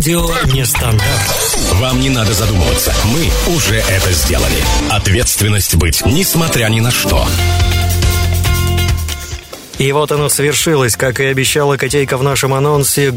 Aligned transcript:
Радио 0.00 0.26
Нестандарт. 0.54 1.58
Вам 1.74 2.00
не 2.00 2.08
надо 2.08 2.32
задумываться. 2.32 2.90
Мы 3.04 3.54
уже 3.54 3.74
это 3.74 4.10
сделали. 4.12 4.56
Ответственность 4.88 5.74
быть, 5.74 6.02
несмотря 6.06 6.68
ни 6.68 6.80
на 6.80 6.90
что. 6.90 7.28
И 9.76 9.92
вот 9.92 10.10
оно 10.10 10.30
свершилось, 10.30 10.96
как 10.96 11.20
и 11.20 11.24
обещала 11.24 11.76
Котейка 11.76 12.16
в 12.16 12.22
нашем 12.22 12.54
анонсе. 12.54 13.12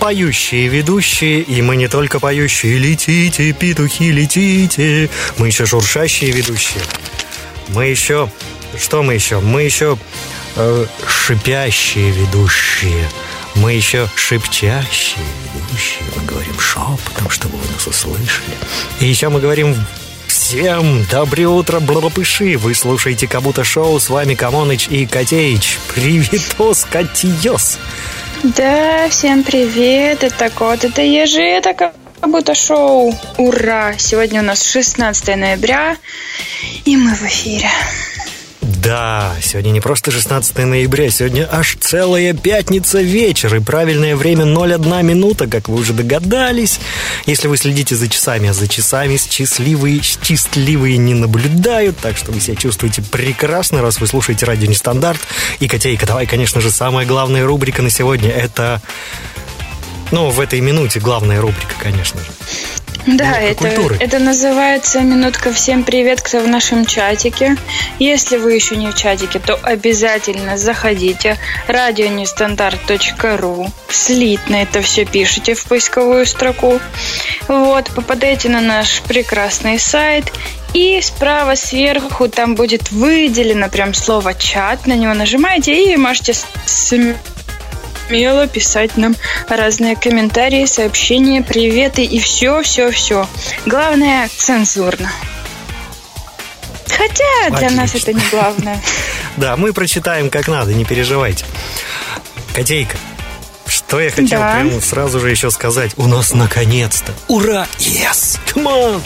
Поющие 0.00 0.68
ведущие, 0.68 1.42
и 1.42 1.60
мы 1.60 1.76
не 1.76 1.88
только 1.88 2.18
поющие. 2.20 2.78
Летите, 2.78 3.52
петухи, 3.52 4.10
летите. 4.10 5.10
Мы 5.36 5.48
еще 5.48 5.66
шуршащие 5.66 6.30
ведущие. 6.30 6.82
Мы 7.68 7.84
еще... 7.88 8.30
Что 8.80 9.02
мы 9.02 9.12
еще? 9.12 9.40
Мы 9.40 9.64
еще 9.64 9.98
э, 10.56 10.86
шипящие 11.06 12.12
ведущие. 12.12 13.10
Мы 13.54 13.72
еще 13.72 14.08
шепчащие 14.16 15.24
ведущие. 15.54 16.04
Мы 16.16 16.26
говорим 16.26 16.58
шепотом, 16.58 17.30
чтобы 17.30 17.56
вы 17.56 17.72
нас 17.72 17.86
услышали. 17.86 18.56
И 19.00 19.06
еще 19.06 19.28
мы 19.28 19.40
говорим 19.40 19.76
Всем 20.26 21.04
доброе 21.10 21.48
утро, 21.48 21.80
блабопыши! 21.80 22.56
Вы 22.58 22.74
слушаете 22.74 23.26
Кабута 23.26 23.64
Шоу, 23.64 23.98
с 23.98 24.10
вами 24.10 24.34
Камоныч 24.34 24.88
и 24.88 25.06
Котеич. 25.06 25.78
Приветос, 25.94 26.86
Котиос! 26.90 27.78
Да, 28.42 29.08
всем 29.08 29.42
привет, 29.42 30.22
это 30.22 30.50
Кот, 30.50 30.84
это 30.84 31.00
Ежи, 31.00 31.40
это 31.40 31.74
Кабута 32.20 32.54
Шоу. 32.54 33.18
Ура! 33.38 33.94
Сегодня 33.96 34.42
у 34.42 34.44
нас 34.44 34.62
16 34.66 35.36
ноября, 35.36 35.96
и 36.84 36.96
мы 36.96 37.14
в 37.14 37.22
эфире. 37.22 37.70
Да, 38.84 39.34
сегодня 39.40 39.70
не 39.70 39.80
просто 39.80 40.10
16 40.10 40.58
ноября, 40.58 41.08
сегодня 41.08 41.48
аж 41.50 41.78
целая 41.80 42.34
пятница 42.34 43.00
вечер, 43.00 43.54
и 43.54 43.60
правильное 43.60 44.14
время 44.14 44.44
01 44.44 45.06
минута, 45.06 45.46
как 45.46 45.70
вы 45.70 45.76
уже 45.76 45.94
догадались. 45.94 46.80
Если 47.24 47.48
вы 47.48 47.56
следите 47.56 47.96
за 47.96 48.08
часами, 48.08 48.50
а 48.50 48.52
за 48.52 48.68
часами 48.68 49.16
счастливые, 49.16 50.02
счастливые 50.02 50.98
не 50.98 51.14
наблюдают, 51.14 51.96
так 51.96 52.18
что 52.18 52.30
вы 52.30 52.40
себя 52.40 52.56
чувствуете 52.56 53.00
прекрасно, 53.00 53.80
раз 53.80 54.00
вы 54.00 54.06
слушаете 54.06 54.44
радио 54.44 54.68
Нестандарт. 54.68 55.20
И, 55.60 55.68
Котейка, 55.68 56.04
давай, 56.04 56.26
конечно 56.26 56.60
же, 56.60 56.70
самая 56.70 57.06
главная 57.06 57.46
рубрика 57.46 57.80
на 57.80 57.88
сегодня, 57.88 58.28
это... 58.28 58.82
Ну, 60.10 60.28
в 60.28 60.38
этой 60.40 60.60
минуте 60.60 61.00
главная 61.00 61.40
рубрика, 61.40 61.74
конечно 61.80 62.20
же. 62.20 62.26
Да, 63.06 63.38
это, 63.38 63.68
это 64.00 64.18
называется 64.18 65.00
«Минутка 65.00 65.52
всем 65.52 65.84
привет, 65.84 66.22
кто 66.22 66.40
в 66.40 66.48
нашем 66.48 66.86
чатике». 66.86 67.56
Если 67.98 68.38
вы 68.38 68.54
еще 68.54 68.76
не 68.76 68.90
в 68.90 68.94
чатике, 68.94 69.38
то 69.38 69.58
обязательно 69.62 70.56
заходите 70.56 71.36
радионестандарт.ру 71.68 73.70
слитно 73.94 74.56
это 74.56 74.82
все 74.82 75.04
пишите 75.04 75.54
в 75.54 75.64
поисковую 75.64 76.26
строку. 76.26 76.80
Вот, 77.48 77.90
попадаете 77.94 78.48
на 78.48 78.60
наш 78.60 79.00
прекрасный 79.02 79.78
сайт 79.78 80.32
и 80.74 81.00
справа 81.00 81.54
сверху 81.54 82.28
там 82.28 82.56
будет 82.56 82.90
выделено 82.90 83.68
прям 83.68 83.94
слово 83.94 84.34
«чат». 84.34 84.86
На 84.86 84.94
него 84.94 85.14
нажимаете 85.14 85.92
и 85.92 85.96
можете 85.96 86.34
смело 88.06 88.46
писать 88.46 88.96
нам 88.96 89.16
разные 89.48 89.96
комментарии, 89.96 90.66
сообщения, 90.66 91.42
приветы 91.42 92.04
и 92.04 92.18
все, 92.20 92.62
все, 92.62 92.90
все. 92.90 93.28
Главное, 93.66 94.28
цензурно. 94.36 95.10
Хотя 96.86 97.48
для 97.48 97.56
Отлично. 97.56 97.76
нас 97.76 97.94
это 97.94 98.12
не 98.12 98.22
главное. 98.30 98.80
Да, 99.36 99.56
мы 99.56 99.72
прочитаем 99.72 100.30
как 100.30 100.46
надо, 100.46 100.72
не 100.72 100.84
переживайте. 100.84 101.44
Котейка, 102.54 102.96
что 103.66 104.00
я 104.00 104.08
хотел 104.08 104.38
да. 104.38 104.60
прямо 104.60 104.80
сразу 104.80 105.18
же 105.18 105.28
еще 105.28 105.50
сказать. 105.50 105.90
У 105.96 106.06
нас 106.06 106.32
наконец-то. 106.32 107.12
Ура! 107.26 107.66
Yes! 107.78 108.38
Come 108.46 108.66
on! 108.66 109.02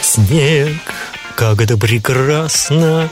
Снег 0.00 0.74
как 1.38 1.62
это 1.62 1.78
прекрасно! 1.78 3.08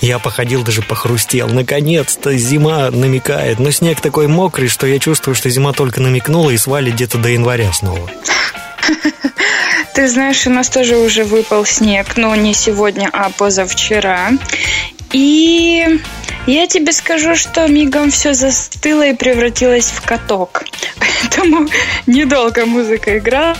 Я 0.00 0.18
походил, 0.18 0.64
даже 0.64 0.82
похрустел. 0.82 1.46
Наконец-то 1.46 2.36
зима 2.36 2.90
намекает. 2.90 3.60
Но 3.60 3.70
снег 3.70 4.00
такой 4.00 4.26
мокрый, 4.26 4.66
что 4.66 4.88
я 4.88 4.98
чувствую, 4.98 5.36
что 5.36 5.48
зима 5.48 5.72
только 5.72 6.00
намекнула 6.00 6.50
и 6.50 6.56
свалит 6.56 6.94
где-то 6.94 7.18
до 7.18 7.28
января 7.28 7.72
снова. 7.72 8.10
Ты 9.94 10.08
знаешь, 10.08 10.44
у 10.48 10.50
нас 10.50 10.68
тоже 10.68 10.96
уже 10.96 11.22
выпал 11.22 11.64
снег, 11.64 12.16
но 12.16 12.34
не 12.34 12.52
сегодня, 12.52 13.08
а 13.12 13.30
позавчера. 13.30 14.32
И 15.12 16.00
я 16.48 16.66
тебе 16.66 16.92
скажу, 16.92 17.36
что 17.36 17.68
мигом 17.68 18.10
все 18.10 18.34
застыло 18.34 19.06
и 19.06 19.14
превратилось 19.14 19.86
в 19.86 20.02
каток. 20.02 20.64
Поэтому 20.98 21.68
недолго 22.08 22.66
музыка 22.66 23.18
играла, 23.18 23.56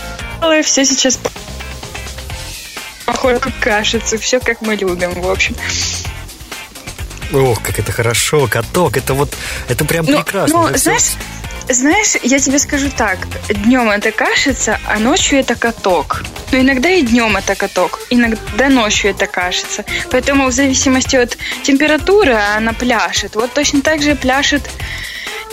и 0.59 0.61
все 0.61 0.83
сейчас 0.83 1.17
похоже 3.11 3.39
кашицу. 3.59 4.17
Все 4.17 4.39
как 4.39 4.61
мы 4.61 4.75
любим, 4.75 5.21
в 5.21 5.29
общем. 5.29 5.55
Ох, 7.33 7.61
как 7.61 7.79
это 7.79 7.91
хорошо, 7.91 8.47
каток, 8.47 8.97
это 8.97 9.13
вот, 9.13 9.29
это 9.67 9.85
прям 9.85 10.05
но, 10.05 10.17
прекрасно. 10.17 10.61
Но, 10.61 10.77
знаешь, 10.77 11.11
знаешь, 11.67 12.15
я 12.23 12.39
тебе 12.39 12.57
скажу 12.57 12.89
так, 12.95 13.19
днем 13.49 13.89
это 13.89 14.11
кашица, 14.11 14.79
а 14.87 14.97
ночью 14.97 15.39
это 15.39 15.55
каток. 15.55 16.23
Но 16.51 16.59
иногда 16.59 16.89
и 16.89 17.03
днем 17.03 17.37
это 17.37 17.55
каток, 17.55 17.99
иногда 18.09 18.69
ночью 18.69 19.11
это 19.11 19.27
кашица. 19.27 19.85
Поэтому 20.11 20.47
в 20.47 20.51
зависимости 20.51 21.15
от 21.15 21.37
температуры 21.63 22.33
она 22.33 22.73
пляшет. 22.73 23.35
Вот 23.35 23.53
точно 23.53 23.81
так 23.81 24.01
же 24.01 24.15
пляшет 24.15 24.63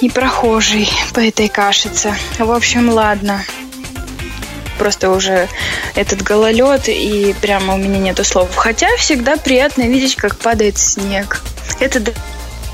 и 0.00 0.08
прохожий 0.08 0.88
по 1.12 1.20
этой 1.20 1.48
кашице. 1.48 2.14
В 2.38 2.50
общем, 2.50 2.88
ладно 2.88 3.44
просто 4.76 5.10
уже 5.10 5.48
этот 5.94 6.22
гололед, 6.22 6.88
и 6.88 7.34
прямо 7.40 7.74
у 7.74 7.76
меня 7.76 7.98
нету 7.98 8.24
слов. 8.24 8.54
Хотя 8.56 8.88
всегда 8.96 9.36
приятно 9.36 9.82
видеть, 9.82 10.16
как 10.16 10.36
падает 10.36 10.78
снег. 10.78 11.42
Это 11.80 12.00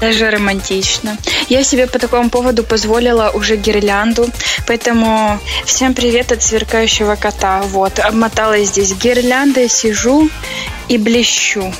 даже 0.03 0.31
романтично. 0.31 1.17
Я 1.49 1.63
себе 1.63 1.87
по 1.87 1.99
такому 2.01 2.29
поводу 2.29 2.65
позволила 2.65 3.31
уже 3.33 3.57
гирлянду, 3.57 4.29
поэтому 4.67 5.39
всем 5.65 5.95
привет 5.95 6.33
от 6.33 6.43
сверкающего 6.43 7.15
кота. 7.15 7.63
Вот, 7.63 8.01
обмотала 8.01 8.59
здесь 8.65 8.95
гирляндой, 8.95 9.69
сижу 9.69 10.29
и 10.89 10.99
блещу. 10.99 11.73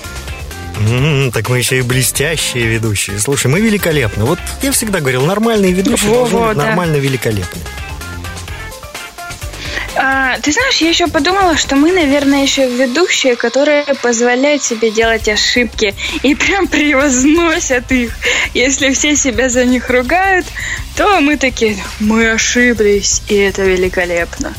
Mm-hmm, 0.79 1.33
так 1.33 1.49
мы 1.49 1.59
еще 1.59 1.79
и 1.79 1.83
блестящие 1.83 2.67
ведущие. 2.67 3.19
Слушай, 3.19 3.49
мы 3.49 3.61
великолепны. 3.61 4.25
Вот 4.25 4.39
я 4.63 4.71
всегда 4.71 5.01
говорил, 5.01 5.25
нормальные 5.27 5.73
ведущие 5.73 6.11
должны 6.11 6.39
быть 6.39 6.57
да. 6.57 6.67
нормально 6.67 6.97
великолепны. 6.97 7.61
А, 9.95 10.39
ты 10.41 10.53
знаешь, 10.53 10.77
я 10.79 10.89
еще 10.89 11.07
подумала, 11.07 11.57
что 11.57 11.77
мы, 11.77 11.93
наверное, 11.93 12.43
еще 12.43 12.67
ведущие, 12.67 13.37
которые 13.37 13.85
позволяют 14.01 14.63
себе 14.63 14.91
делать 14.91 15.29
ошибки 15.29 15.95
и 16.23 16.35
прям 16.35 16.67
превозносят 16.67 17.93
их. 17.93 18.17
Если 18.55 18.93
все 18.93 19.17
себя 19.17 19.49
за 19.49 19.65
них 19.65 19.91
ругают, 19.91 20.47
то 20.97 21.21
мы 21.21 21.37
такие, 21.37 21.77
мы 22.01 22.31
ошиблись, 22.31 23.23
и 23.29 23.35
это 23.35 23.63
великолепно. 23.63 24.55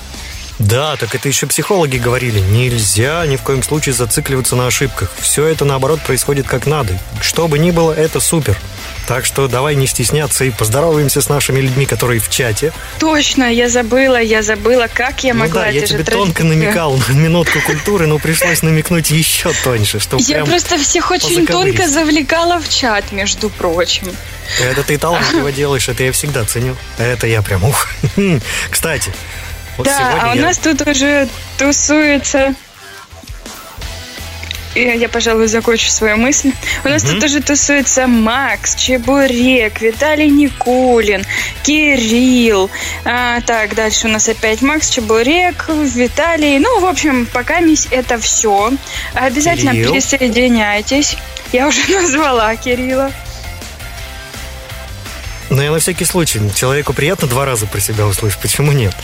Да, 0.60 0.96
так 0.96 1.16
это 1.16 1.28
еще 1.28 1.48
психологи 1.48 1.98
говорили. 1.98 2.40
Нельзя 2.40 3.26
ни 3.26 3.36
в 3.36 3.42
коем 3.42 3.64
случае 3.64 3.94
зацикливаться 3.94 4.56
на 4.56 4.68
ошибках. 4.68 5.12
Все 5.20 5.46
это, 5.46 5.66
наоборот, 5.66 6.00
происходит 6.02 6.48
как 6.48 6.68
надо. 6.68 6.98
Что 7.22 7.48
бы 7.48 7.58
ни 7.58 7.72
было, 7.72 7.92
это 7.92 8.20
супер. 8.20 8.58
Так 9.08 9.26
что 9.26 9.48
давай 9.48 9.76
не 9.76 9.88
стесняться 9.88 10.46
и 10.46 10.52
поздороваемся 10.52 11.22
с 11.22 11.30
нашими 11.30 11.60
людьми, 11.60 11.86
которые 11.86 12.20
в 12.20 12.30
чате. 12.30 12.72
Точно, 13.00 13.52
я 13.52 13.68
забыла, 13.70 14.22
я 14.22 14.42
забыла, 14.42 14.88
как 14.92 15.24
я 15.24 15.34
ну 15.34 15.42
могла. 15.42 15.64
Да, 15.64 15.68
я 15.70 15.86
тебе 15.86 16.04
тонко 16.04 16.44
намекал 16.44 16.98
на 17.10 17.14
минутку 17.14 17.60
культуры, 17.66 18.08
но 18.08 18.18
пришлось 18.20 18.62
намекнуть 18.62 19.12
еще 19.12 19.52
тоньше, 19.64 20.00
чтобы 20.00 20.24
Я 20.24 20.46
просто 20.46 20.78
всех 20.78 21.12
очень 21.12 21.46
тонко 21.46 21.88
завлекала 21.88 22.60
в 22.60 22.70
чат, 22.70 23.12
между 23.12 23.50
прочим. 23.50 24.08
Это 24.62 24.84
ты 24.84 24.98
талантливо 24.98 25.52
делаешь, 25.54 25.90
это 25.90 26.04
я 26.04 26.12
всегда 26.12 26.46
ценю. 26.46 26.76
Это 26.98 27.28
я 27.28 27.42
прям 27.42 27.64
ух. 27.66 27.88
Кстати, 28.70 29.12
вот 29.78 29.86
да, 29.86 30.20
а 30.22 30.32
у 30.34 30.36
я... 30.36 30.42
нас 30.42 30.58
тут 30.58 30.88
уже 30.88 31.28
тусуется 31.58 32.56
я, 34.76 35.10
пожалуй, 35.10 35.48
закончу 35.48 35.90
свою 35.90 36.18
мысль. 36.18 36.52
У 36.84 36.90
нас 36.90 37.04
mm-hmm. 37.04 37.14
тут 37.14 37.24
уже 37.24 37.42
тусуется 37.42 38.08
Макс, 38.08 38.76
Чебурек, 38.76 39.82
Виталий 39.82 40.30
Никулин, 40.30 41.24
Кирилл. 41.64 42.70
А, 43.06 43.42
так, 43.42 43.76
дальше 43.76 44.08
у 44.08 44.10
нас 44.10 44.28
опять 44.30 44.62
Макс, 44.62 44.90
Чебурек, 44.90 45.70
Виталий. 45.70 46.60
Ну, 46.60 46.80
в 46.80 46.86
общем, 46.86 47.26
пока 47.26 47.60
мисс 47.60 47.88
это 47.92 48.20
все. 48.20 48.72
Обязательно 49.14 49.72
Кирилл. 49.72 49.92
присоединяйтесь. 49.92 51.18
Я 51.52 51.68
уже 51.68 51.80
назвала 51.90 52.56
Кирилла. 52.56 53.12
Но 55.50 55.62
я 55.62 55.72
на 55.72 55.80
всякий 55.80 56.06
случай. 56.06 56.42
Человеку 56.56 56.94
приятно 56.94 57.28
два 57.28 57.46
раза 57.46 57.68
про 57.68 57.80
себя 57.80 58.08
услышать. 58.08 58.40
Почему 58.40 58.72
нет? 58.72 58.96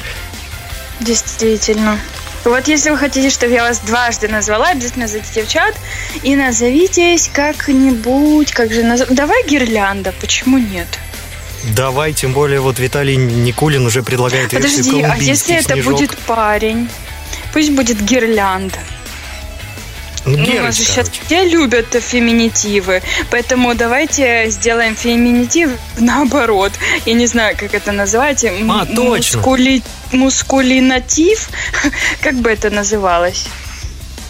Действительно. 0.99 1.99
Вот 2.49 2.67
если 2.67 2.89
вы 2.89 2.97
хотите, 2.97 3.29
чтобы 3.29 3.53
я 3.53 3.61
вас 3.61 3.79
дважды 3.79 4.27
назвала, 4.27 4.69
обязательно 4.69 5.07
зайдите 5.07 5.43
в 5.43 5.47
чат 5.47 5.75
и 6.23 6.35
назовитесь 6.35 7.29
как-нибудь, 7.31 8.51
как 8.53 8.73
же 8.73 8.81
наз... 8.81 9.03
Давай 9.07 9.45
гирлянда, 9.47 10.13
почему 10.19 10.57
нет? 10.57 10.87
Давай, 11.75 12.11
тем 12.13 12.33
более 12.33 12.59
вот 12.59 12.79
Виталий 12.79 13.17
Никулин 13.17 13.85
уже 13.85 14.01
предлагает 14.01 14.49
Подожди, 14.49 15.01
а 15.01 15.15
если 15.17 15.57
это 15.57 15.73
снежок. 15.73 15.93
будет 15.93 16.17
парень? 16.17 16.89
Пусть 17.53 17.69
будет 17.71 18.01
гирлянд. 18.01 18.79
Ну, 20.25 20.33
у 20.33 20.61
нас 20.61 20.77
же 20.77 20.83
сейчас 20.83 21.09
все 21.09 21.45
любят 21.45 21.87
феминитивы, 21.93 23.01
поэтому 23.29 23.75
давайте 23.75 24.49
сделаем 24.49 24.95
феминитив 24.95 25.71
наоборот. 25.97 26.71
Я 27.05 27.13
не 27.13 27.27
знаю, 27.27 27.55
как 27.57 27.73
это 27.73 27.91
называть. 27.91 28.45
А, 28.45 28.85
точно. 28.85 29.37
Мускули... 29.37 29.81
Мускулинатив? 30.11 31.49
Как 32.21 32.35
бы 32.35 32.49
это 32.49 32.69
называлось? 32.69 33.45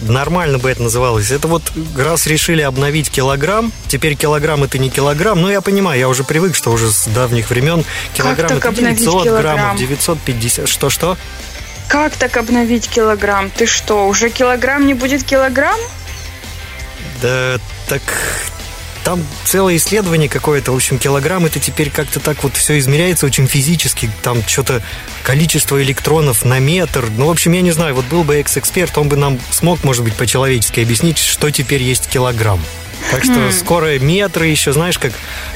Нормально 0.01 0.59
бы 0.59 0.69
это 0.69 0.83
называлось. 0.83 1.31
Это 1.31 1.47
вот 1.47 1.63
раз 1.97 2.25
решили 2.27 2.61
обновить 2.61 3.09
килограмм, 3.09 3.71
теперь 3.87 4.15
килограмм 4.15 4.63
это 4.63 4.77
не 4.77 4.89
килограмм. 4.89 5.41
Ну, 5.41 5.49
я 5.49 5.59
понимаю, 5.61 5.99
я 5.99 6.07
уже 6.07 6.23
привык, 6.23 6.55
что 6.55 6.71
уже 6.71 6.89
с 6.91 7.07
давних 7.07 7.49
времен 7.49 7.83
килограмм 8.13 8.57
это 8.57 8.69
обновить 8.69 8.99
900 8.99 9.23
килограмм? 9.23 9.55
граммов, 9.55 9.79
950. 9.79 10.69
Что-что? 10.69 11.17
Как 11.89 12.15
так 12.15 12.37
обновить 12.37 12.87
килограмм? 12.87 13.49
Ты 13.49 13.65
что, 13.65 14.07
уже 14.07 14.29
килограмм 14.29 14.85
не 14.85 14.93
будет 14.93 15.23
килограмм? 15.23 15.79
Да, 17.19 17.57
так 17.87 18.01
там 19.03 19.25
целое 19.43 19.77
исследование 19.77 20.29
какое-то. 20.29 20.71
В 20.71 20.75
общем, 20.75 20.99
килограмм 20.99 21.47
это 21.47 21.59
теперь 21.59 21.89
как-то 21.89 22.19
так 22.19 22.43
вот 22.43 22.55
все 22.55 22.77
измеряется 22.77 23.25
очень 23.25 23.47
физически. 23.47 24.07
Там 24.21 24.43
что-то 24.45 24.83
количество 25.23 25.81
электронов 25.81 26.45
на 26.45 26.59
метр. 26.59 27.05
Ну, 27.17 27.25
в 27.25 27.31
общем, 27.31 27.53
я 27.53 27.61
не 27.61 27.71
знаю, 27.71 27.95
вот 27.95 28.05
был 28.05 28.23
бы 28.23 28.35
экс-эксперт, 28.35 28.95
он 28.99 29.09
бы 29.09 29.15
нам 29.15 29.39
смог, 29.49 29.83
может 29.83 30.03
быть, 30.03 30.13
по-человечески 30.13 30.81
объяснить, 30.81 31.17
что 31.17 31.49
теперь 31.49 31.81
есть 31.81 32.07
килограмм. 32.07 32.61
Так 33.09 33.23
что 33.23 33.51
скоро 33.51 33.97
метры 33.97 34.45
еще, 34.45 34.73
знаешь, 34.73 34.99
как 34.99 35.13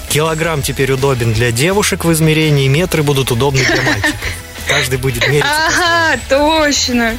килограмм 0.09 0.63
теперь 0.63 0.91
удобен 0.91 1.31
для 1.31 1.51
девушек 1.51 2.05
в 2.05 2.11
измерении, 2.11 2.67
метры 2.67 3.03
будут 3.03 3.29
удобны 3.29 3.63
для 3.63 3.83
мальчиков. 3.83 4.15
Каждый 4.67 4.97
будет 4.97 5.27
мерить. 5.27 5.43
Ага, 5.43 6.19
точно. 6.29 7.13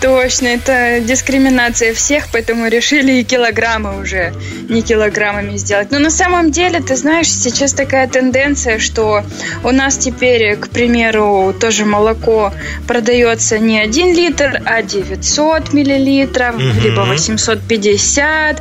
Точно, 0.00 0.48
это 0.48 1.00
дискриминация 1.00 1.94
всех, 1.94 2.28
поэтому 2.30 2.68
решили 2.68 3.12
и 3.20 3.24
килограммы 3.24 3.98
уже 4.02 4.34
не 4.68 4.82
килограммами 4.82 5.56
сделать. 5.56 5.90
Но 5.90 5.98
на 5.98 6.10
самом 6.10 6.50
деле, 6.50 6.80
ты 6.80 6.94
знаешь, 6.94 7.30
сейчас 7.30 7.72
такая 7.72 8.06
тенденция, 8.06 8.80
что 8.80 9.22
у 9.62 9.70
нас 9.70 9.96
теперь, 9.96 10.56
к 10.56 10.68
примеру, 10.68 11.54
тоже 11.58 11.86
молоко 11.86 12.52
продается 12.86 13.58
не 13.58 13.80
1 13.80 14.14
литр, 14.14 14.60
а 14.66 14.82
900 14.82 15.72
миллилитров, 15.72 16.56
Мгм. 16.56 16.80
либо 16.82 17.00
850. 17.02 18.60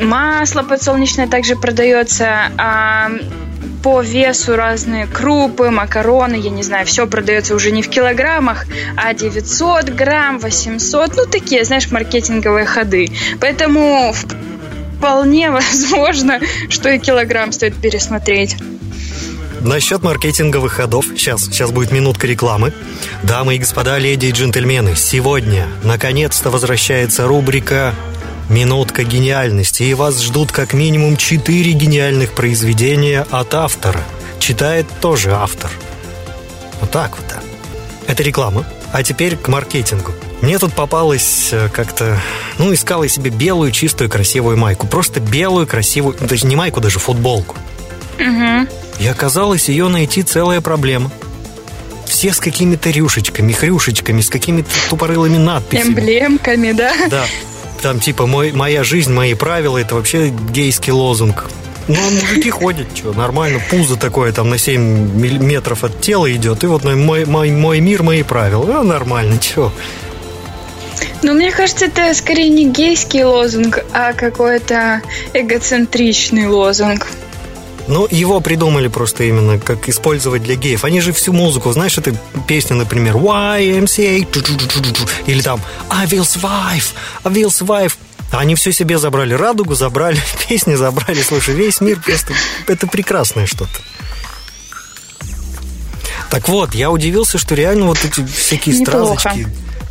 Масло 0.00 0.62
подсолнечное 0.62 1.26
также 1.26 1.56
продается, 1.56 2.50
а 2.58 3.10
по 3.84 4.00
весу 4.00 4.56
разные 4.56 5.06
крупы, 5.06 5.68
макароны, 5.68 6.36
я 6.36 6.48
не 6.48 6.62
знаю, 6.62 6.86
все 6.86 7.06
продается 7.06 7.54
уже 7.54 7.70
не 7.70 7.82
в 7.82 7.90
килограммах, 7.90 8.64
а 8.96 9.12
900 9.12 9.90
грамм, 9.90 10.38
800, 10.38 11.16
ну 11.16 11.26
такие, 11.26 11.66
знаешь, 11.66 11.90
маркетинговые 11.90 12.64
ходы. 12.64 13.10
Поэтому 13.42 14.14
вполне 14.96 15.50
возможно, 15.50 16.40
что 16.70 16.88
и 16.88 16.98
килограмм 16.98 17.52
стоит 17.52 17.74
пересмотреть. 17.74 18.56
Насчет 19.60 20.02
маркетинговых 20.02 20.72
ходов. 20.72 21.04
Сейчас, 21.14 21.44
сейчас 21.44 21.70
будет 21.70 21.92
минутка 21.92 22.26
рекламы. 22.26 22.72
Дамы 23.22 23.56
и 23.56 23.58
господа, 23.58 23.98
леди 23.98 24.26
и 24.26 24.30
джентльмены, 24.30 24.96
сегодня 24.96 25.68
наконец-то 25.82 26.50
возвращается 26.50 27.26
рубрика 27.26 27.94
«Минутка 28.48 29.04
гениальности», 29.04 29.84
и 29.84 29.94
вас 29.94 30.20
ждут 30.20 30.52
как 30.52 30.74
минимум 30.74 31.16
четыре 31.16 31.72
гениальных 31.72 32.32
произведения 32.32 33.26
от 33.30 33.54
автора. 33.54 34.02
Читает 34.38 34.86
тоже 35.00 35.32
автор. 35.32 35.70
Вот 36.80 36.90
так 36.90 37.16
вот, 37.16 37.26
да. 37.28 37.40
Это 38.06 38.22
реклама. 38.22 38.64
А 38.92 39.02
теперь 39.02 39.36
к 39.36 39.48
маркетингу. 39.48 40.12
Мне 40.42 40.58
тут 40.58 40.74
попалась 40.74 41.48
э, 41.52 41.68
как-то... 41.72 42.20
Ну, 42.58 42.72
искала 42.74 43.04
я 43.04 43.08
себе 43.08 43.30
белую, 43.30 43.72
чистую, 43.72 44.10
красивую 44.10 44.58
майку. 44.58 44.86
Просто 44.86 45.18
белую, 45.20 45.66
красивую... 45.66 46.16
Ну, 46.20 46.26
даже 46.26 46.46
не 46.46 46.54
майку, 46.54 46.80
даже 46.80 46.98
футболку. 46.98 47.56
И 49.00 49.06
оказалось, 49.06 49.68
ее 49.68 49.88
найти 49.88 50.22
целая 50.22 50.60
проблема. 50.60 51.10
Все 52.06 52.32
с 52.32 52.38
какими-то 52.38 52.90
рюшечками, 52.90 53.52
хрюшечками, 53.52 54.20
с 54.20 54.28
какими-то 54.28 54.68
тупорылыми 54.90 55.38
надписями. 55.38 55.88
Эмблемками, 55.88 56.72
да? 56.72 56.92
Да. 57.10 57.24
Там 57.84 58.00
типа 58.00 58.26
мой, 58.26 58.50
«Моя 58.52 58.82
жизнь, 58.82 59.12
мои 59.12 59.34
правила» 59.34 59.76
Это 59.76 59.96
вообще 59.96 60.30
гейский 60.30 60.90
лозунг. 60.90 61.50
Ну, 61.86 61.96
а 61.96 62.10
мужики 62.10 62.48
ходят, 62.48 62.86
что, 62.94 63.12
нормально. 63.12 63.60
Пузо 63.70 63.96
такое 63.96 64.32
там 64.32 64.48
на 64.48 64.56
7 64.56 64.80
милли- 64.80 65.36
метров 65.36 65.84
от 65.84 66.00
тела 66.00 66.32
идет. 66.32 66.64
И 66.64 66.66
вот 66.66 66.82
мой, 66.82 67.26
мой, 67.26 67.50
мой 67.50 67.80
мир, 67.80 68.02
мои 68.02 68.22
правила. 68.22 68.80
А, 68.80 68.82
нормально, 68.82 69.38
чё. 69.38 69.70
Ну, 71.20 71.34
мне 71.34 71.50
кажется, 71.52 71.84
это 71.84 72.14
скорее 72.14 72.48
не 72.48 72.70
гейский 72.70 73.22
лозунг, 73.22 73.84
а 73.92 74.14
какой-то 74.14 75.02
эгоцентричный 75.34 76.48
лозунг. 76.48 77.06
Ну, 77.86 78.06
его 78.10 78.40
придумали 78.40 78.88
просто 78.88 79.24
именно, 79.24 79.58
как 79.58 79.88
использовать 79.88 80.42
для 80.42 80.56
геев. 80.56 80.84
Они 80.84 81.00
же 81.00 81.12
всю 81.12 81.32
музыку, 81.32 81.70
знаешь, 81.72 81.98
это 81.98 82.16
песня, 82.48 82.76
например, 82.76 83.16
YMCA, 83.16 84.26
или 85.26 85.42
там 85.42 85.60
I 85.90 86.06
will 86.06 86.22
survive, 86.22 86.84
I 87.24 87.32
will 87.32 87.48
survive. 87.48 87.92
Они 88.30 88.54
все 88.54 88.72
себе 88.72 88.98
забрали, 88.98 89.34
радугу 89.34 89.74
забрали, 89.74 90.18
песни 90.48 90.74
забрали. 90.74 91.20
Слушай, 91.22 91.54
весь 91.54 91.80
мир 91.80 92.00
просто... 92.00 92.32
Это 92.66 92.86
прекрасное 92.86 93.46
что-то. 93.46 93.78
Так 96.30 96.48
вот, 96.48 96.74
я 96.74 96.90
удивился, 96.90 97.38
что 97.38 97.54
реально 97.54 97.86
вот 97.86 98.04
эти 98.04 98.24
всякие 98.26 98.76
Неплохо. 98.76 99.20
стразочки... 99.20 99.48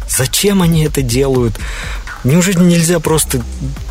Зачем 0.09 0.61
они 0.61 0.85
это 0.85 1.01
делают? 1.01 1.55
Неужели 2.23 2.59
нельзя 2.59 2.99
просто 2.99 3.41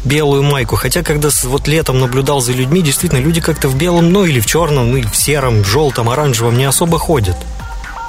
белую 0.04 0.42
майку? 0.42 0.76
Хотя, 0.76 1.02
когда 1.02 1.28
вот 1.44 1.68
летом 1.68 2.00
наблюдал 2.00 2.40
за 2.40 2.52
людьми, 2.52 2.80
действительно, 2.80 3.20
люди 3.20 3.40
как-то 3.40 3.68
в 3.68 3.76
белом, 3.76 4.10
ну 4.10 4.24
или 4.24 4.40
в 4.40 4.46
черном, 4.46 4.90
ну 4.90 4.96
или 4.96 5.06
в 5.06 5.16
сером, 5.16 5.64
желтом, 5.64 6.08
оранжевом 6.08 6.56
не 6.56 6.64
особо 6.64 6.98
ходят. 6.98 7.36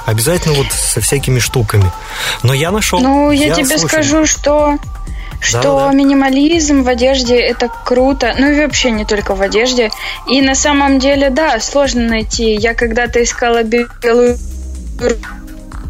Обязательно 0.06 0.56
вот 0.56 0.68
со 0.72 1.02
всякими 1.02 1.40
штуками. 1.40 1.92
Но 2.42 2.54
я 2.54 2.72
нашел. 2.72 3.00
Ну, 3.00 3.32
я, 3.32 3.54
тебе 3.54 3.78
слушай, 3.78 3.88
скажу, 3.88 4.26
что 4.26 4.78
что 5.40 5.62
Да-да-да. 5.62 5.92
минимализм 5.94 6.84
в 6.84 6.88
одежде 6.88 7.38
это 7.38 7.70
круто, 7.84 8.34
ну 8.38 8.50
и 8.50 8.62
вообще 8.62 8.92
не 8.92 9.04
только 9.04 9.36
в 9.36 9.42
одежде. 9.42 9.92
И 10.26 10.42
на 10.42 10.56
самом 10.56 11.00
деле, 11.00 11.30
да, 11.30 11.60
сложно 11.60 12.08
найти. 12.08 12.56
Я 12.56 12.74
когда-то 12.74 13.22
искала 13.22 13.64
белую 13.64 14.38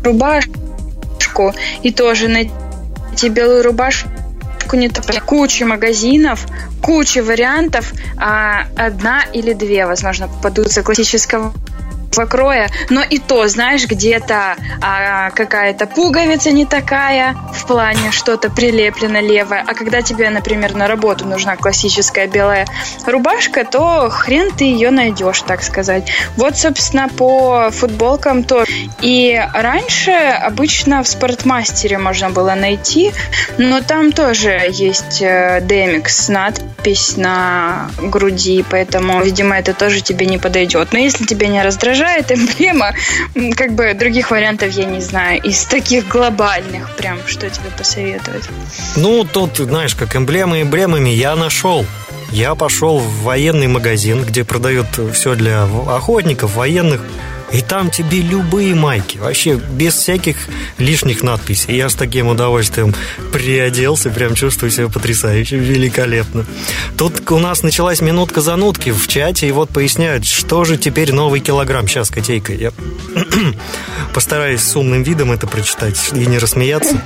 рубашку 0.03 1.53
и 1.83 1.91
тоже 1.91 2.27
найти 2.27 3.29
белую 3.29 3.63
рубашку 3.63 4.09
не 4.73 4.89
так. 4.89 5.25
Куча 5.25 5.65
магазинов, 5.65 6.45
куча 6.81 7.23
вариантов, 7.23 7.93
а 8.17 8.65
одна 8.75 9.23
или 9.33 9.53
две, 9.53 9.85
возможно, 9.85 10.27
попадутся 10.27 10.83
классического 10.83 11.53
кроя, 12.25 12.69
но 12.89 13.01
и 13.01 13.19
то, 13.19 13.47
знаешь, 13.47 13.85
где-то 13.85 14.55
а, 14.81 15.31
какая-то 15.31 15.87
пуговица 15.87 16.51
не 16.51 16.65
такая, 16.65 17.35
в 17.53 17.65
плане 17.65 18.11
что-то 18.11 18.49
прилеплено 18.49 19.19
левое, 19.19 19.63
а 19.67 19.73
когда 19.73 20.01
тебе, 20.01 20.29
например, 20.29 20.75
на 20.75 20.87
работу 20.87 21.25
нужна 21.25 21.55
классическая 21.55 22.27
белая 22.27 22.67
рубашка, 23.05 23.65
то 23.65 24.09
хрен 24.09 24.51
ты 24.51 24.65
ее 24.65 24.91
найдешь, 24.91 25.41
так 25.41 25.63
сказать. 25.63 26.11
Вот, 26.37 26.57
собственно, 26.57 27.09
по 27.09 27.69
футболкам 27.71 28.43
то. 28.43 28.65
И 29.01 29.41
раньше 29.53 30.11
обычно 30.11 31.03
в 31.03 31.07
спортмастере 31.07 31.97
можно 31.97 32.29
было 32.29 32.53
найти, 32.55 33.11
но 33.57 33.81
там 33.81 34.11
тоже 34.11 34.61
есть 34.69 35.21
э, 35.21 35.59
DMX 35.61 36.31
надпись 36.31 37.17
на 37.17 37.89
груди, 38.01 38.63
поэтому, 38.69 39.21
видимо, 39.21 39.57
это 39.57 39.73
тоже 39.73 40.01
тебе 40.01 40.25
не 40.25 40.37
подойдет. 40.37 40.93
Но 40.93 40.99
если 40.99 41.25
тебя 41.25 41.47
не 41.47 41.61
раздражает 41.61 42.02
эмблема, 42.29 42.93
м, 43.35 43.53
как 43.53 43.73
бы 43.73 43.93
других 43.93 44.31
вариантов 44.31 44.71
я 44.71 44.85
не 44.85 45.01
знаю. 45.01 45.41
Из 45.41 45.63
таких 45.65 46.07
глобальных 46.07 46.95
прям, 46.95 47.19
что 47.27 47.49
тебе 47.49 47.69
посоветовать? 47.77 48.43
Ну, 48.95 49.23
тут, 49.23 49.57
знаешь, 49.57 49.95
как 49.95 50.15
эмблемы 50.15 50.61
эмблемами 50.61 51.09
я 51.09 51.35
нашел. 51.35 51.85
Я 52.31 52.55
пошел 52.55 52.97
в 52.99 53.23
военный 53.23 53.67
магазин, 53.67 54.23
где 54.23 54.43
продают 54.43 54.87
все 55.13 55.35
для 55.35 55.63
охотников, 55.63 56.55
военных. 56.55 57.01
И 57.53 57.61
там 57.61 57.91
тебе 57.91 58.21
любые 58.21 58.73
майки, 58.73 59.19
вообще 59.19 59.55
без 59.55 59.93
всяких 59.93 60.37
лишних 60.79 61.21
надписей. 61.21 61.77
Я 61.77 61.87
с 61.87 61.93
таким 61.93 62.27
удовольствием 62.27 62.95
приоделся, 63.31 64.09
прям 64.09 64.33
чувствую 64.33 64.71
себя 64.71 64.89
потрясающе, 64.89 65.57
великолепно. 65.57 66.45
Тут 66.97 67.29
у 67.31 67.37
нас 67.37 67.61
началась 67.61 68.01
минутка 68.01 68.41
занутки 68.41 68.89
в 68.89 69.07
чате, 69.07 69.47
и 69.47 69.51
вот 69.51 69.69
поясняют, 69.69 70.25
что 70.25 70.65
же 70.65 70.77
теперь 70.77 71.13
новый 71.13 71.41
килограмм. 71.41 71.87
Сейчас, 71.87 72.09
котейка, 72.09 72.53
я 72.53 72.71
постараюсь 74.15 74.61
с 74.61 74.75
умным 74.75 75.03
видом 75.03 75.31
это 75.31 75.45
прочитать 75.45 75.97
и 76.11 76.25
не 76.25 76.39
рассмеяться. 76.39 76.99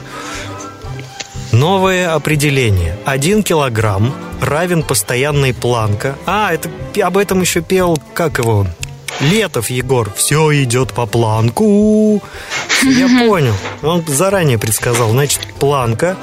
Новое 1.52 2.14
определение. 2.14 2.98
Один 3.06 3.44
килограмм 3.44 4.16
равен 4.42 4.84
постоянной 4.84 5.54
планка. 5.54 6.16
А, 6.26 6.54
это 6.54 6.70
об 7.06 7.18
этом 7.18 7.42
еще 7.42 7.62
пел, 7.62 7.98
как 8.14 8.38
его? 8.38 8.66
Летов 9.20 9.70
Егор, 9.70 10.12
все 10.16 10.64
идет 10.64 10.94
по 10.94 11.06
планку. 11.06 12.24
Я 12.84 13.08
понял. 13.28 13.54
Он 13.84 14.04
заранее 14.08 14.58
предсказал. 14.58 15.12
Значит, 15.12 15.42
планка, 15.60 16.18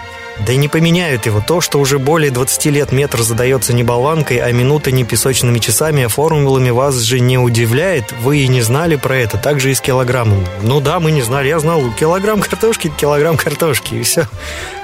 да 0.47 0.53
и 0.53 0.57
не 0.57 0.69
поменяют 0.69 1.27
его. 1.27 1.41
То, 1.47 1.61
что 1.61 1.79
уже 1.79 1.99
более 1.99 2.31
20 2.31 2.67
лет 2.67 2.93
метр 2.93 3.23
задается 3.23 3.73
не 3.73 3.83
болванкой, 3.83 4.39
а 4.39 4.51
минута 4.53 4.91
не 4.91 5.05
песочными 5.05 5.59
часами, 5.59 6.05
а 6.05 6.09
формулами 6.09 6.71
вас 6.71 6.97
же 6.97 7.21
не 7.21 7.39
удивляет. 7.39 8.13
Вы 8.23 8.39
и 8.39 8.49
не 8.49 8.61
знали 8.61 8.97
про 8.97 9.17
это. 9.17 9.39
Так 9.39 9.61
же 9.61 9.71
и 9.71 9.75
с 9.75 9.81
килограммом. 9.81 10.45
Ну 10.63 10.81
да, 10.81 10.99
мы 10.99 11.13
не 11.13 11.23
знали. 11.23 11.49
Я 11.49 11.61
знал, 11.61 11.83
килограмм 11.99 12.41
картошки, 12.41 12.93
килограмм 12.97 13.37
картошки, 13.37 13.95
и 13.95 14.03
все. 14.03 14.27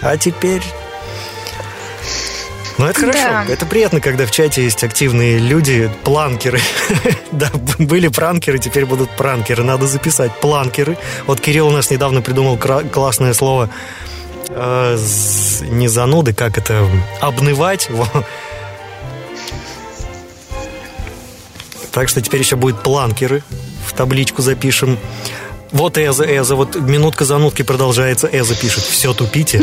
А 0.01 0.17
теперь 0.17 0.63
ну, 2.79 2.87
это 2.87 3.01
хорошо. 3.01 3.19
Да. 3.19 3.45
Это 3.49 3.67
приятно, 3.67 4.01
когда 4.01 4.27
в 4.27 4.31
чате 4.31 4.63
есть 4.63 4.85
активные 4.85 5.39
люди, 5.39 5.91
планкеры. 6.05 6.61
да, 7.33 7.51
были 7.79 8.09
пранкеры, 8.09 8.59
теперь 8.59 8.85
будут 8.85 9.11
пранкеры. 9.11 9.63
Надо 9.63 9.87
записать 9.87 10.33
планкеры. 10.41 10.99
Вот 11.27 11.41
Кирилл 11.41 11.69
у 11.69 11.71
нас 11.71 11.91
недавно 11.91 12.21
придумал 12.21 12.59
классное 12.59 13.33
слово 13.33 13.71
э, 14.49 14.99
не 15.71 15.89
зануды, 15.89 16.35
как 16.35 16.59
это, 16.59 16.87
обнывать. 17.21 17.89
так 21.93 22.11
что 22.11 22.21
теперь 22.21 22.41
еще 22.41 22.57
будет 22.57 22.83
планкеры. 22.83 23.43
В 23.87 23.95
табличку 23.95 24.43
запишем. 24.43 24.99
Вот 25.73 25.97
Эза, 25.97 26.25
Эза, 26.25 26.55
вот 26.55 26.77
минутка 26.77 27.25
занудки 27.25 27.63
продолжается. 27.63 28.29
Эза 28.31 28.55
пишет, 28.55 28.85
все 28.85 29.15
тупите. 29.15 29.63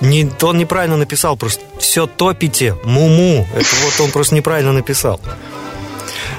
Не, 0.00 0.30
он 0.42 0.58
неправильно 0.58 0.96
написал 0.96 1.36
просто. 1.36 1.64
Все 1.78 2.06
топите, 2.06 2.76
муму. 2.84 3.46
Это 3.54 3.68
вот 3.84 4.00
он 4.00 4.10
просто 4.10 4.34
неправильно 4.34 4.72
написал. 4.72 5.20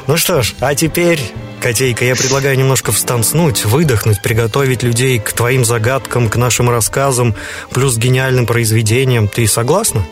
Ну 0.08 0.18
что 0.18 0.42
ж, 0.42 0.56
а 0.60 0.74
теперь, 0.76 1.20
Котейка, 1.60 2.04
я 2.04 2.16
предлагаю 2.16 2.58
немножко 2.58 2.92
встанцнуть, 2.92 3.66
выдохнуть, 3.66 4.22
приготовить 4.22 4.82
людей 4.82 5.20
к 5.20 5.34
твоим 5.34 5.66
загадкам, 5.66 6.30
к 6.30 6.36
нашим 6.36 6.70
рассказам, 6.70 7.36
плюс 7.72 7.98
гениальным 7.98 8.46
произведениям. 8.46 9.28
Ты 9.28 9.48
согласна? 9.48 10.06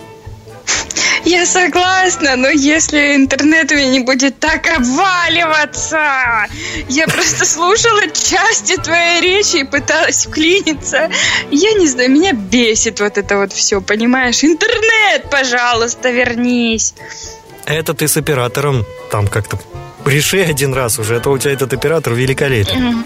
Я 1.27 1.46
согласна, 1.46 2.38
но 2.38 2.48
если 2.48 3.17
интернет 3.17 3.69
у 3.69 3.75
меня 3.75 3.89
не 3.89 4.00
будет 4.00 4.39
так 4.39 4.65
обваливаться. 4.69 6.48
Я 6.88 7.05
просто 7.05 7.46
слушала 7.46 8.07
части 8.07 8.77
твоей 8.77 9.19
речи 9.19 9.57
и 9.57 9.63
пыталась 9.65 10.25
вклиниться. 10.25 11.10
Я 11.51 11.74
не 11.74 11.88
знаю, 11.89 12.12
меня 12.12 12.31
бесит 12.31 13.01
вот 13.01 13.17
это 13.17 13.39
вот 13.39 13.51
все, 13.51 13.81
понимаешь? 13.81 14.41
Интернет, 14.41 15.29
пожалуйста, 15.29 16.12
вернись. 16.12 16.93
Это 17.65 17.93
ты 17.93 18.07
с 18.07 18.15
оператором 18.15 18.86
там 19.12 19.27
как-то 19.27 19.60
реши 20.05 20.39
один 20.39 20.74
раз 20.74 20.98
уже, 20.98 21.17
а 21.17 21.19
то 21.19 21.31
у 21.31 21.38
тебя 21.38 21.51
этот 21.51 21.74
оператор 21.74 22.13
великолепен. 22.13 23.03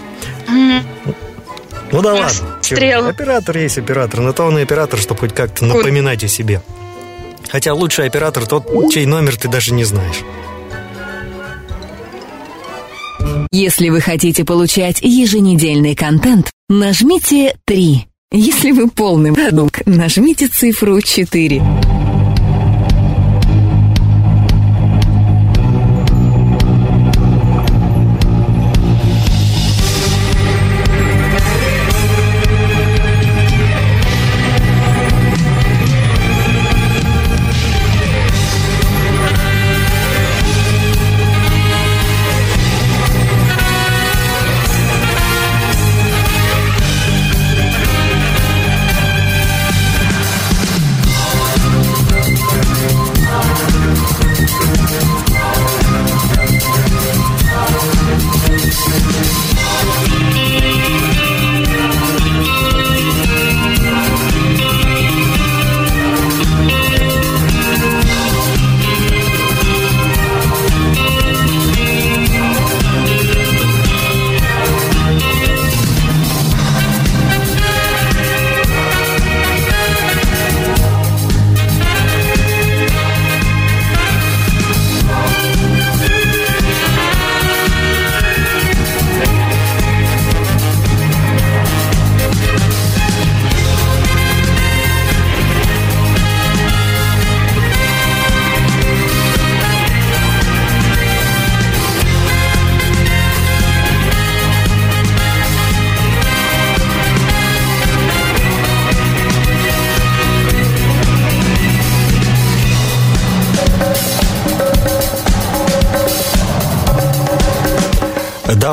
Ну 1.90 2.02
да 2.02 2.14
ладно. 2.14 2.58
Стрел. 2.62 3.04
Оператор 3.04 3.58
есть 3.58 3.78
оператор, 3.78 4.20
но 4.20 4.32
то 4.32 4.44
он 4.44 4.58
и 4.58 4.62
оператор, 4.62 5.00
чтобы 5.00 5.18
хоть 5.18 5.34
как-то 5.34 5.64
напоминать 5.64 6.22
о 6.22 6.28
себе. 6.28 6.62
Хотя 7.52 7.74
лучший 7.74 8.06
оператор 8.06 8.46
тот, 8.46 8.64
чей 8.90 9.04
номер 9.04 9.36
ты 9.36 9.46
даже 9.46 9.74
не 9.74 9.84
знаешь. 9.84 10.22
Если 13.52 13.90
вы 13.90 14.00
хотите 14.00 14.46
получать 14.46 15.00
еженедельный 15.02 15.94
контент, 15.94 16.50
нажмите 16.70 17.54
3. 17.66 18.06
Если 18.32 18.70
вы 18.70 18.88
полный 18.88 19.34
продукт, 19.34 19.82
нажмите 19.84 20.48
цифру 20.48 21.02
4. 21.02 21.91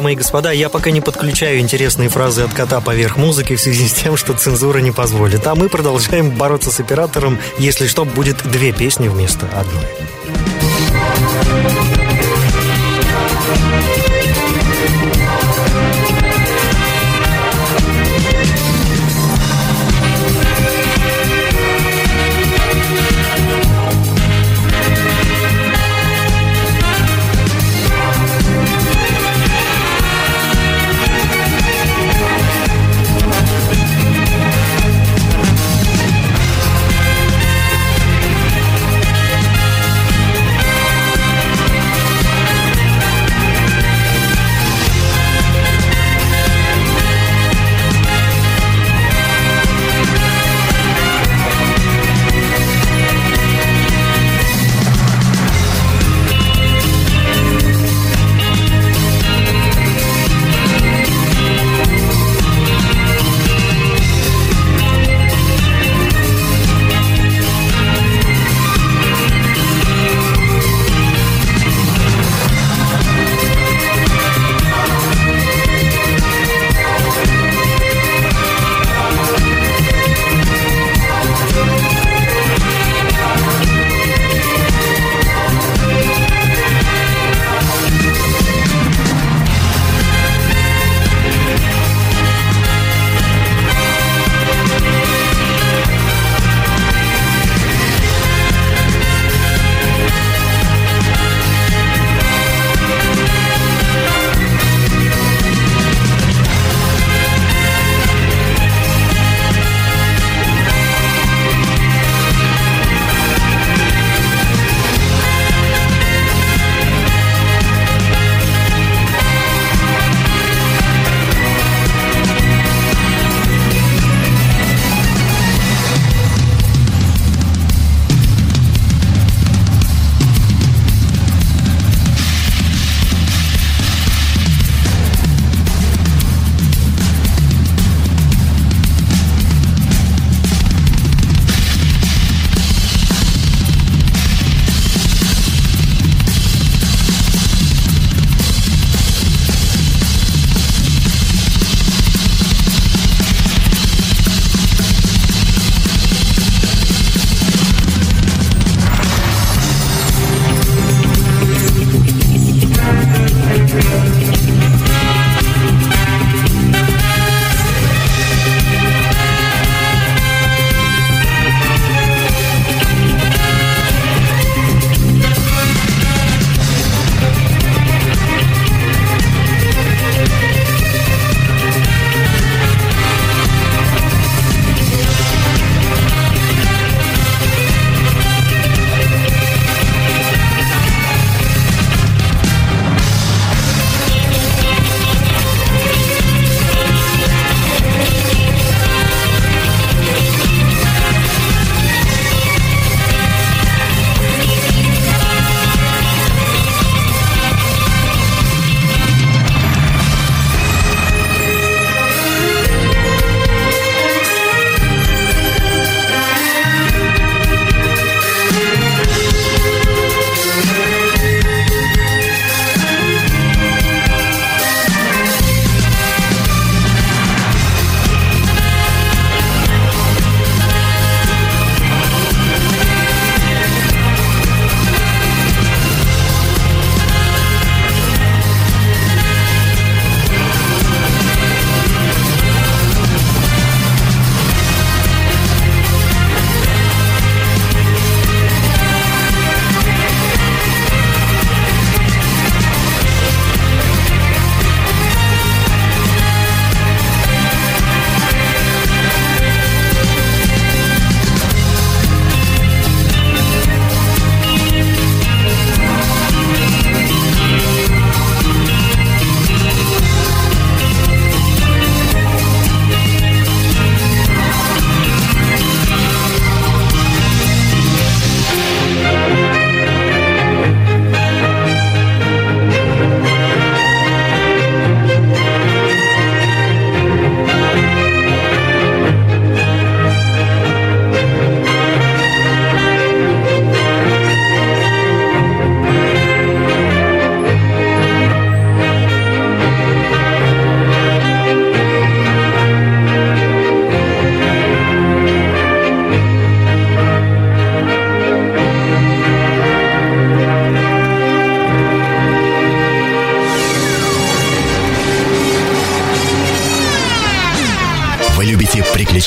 Дамы 0.10 0.18
господа, 0.18 0.52
я 0.52 0.70
пока 0.70 0.90
не 0.90 1.02
подключаю 1.02 1.60
интересные 1.60 2.10
фразы 2.10 2.42
от 2.42 2.52
кота 2.52 2.82
поверх 2.82 3.16
музыки 3.16 3.56
в 3.56 3.62
связи 3.62 3.88
с 3.88 3.94
тем, 3.94 4.18
что 4.18 4.34
цензура 4.34 4.80
не 4.80 4.92
позволит. 4.92 5.46
А 5.46 5.54
мы 5.54 5.70
продолжаем 5.70 6.32
бороться 6.32 6.72
с 6.72 6.80
оператором. 6.80 7.38
Если 7.60 7.86
что, 7.86 8.06
будет 8.06 8.38
две 8.44 8.72
песни 8.72 9.08
вместо 9.08 9.46
одной. 9.56 9.86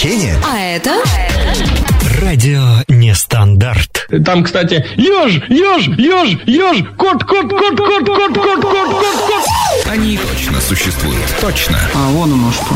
Приключения? 0.02 0.36
А 0.44 0.58
это? 0.58 1.00
Радио 2.20 2.82
Нестандарт. 2.88 4.08
Там, 4.24 4.42
кстати, 4.42 4.84
еж, 4.96 5.34
еж, 5.48 5.86
еж, 5.96 6.40
еж, 6.44 6.84
кот, 6.96 7.22
кот, 7.22 7.48
кот, 7.48 7.76
кот, 7.76 8.04
кот, 8.04 8.06
кот, 8.06 8.34
кот, 8.34 8.62
кот, 8.62 8.90
кот. 8.90 9.86
Они 9.86 10.18
точно 10.18 10.60
существуют. 10.60 11.22
Точно. 11.40 11.78
А 11.94 12.10
вон 12.10 12.32
оно 12.32 12.50
что. 12.50 12.74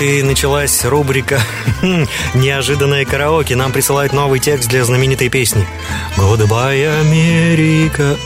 Вот 0.00 0.06
и 0.06 0.22
началась 0.22 0.84
рубрика 0.84 1.40
«Неожиданное 2.34 3.04
караоке». 3.04 3.56
Нам 3.56 3.72
присылают 3.72 4.12
новый 4.12 4.38
текст 4.40 4.68
для 4.68 4.84
знаменитой 4.84 5.28
песни. 5.28 5.66
«Goodbye, 6.16 7.00
Америка». 7.00 8.16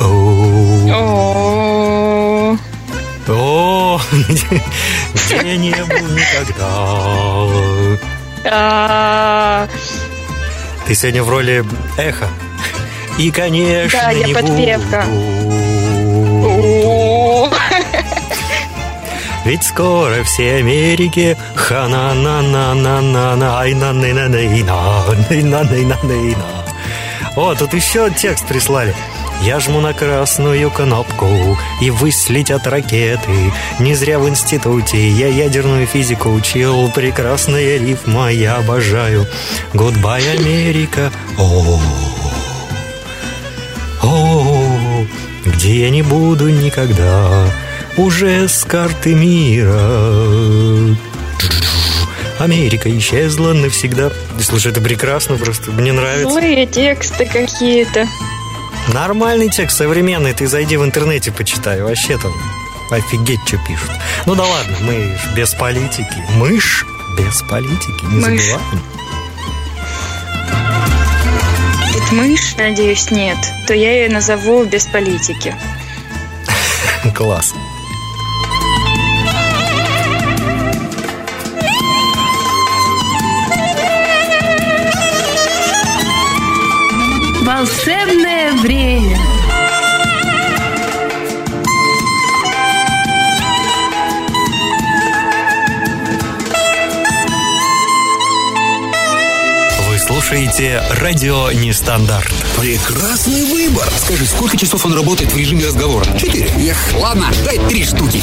О, 3.27 3.99
где, 4.13 5.57
не 5.57 5.71
был 5.71 6.09
никогда. 6.11 6.69
а, 8.45 9.67
Ты 10.87 10.95
сегодня 10.95 11.23
в 11.23 11.31
роли 11.31 11.65
эхо. 11.97 12.29
И, 13.19 13.31
конечно, 13.31 13.99
Да, 13.99 14.11
я 14.11 14.27
не 14.27 14.35
подпевка. 14.35 15.07
о. 16.45 17.51
Ведь 19.47 19.63
скоро 19.63 20.23
все 20.25 20.57
Америки 20.57 21.37
Ха-на-на-на-на-на-на, 21.65 23.61
ай-на-на-на-на-на, 23.61 25.97
О, 27.37 27.55
тут 27.55 27.73
еще 27.73 28.11
текст 28.11 28.47
прислали. 28.47 28.95
Я 29.41 29.61
жму 29.61 29.81
на 29.81 29.95
красную 29.95 30.71
кнопку, 30.71 31.57
и 31.81 31.89
выслетят 31.89 32.67
ракеты. 32.67 33.51
Не 33.81 33.95
зря 33.95 34.19
в 34.19 34.29
институте 34.29 35.09
я 35.09 35.29
ядерную 35.29 35.87
физику 35.87 36.35
учил. 36.35 36.91
Прекрасная 36.91 37.79
рифма, 37.79 38.31
я 38.31 38.57
обожаю. 38.57 39.27
Goodbye, 39.73 40.37
Америка. 40.37 41.11
О, 41.39 41.81
о, 44.03 45.07
где 45.47 45.85
я 45.85 45.91
не 45.91 46.03
буду 46.03 46.51
никогда. 46.51 47.49
Уже 47.97 48.49
с 48.49 48.65
карты 48.65 49.15
мира. 49.15 50.74
Америка 52.45 52.97
исчезла 52.99 53.53
навсегда. 53.55 54.11
Слушай, 54.41 54.73
это 54.73 54.81
прекрасно 54.81 55.37
просто, 55.37 55.71
мне 55.73 55.93
нравится. 55.93 56.31
Злые 56.31 56.67
тексты 56.67 57.25
какие-то. 57.27 58.07
Нормальный 58.93 59.49
текст, 59.49 59.79
современный, 59.79 60.35
ты 60.35 60.47
зайди 60.47 60.77
в 60.77 60.85
интернете 60.85 61.33
почитай, 61.33 61.81
вообще 61.83 62.19
там 62.19 62.33
офигеть, 62.91 63.41
что 63.47 63.57
пишут. 63.67 63.91
Ну 64.27 64.35
да 64.35 64.45
ладно, 64.45 64.77
мы 64.83 65.19
без 65.35 65.55
политики. 65.55 66.23
Мы 66.37 66.61
ж 66.61 66.85
без 67.19 67.41
политики, 67.49 68.05
не 68.05 68.21
Мы 68.21 68.39
ж. 68.39 68.43
забываем. 68.43 68.83
Тут 71.95 72.13
мышь, 72.13 72.55
надеюсь, 72.59 73.11
нет. 73.11 73.39
То 73.67 73.73
я 73.73 74.03
ее 74.03 74.11
назову 74.11 74.65
без 74.65 74.85
политики. 74.87 75.55
Класс. 77.15 77.55
Волшебное 87.65 88.53
время. 88.57 89.17
Вы 99.89 99.99
слушаете 99.99 100.83
радио 100.91 101.51
Нестандарт. 101.53 102.31
Прекрасный 102.61 103.47
выбор. 103.47 103.89
Скажи, 103.97 104.27
сколько 104.27 104.59
часов 104.59 104.85
он 104.85 104.93
работает 104.93 105.33
в 105.33 105.37
режиме 105.39 105.65
разговора? 105.65 106.05
Четыре. 106.19 106.51
Эх, 106.69 106.77
ладно, 107.01 107.33
дай 107.47 107.59
три 107.67 107.83
штуки. 107.83 108.21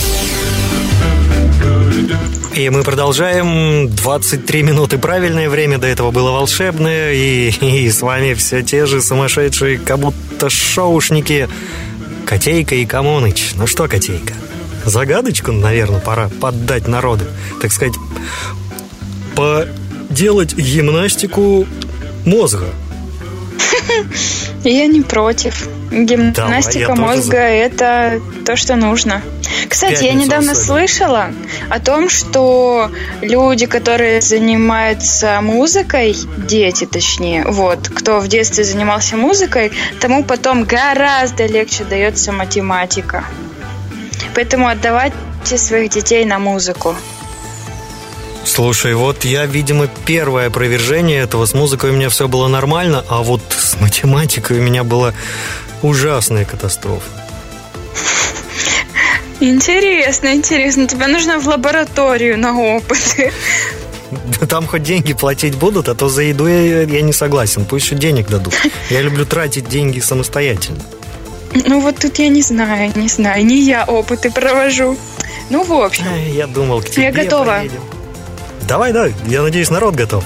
И 2.54 2.70
мы 2.70 2.84
продолжаем. 2.84 3.88
23 3.88 4.64
минуты 4.64 4.98
правильное 4.98 5.50
время, 5.50 5.78
до 5.78 5.88
этого 5.88 6.12
было 6.12 6.32
волшебное. 6.32 7.14
И, 7.14 7.50
и 7.62 7.90
с 7.90 8.02
вами 8.02 8.34
все 8.34 8.62
те 8.62 8.86
же 8.86 9.02
сумасшедшие, 9.02 9.78
как 9.80 10.00
будто 10.00 10.50
шоушники. 10.50 11.48
Котейка 12.26 12.76
и 12.76 12.86
Камоныч. 12.86 13.54
Ну 13.56 13.68
что, 13.68 13.88
Котейка, 13.88 14.34
загадочку, 14.86 15.52
наверное, 15.52 16.00
пора 16.00 16.30
поддать 16.40 16.88
народу. 16.88 17.26
Так 17.62 17.72
сказать, 17.72 17.96
поделать 19.36 20.54
гимнастику 20.56 21.66
мозга. 22.26 22.68
Я 24.64 24.88
не 24.88 25.02
против. 25.02 25.68
Гимнастика 25.92 26.96
мозга 26.96 27.38
это 27.38 28.22
то, 28.46 28.56
что 28.56 28.76
нужно. 28.76 29.22
Кстати, 29.72 30.04
я 30.04 30.14
недавно 30.14 30.52
особенно. 30.52 30.66
слышала 30.66 31.28
о 31.70 31.80
том, 31.80 32.10
что 32.10 32.92
люди, 33.22 33.68
которые 33.68 34.20
занимаются 34.20 35.40
музыкой, 35.42 36.14
дети 36.36 36.86
точнее, 36.86 37.46
вот, 37.48 37.88
кто 37.88 38.20
в 38.20 38.28
детстве 38.28 38.66
занимался 38.66 39.16
музыкой, 39.16 39.72
тому 40.02 40.26
потом 40.26 40.66
гораздо 40.66 41.46
легче 41.46 41.86
дается 41.86 42.34
математика. 42.34 43.24
Поэтому 44.36 44.68
отдавайте 44.68 45.58
своих 45.58 45.92
детей 45.92 46.26
на 46.26 46.38
музыку. 46.38 46.94
Слушай, 48.44 48.94
вот 48.94 49.24
я, 49.24 49.46
видимо, 49.46 49.88
первое 50.06 50.48
опровержение 50.48 51.22
этого. 51.22 51.46
С 51.46 51.54
музыкой 51.54 51.92
у 51.92 51.94
меня 51.94 52.10
все 52.10 52.28
было 52.28 52.50
нормально, 52.50 53.06
а 53.08 53.22
вот 53.22 53.42
с 53.50 53.80
математикой 53.80 54.60
у 54.60 54.62
меня 54.62 54.84
была 54.84 55.14
ужасная 55.82 56.44
катастрофа. 56.44 57.31
Интересно, 59.42 60.34
интересно. 60.34 60.88
Тебе 60.88 61.08
нужно 61.08 61.40
в 61.40 61.48
лабораторию 61.48 62.38
на 62.38 62.58
опыты. 62.58 63.32
Там 64.50 64.68
хоть 64.68 64.84
деньги 64.84 65.14
платить 65.14 65.56
будут, 65.56 65.88
а 65.90 65.96
то 65.96 66.10
за 66.10 66.24
еду 66.24 66.48
я, 66.48 66.82
я 66.84 67.02
не 67.02 67.14
согласен. 67.14 67.66
Пусть 67.66 67.86
еще 67.86 67.96
денег 67.96 68.28
дадут. 68.28 68.54
Я 68.90 69.02
люблю 69.02 69.26
тратить 69.26 69.68
деньги 69.70 70.00
самостоятельно. 70.00 70.80
Ну 71.54 71.80
вот 71.82 71.98
тут 71.98 72.20
я 72.20 72.30
не 72.30 72.42
знаю, 72.42 72.92
не 72.96 73.08
знаю. 73.08 73.46
Не 73.46 73.60
я 73.62 73.84
опыты 73.86 74.32
провожу. 74.32 74.98
Ну, 75.50 75.64
в 75.64 75.74
общем. 75.74 76.06
Я 76.34 76.48
думал, 76.48 76.82
к 76.82 76.90
тебе 76.90 77.06
Я 77.06 77.12
готова. 77.12 77.46
поедем. 77.46 77.82
Давай, 78.68 78.94
да, 78.94 79.10
я 79.28 79.42
надеюсь, 79.42 79.70
народ 79.70 79.96
готов. 79.96 80.24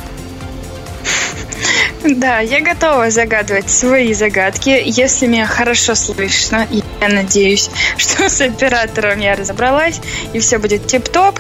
Да, 2.16 2.40
я 2.40 2.62
готова 2.62 3.10
загадывать 3.10 3.70
свои 3.70 4.14
загадки, 4.14 4.82
если 4.86 5.28
меня 5.28 5.46
хорошо 5.46 5.96
слышно. 5.96 6.68
Я 7.02 7.10
надеюсь, 7.10 7.70
что 7.98 8.30
с 8.30 8.42
оператором 8.42 9.20
я 9.20 9.36
разобралась, 9.36 10.00
и 10.34 10.40
все 10.40 10.58
будет 10.58 10.88
тип-топ. 10.88 11.40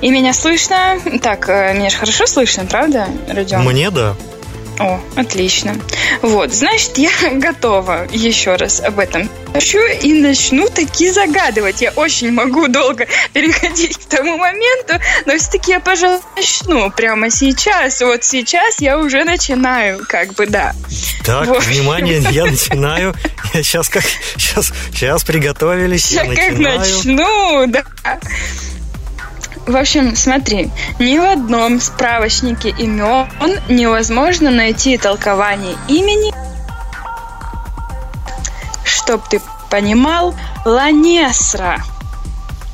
И 0.00 0.10
меня 0.10 0.32
слышно. 0.32 0.98
Так, 1.22 1.48
э, 1.48 1.74
меня 1.74 1.90
же 1.90 1.96
хорошо 1.96 2.26
слышно, 2.26 2.64
правда, 2.66 3.06
Родион? 3.28 3.64
Мне 3.64 3.90
да. 3.90 4.14
О, 4.78 5.00
отлично. 5.16 5.76
Вот, 6.20 6.52
значит, 6.52 6.98
я 6.98 7.10
готова 7.32 8.06
еще 8.12 8.56
раз 8.56 8.80
об 8.80 8.98
этом 8.98 9.28
Хочу 9.54 9.78
и 10.02 10.12
начну 10.14 10.68
таки 10.68 11.10
загадывать. 11.10 11.80
Я 11.80 11.92
очень 11.92 12.32
могу 12.32 12.66
долго 12.66 13.06
переходить 13.32 13.96
к 13.98 14.04
тому 14.06 14.36
моменту, 14.36 14.94
но 15.26 15.36
все-таки 15.38 15.70
я, 15.70 15.78
пожалуй, 15.78 16.18
начну 16.34 16.90
прямо 16.90 17.30
сейчас. 17.30 18.00
Вот 18.00 18.24
сейчас 18.24 18.80
я 18.80 18.98
уже 18.98 19.22
начинаю, 19.22 20.04
как 20.08 20.34
бы, 20.34 20.46
да. 20.46 20.74
Так, 21.24 21.46
Вот. 21.46 21.62
внимание, 21.66 22.20
я 22.32 22.46
начинаю. 22.50 23.14
Я 23.54 23.62
сейчас 23.62 23.88
как... 23.88 24.02
Сейчас, 24.36 24.72
сейчас 24.92 25.22
приготовились, 25.22 26.10
я 26.10 26.24
Я 26.24 26.34
как 26.34 26.58
начну, 26.58 27.66
да. 27.68 27.84
В 29.66 29.76
общем, 29.76 30.16
смотри, 30.16 30.70
ни 30.98 31.16
в 31.16 31.22
одном 31.24 31.80
справочнике 31.80 32.70
имен 32.70 33.28
невозможно 33.68 34.50
найти 34.50 34.98
толкование 34.98 35.76
имени, 35.88 36.34
чтоб 38.94 39.26
ты 39.28 39.40
понимал, 39.70 40.34
Ланесра. 40.64 41.82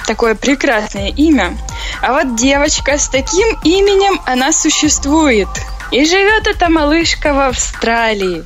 Такое 0.06 0.34
прекрасное 0.34 1.08
имя. 1.08 1.56
А 2.02 2.12
вот 2.12 2.36
девочка 2.36 2.98
с 2.98 3.08
таким 3.08 3.48
именем, 3.64 4.20
она 4.26 4.52
существует. 4.52 5.48
И 5.90 6.04
живет 6.04 6.46
эта 6.46 6.68
малышка 6.68 7.32
в 7.32 7.40
Австралии. 7.40 8.44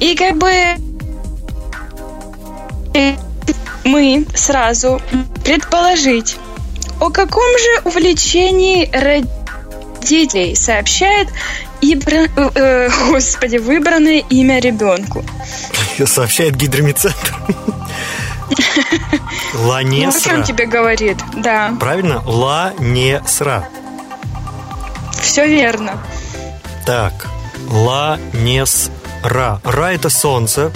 И 0.00 0.16
как 0.16 0.36
бы 0.36 0.52
мы 3.84 4.26
сразу 4.34 5.00
предположить, 5.44 6.36
о 7.00 7.10
каком 7.10 7.58
же 7.58 7.82
увлечении 7.84 8.90
родителей 8.92 10.56
сообщает 10.56 11.28
ибра- 11.82 12.30
э, 12.36 12.50
э, 12.54 12.90
господи, 13.10 13.56
выбранное 13.58 14.20
имя 14.30 14.60
ребенку. 14.60 15.24
Сообщает 16.06 16.56
гидромедцентр. 16.56 17.34
Ну, 18.48 18.54
о 18.54 19.54
чем 19.54 19.66
Ланесра. 19.66 20.42
тебе 20.42 20.66
говорит? 20.66 21.18
Да, 21.36 21.74
Правильно? 21.80 22.22
Ла-не-сра. 22.26 23.68
все 25.20 25.46
верно. 25.46 25.98
Так, 26.84 27.12
Ла-не-с-ра. 27.68 29.60
Ра– 29.64 29.92
это 29.94 30.10
солнце. 30.10 30.70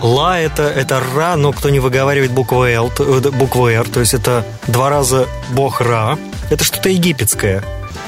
Ла– 0.00 0.38
это, 0.40 0.62
это 0.62 1.00
Ра, 1.14 1.36
но 1.36 1.52
кто 1.52 1.68
не 1.68 1.78
выговаривает 1.78 2.32
букву 2.32 2.64
Л, 2.64 2.90
э, 2.98 3.20
букву 3.30 3.68
Р, 3.68 3.86
то 3.88 4.00
есть 4.00 4.14
это 4.14 4.44
два 4.66 4.88
раза 4.88 5.26
бог 5.50 5.80
Ра. 5.80 6.18
Это 6.48 6.64
что-то 6.64 6.88
египетское. 6.88 7.62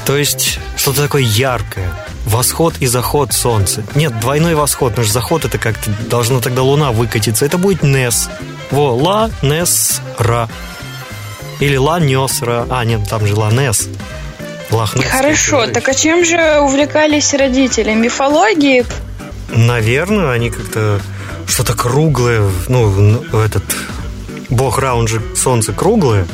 То 0.04 0.16
есть 0.16 0.58
что-то 0.76 1.02
такое 1.02 1.22
яркое. 1.22 1.92
Восход 2.26 2.74
и 2.80 2.86
заход 2.86 3.32
солнца. 3.32 3.84
Нет, 3.94 4.18
двойной 4.20 4.54
восход, 4.54 4.90
потому 4.90 5.04
что 5.04 5.14
заход 5.14 5.44
это 5.44 5.58
как-то 5.58 5.90
должна 6.08 6.40
тогда 6.40 6.62
луна 6.62 6.92
выкатиться. 6.92 7.44
Это 7.44 7.58
будет 7.58 7.82
Нес. 7.82 8.28
Во, 8.70 8.94
Ла, 8.94 9.30
Нес, 9.42 10.00
Ра. 10.18 10.48
Или 11.60 11.76
Ла, 11.76 12.00
Нес, 12.00 12.42
Ра. 12.42 12.66
А, 12.70 12.84
нет, 12.84 13.08
там 13.08 13.26
же 13.26 13.34
Ла, 13.34 13.50
Нес. 13.50 13.88
Лохнесское 14.70 15.12
Хорошо, 15.12 15.66
так 15.66 15.88
а 15.88 15.94
чем 15.94 16.24
же 16.24 16.60
увлекались 16.60 17.34
родители? 17.34 17.92
Мифологией? 17.94 18.86
Наверное, 19.50 20.30
они 20.32 20.50
как-то 20.50 21.00
что-то 21.46 21.74
круглое, 21.74 22.48
ну, 22.68 23.22
этот 23.34 23.64
бог 24.48 24.78
Ра, 24.78 24.94
он 24.94 25.08
же 25.08 25.20
солнце 25.36 25.72
круглое. 25.72 26.26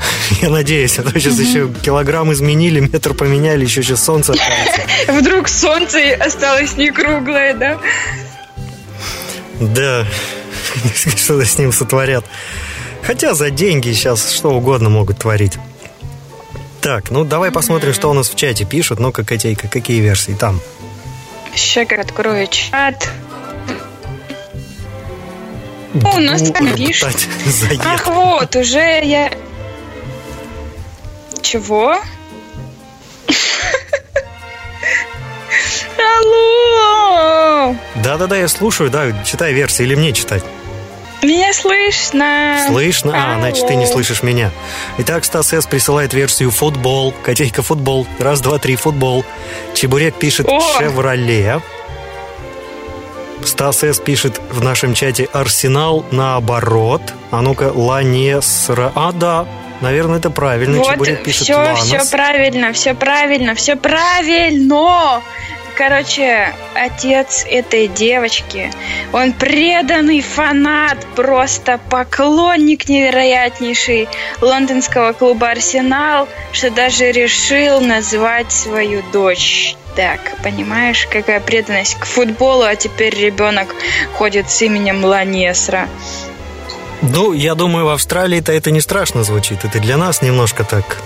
Я 0.42 0.50
надеюсь, 0.50 0.98
а 0.98 1.02
то 1.02 1.18
сейчас 1.18 1.38
еще 1.38 1.72
килограмм 1.82 2.32
изменили, 2.32 2.80
метр 2.80 3.14
поменяли, 3.14 3.64
еще 3.64 3.82
сейчас 3.82 4.04
солнце. 4.04 4.34
Вдруг 5.08 5.48
солнце 5.48 6.14
осталось 6.18 6.76
не 6.76 6.90
круглое, 6.90 7.54
да? 7.54 7.78
Да, 9.60 10.06
что-то 11.16 11.44
с 11.44 11.58
ним 11.58 11.72
сотворят. 11.72 12.24
Хотя 13.02 13.34
за 13.34 13.50
деньги 13.50 13.92
сейчас 13.92 14.30
что 14.30 14.50
угодно 14.50 14.90
могут 14.90 15.18
творить. 15.18 15.58
Так, 16.80 17.10
ну 17.10 17.24
давай 17.24 17.50
посмотрим, 17.50 17.92
что 17.92 18.10
у 18.10 18.12
нас 18.12 18.28
в 18.28 18.36
чате 18.36 18.64
пишут. 18.64 19.00
Ну-ка, 19.00 19.24
Котейка, 19.24 19.68
какие 19.68 20.00
версии 20.00 20.32
там? 20.32 20.60
Сейчас 21.54 21.88
открою 21.90 22.46
чат. 22.46 23.10
О, 26.04 26.16
у 26.16 26.20
нас 26.20 26.42
там 26.50 26.74
пишут. 26.74 27.16
Ах, 27.84 28.06
вот, 28.06 28.54
уже 28.56 29.00
я... 29.02 29.32
Чего? 31.42 31.96
Алло! 35.98 37.74
Да-да-да, 37.96 38.36
я 38.36 38.48
слушаю, 38.48 38.90
да, 38.90 39.12
читай 39.24 39.52
версии 39.52 39.82
или 39.84 39.94
мне 39.94 40.12
читать? 40.12 40.42
Меня 41.22 41.52
слышно? 41.52 42.64
Слышно? 42.68 43.12
А, 43.14 43.32
Алло. 43.32 43.40
значит, 43.40 43.66
ты 43.66 43.74
не 43.74 43.86
слышишь 43.86 44.22
меня. 44.22 44.52
Итак, 44.98 45.24
Стас 45.24 45.52
С. 45.52 45.66
присылает 45.66 46.14
версию 46.14 46.52
футбол. 46.52 47.12
Котейка 47.24 47.62
футбол. 47.62 48.06
Раз, 48.20 48.40
два, 48.40 48.58
три, 48.58 48.76
футбол. 48.76 49.24
Чебурек 49.74 50.14
пишет 50.14 50.46
О! 50.48 50.60
Шевроле. 50.78 51.60
Стас 53.44 53.82
С. 53.82 53.98
пишет 53.98 54.40
в 54.50 54.62
нашем 54.62 54.94
чате 54.94 55.28
Арсенал 55.32 56.04
наоборот. 56.12 57.02
А 57.32 57.42
ну-ка, 57.42 57.72
Ланесра. 57.74 58.92
А, 58.94 59.10
да, 59.10 59.44
наверное, 59.80 60.18
это 60.18 60.30
правильно. 60.30 60.78
Вот, 60.78 60.92
Чебурек 60.92 61.22
пишет 61.22 61.42
все, 61.44 61.56
Ланос. 61.56 61.82
все 61.82 62.04
правильно, 62.10 62.72
все 62.72 62.94
правильно, 62.94 63.54
все 63.54 63.76
правильно. 63.76 65.22
Короче, 65.76 66.52
отец 66.74 67.46
этой 67.48 67.86
девочки, 67.86 68.72
он 69.12 69.32
преданный 69.32 70.22
фанат, 70.22 70.98
просто 71.14 71.78
поклонник 71.88 72.88
невероятнейший 72.88 74.08
лондонского 74.40 75.12
клуба 75.12 75.50
«Арсенал», 75.50 76.28
что 76.50 76.72
даже 76.72 77.12
решил 77.12 77.80
назвать 77.80 78.50
свою 78.50 79.02
дочь 79.12 79.76
так, 79.98 80.20
понимаешь, 80.44 81.08
какая 81.10 81.40
преданность 81.40 81.96
к 81.98 82.04
футболу, 82.04 82.62
а 82.62 82.76
теперь 82.76 83.16
ребенок 83.16 83.74
ходит 84.14 84.48
с 84.48 84.62
именем 84.62 85.04
Ланесра. 85.04 85.88
Ну, 87.02 87.32
я 87.32 87.54
думаю, 87.54 87.86
в 87.86 87.88
Австралии-то 87.90 88.52
это 88.52 88.70
не 88.70 88.80
страшно 88.80 89.24
звучит. 89.24 89.64
Это 89.64 89.78
для 89.80 89.96
нас 89.96 90.22
немножко 90.22 90.64
так 90.64 91.02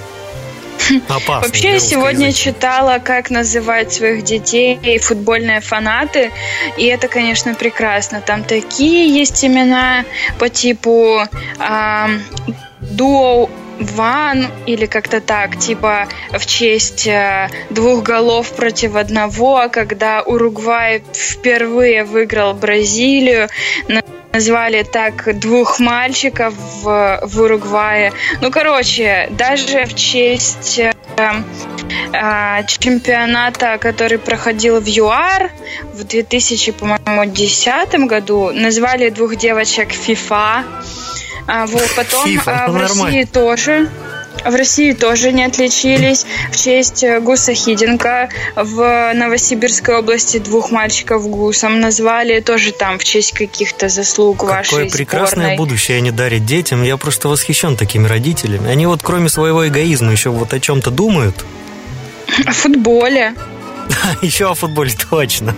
опасно. 1.08 1.48
Вообще, 1.48 1.72
я 1.72 1.80
сегодня 1.80 2.28
языки. 2.28 2.44
читала, 2.44 2.98
как 2.98 3.30
называть 3.30 3.92
своих 3.92 4.24
детей 4.24 4.98
футбольные 4.98 5.60
фанаты, 5.60 6.32
и 6.76 6.86
это, 6.86 7.08
конечно, 7.08 7.54
прекрасно. 7.54 8.20
Там 8.20 8.44
такие 8.44 9.08
есть 9.08 9.44
имена 9.44 10.04
по 10.38 10.48
типу 10.48 11.22
ам, 11.58 12.22
Дуо 12.80 13.48
Ван 13.84 14.48
или 14.66 14.86
как-то 14.86 15.20
так, 15.20 15.58
типа 15.58 16.08
в 16.30 16.46
честь 16.46 17.06
э, 17.06 17.48
двух 17.70 18.02
голов 18.02 18.52
против 18.52 18.96
одного, 18.96 19.68
когда 19.70 20.22
Уругвай 20.22 21.02
впервые 21.12 22.04
выиграл 22.04 22.54
Бразилию, 22.54 23.48
на- 23.88 24.02
назвали 24.32 24.82
так 24.82 25.38
двух 25.38 25.78
мальчиков 25.78 26.54
в, 26.82 27.20
в 27.22 27.40
Уругвае. 27.40 28.12
Ну, 28.40 28.50
короче, 28.50 29.28
даже 29.32 29.84
в 29.84 29.94
честь 29.94 30.78
э, 30.78 30.92
э, 32.12 32.64
чемпионата, 32.66 33.76
который 33.78 34.18
проходил 34.18 34.80
в 34.80 34.86
ЮАР 34.86 35.50
в 35.92 36.04
2000, 36.04 36.72
по-моему, 36.72 37.26
10 37.26 37.94
году, 38.06 38.50
назвали 38.52 39.10
двух 39.10 39.36
девочек 39.36 39.90
FIFA. 39.90 40.64
А, 41.46 41.66
вот, 41.66 41.88
потом 41.96 42.26
FIFA, 42.26 42.42
а, 42.46 42.68
в 42.68 42.72
ну, 42.72 42.80
России 42.80 42.96
нормально. 42.98 43.26
тоже 43.26 43.88
в 44.44 44.54
России 44.54 44.92
тоже 44.92 45.32
не 45.32 45.44
отличились. 45.44 46.26
В 46.50 46.56
честь 46.56 47.04
э, 47.04 47.20
Гуса 47.20 47.54
Хиденко 47.54 48.28
в 48.56 49.12
Новосибирской 49.14 49.96
области 49.98 50.38
двух 50.38 50.70
мальчиков 50.70 51.28
гусом 51.28 51.80
назвали. 51.80 52.40
Тоже 52.40 52.72
там 52.72 52.98
в 52.98 53.04
честь 53.04 53.32
каких-то 53.32 53.88
заслуг 53.88 54.38
Какое 54.38 54.56
вашей 54.56 54.90
прекрасное 54.90 55.44
сборной. 55.46 55.56
будущее 55.56 55.98
они 55.98 56.10
дарят 56.10 56.44
детям. 56.44 56.82
Я 56.82 56.96
просто 56.96 57.28
восхищен 57.28 57.76
такими 57.76 58.06
родителями. 58.06 58.68
Они 58.68 58.86
вот 58.86 59.00
кроме 59.02 59.28
своего 59.28 59.66
эгоизма 59.68 60.10
еще 60.12 60.30
вот 60.30 60.52
о 60.52 60.60
чем-то 60.60 60.90
думают. 60.90 61.44
О 62.46 62.52
футболе. 62.52 63.34
Еще 64.22 64.50
о 64.50 64.54
футболе 64.54 64.92
точно. 65.10 65.54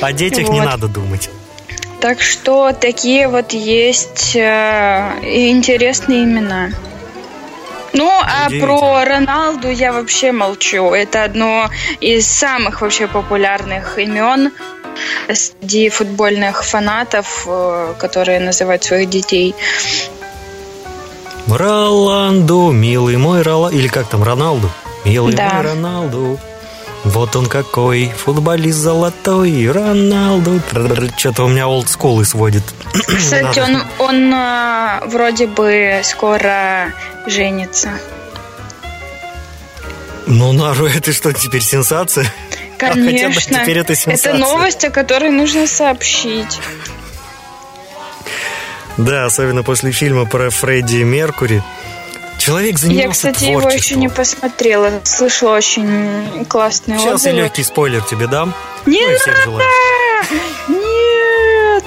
О 0.00 0.12
детях 0.12 0.48
не 0.48 0.60
надо 0.60 0.88
думать. 0.88 1.30
Так 2.00 2.22
что 2.22 2.72
такие 2.72 3.28
вот 3.28 3.52
есть 3.52 4.34
э, 4.34 5.18
интересные 5.22 6.24
имена. 6.24 6.70
Ну, 7.92 8.08
а 8.08 8.48
про 8.48 9.04
Роналду 9.04 9.68
я 9.68 9.92
вообще 9.92 10.32
молчу. 10.32 10.94
Это 10.94 11.24
одно 11.24 11.68
из 12.00 12.26
самых 12.26 12.80
вообще 12.80 13.06
популярных 13.06 13.98
имен 13.98 14.52
среди 15.32 15.90
футбольных 15.90 16.64
фанатов, 16.64 17.44
э, 17.46 17.94
которые 17.98 18.40
называют 18.40 18.82
своих 18.82 19.10
детей. 19.10 19.54
Роланду, 21.48 22.70
милый 22.70 23.16
мой 23.18 23.42
Роланду. 23.42 23.76
Или 23.76 23.88
как 23.88 24.08
там, 24.08 24.22
Роналду? 24.22 24.70
Милый 25.04 25.34
Да. 25.34 25.50
мой 25.54 25.62
Роналду. 25.64 26.40
Вот 27.04 27.34
он 27.34 27.46
какой, 27.46 28.10
футболист 28.10 28.78
золотой, 28.78 29.70
Роналду. 29.70 30.60
Что-то 31.16 31.44
у 31.44 31.48
меня 31.48 31.66
олдскулы 31.66 32.24
сводит. 32.24 32.62
Кстати, 32.92 33.58
Надо. 33.58 33.62
он, 33.64 33.82
он 33.98 34.34
э, 34.34 35.00
вроде 35.06 35.46
бы 35.46 36.00
скоро 36.04 36.92
женится. 37.26 37.90
Ну, 40.26 40.52
Нару, 40.52 40.86
это 40.96 41.12
что, 41.12 41.32
теперь 41.32 41.62
сенсация? 41.62 42.26
А 42.78 42.86
хотя 42.86 42.94
бы 42.94 43.06
Конечно. 43.06 43.60
теперь 43.60 43.78
это 43.78 43.94
сенсация. 43.94 44.34
новость, 44.34 44.84
о 44.84 44.90
которой 44.90 45.30
нужно 45.30 45.66
сообщить. 45.66 46.60
Да, 48.96 49.24
особенно 49.24 49.62
после 49.62 49.92
фильма 49.92 50.26
про 50.26 50.50
Фредди 50.50 51.02
Меркури. 51.02 51.62
Человек 52.40 52.78
занимался 52.78 53.28
Я, 53.28 53.32
кстати, 53.32 53.44
его 53.50 53.58
еще 53.60 53.68
творчеством. 53.68 54.00
не 54.00 54.08
посмотрела. 54.08 55.00
Слышала 55.04 55.56
очень 55.56 56.46
классные 56.46 56.98
Сейчас 56.98 57.06
я 57.08 57.14
отзывы. 57.14 57.36
легкий 57.36 57.62
спойлер 57.62 58.02
тебе 58.02 58.26
дам. 58.26 58.54
Не 58.86 59.00
Ну 59.02 59.08
желающих. 59.44 60.30
Нет! 60.68 61.84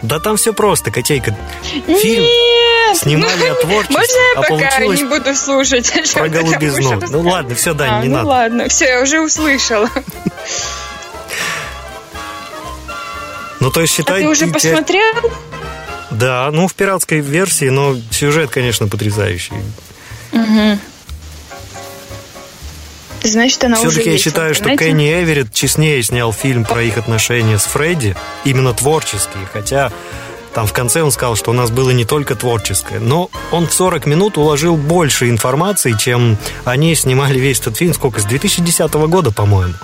Да 0.00 0.18
там 0.20 0.36
все 0.38 0.54
просто, 0.54 0.90
котейка. 0.90 1.36
Фильм 1.62 2.22
Нет! 2.24 2.96
снимали 2.96 3.46
о 3.46 3.54
творчестве, 3.56 3.96
Можно 3.98 4.16
я 4.16 4.32
а 4.32 4.42
пока 4.42 4.48
получилось 4.70 4.98
не 5.00 5.04
буду 5.04 5.34
слушать? 5.34 6.12
про 6.14 6.28
голубизну. 6.28 7.00
Ну 7.10 7.20
ладно, 7.28 7.54
все, 7.54 7.74
Дань, 7.74 7.90
А, 7.90 8.02
не 8.02 8.08
ну 8.08 8.14
надо. 8.16 8.28
ладно, 8.28 8.68
все, 8.68 8.86
я 8.86 9.02
уже 9.02 9.20
услышала. 9.20 9.90
Ну, 13.60 13.70
то 13.70 13.80
есть 13.82 13.92
А 13.92 13.96
считай... 13.98 14.22
ты 14.22 14.28
уже 14.28 14.46
посмотрел? 14.46 15.14
Да, 16.10 16.48
ну 16.52 16.68
в 16.68 16.74
пиратской 16.74 17.20
версии, 17.20 17.68
но 17.68 17.96
сюжет, 18.10 18.50
конечно, 18.50 18.88
потрясающий. 18.88 19.52
Значит, 23.22 23.64
она 23.64 23.80
уже 23.80 23.90
Все-таки 23.90 24.08
я 24.08 24.12
есть 24.12 24.24
в 24.24 24.28
считаю, 24.28 24.54
что. 24.54 24.76
Кенни 24.76 25.10
Эверетт 25.10 25.52
честнее 25.52 26.02
снял 26.02 26.32
фильм 26.32 26.64
про 26.64 26.82
их 26.82 26.96
отношения 26.96 27.58
с 27.58 27.64
Фредди, 27.64 28.16
именно 28.44 28.72
творческие, 28.72 29.46
хотя 29.52 29.92
там 30.54 30.66
в 30.66 30.72
конце 30.72 31.02
он 31.02 31.12
сказал, 31.12 31.36
что 31.36 31.50
у 31.50 31.54
нас 31.54 31.70
было 31.70 31.90
не 31.90 32.04
только 32.04 32.34
творческое, 32.34 33.00
но 33.00 33.30
он 33.52 33.66
в 33.66 33.72
40 33.72 34.06
минут 34.06 34.38
уложил 34.38 34.76
больше 34.76 35.28
информации, 35.28 35.94
чем 35.98 36.38
они 36.64 36.94
снимали 36.94 37.38
весь 37.38 37.60
этот 37.60 37.76
фильм, 37.76 37.92
сколько, 37.92 38.20
с 38.20 38.24
2010 38.24 38.92
года, 38.94 39.30
по-моему. 39.30 39.74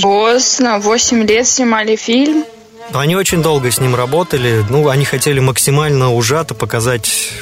Поздно, 0.00 0.78
8 0.78 1.26
лет 1.26 1.46
снимали 1.46 1.96
фильм. 1.96 2.44
Они 2.92 3.16
очень 3.16 3.42
долго 3.42 3.70
с 3.70 3.80
ним 3.80 3.94
работали. 3.94 4.64
Ну, 4.70 4.88
они 4.88 5.04
хотели 5.04 5.40
максимально 5.40 6.12
ужато 6.12 6.54
показать 6.54 7.32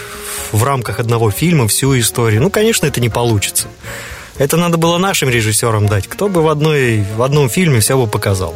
в 0.53 0.63
рамках 0.65 1.01
одного 1.01 1.31
фильма 1.31 1.69
всю 1.69 1.99
историю. 1.99 2.43
Ну, 2.43 2.51
конечно, 2.51 2.87
это 2.87 3.01
не 3.01 3.09
получится. 3.09 3.69
Это 4.39 4.57
надо 4.57 4.79
было 4.79 4.99
нашим 4.99 5.29
режиссерам 5.29 5.87
дать. 5.87 6.09
Кто 6.09 6.29
бы 6.29 6.43
в, 6.43 6.49
одной, 6.49 7.05
в 7.17 7.23
одном 7.23 7.49
фильме 7.49 7.81
все 7.81 7.97
бы 7.97 8.07
показал. 8.07 8.55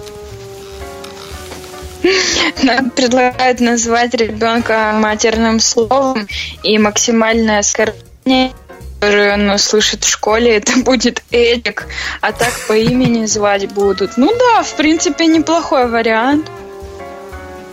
Нам 2.63 2.91
предлагают 2.91 3.61
назвать 3.61 4.15
ребенка 4.15 4.93
матерным 4.95 5.61
словом 5.61 6.27
и 6.63 6.79
максимальное 6.79 7.61
оскорбление, 7.61 8.53
которое 9.01 9.35
он 9.35 9.51
услышит 9.51 10.05
в 10.05 10.09
школе, 10.09 10.57
это 10.57 10.79
будет 10.79 11.23
Эдик, 11.31 11.87
а 12.21 12.33
так 12.33 12.53
по 12.67 12.73
имени 12.73 13.27
звать 13.27 13.73
будут. 13.73 14.17
Ну 14.17 14.33
да, 14.37 14.63
в 14.63 14.75
принципе, 14.75 15.27
неплохой 15.27 15.89
вариант. 15.89 16.51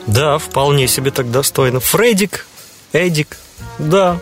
Да, 0.08 0.38
вполне 0.38 0.88
себе 0.88 1.12
так 1.12 1.32
достойно. 1.32 1.80
Фредик, 1.80 2.46
Эдик, 2.94 3.38
да. 3.80 4.20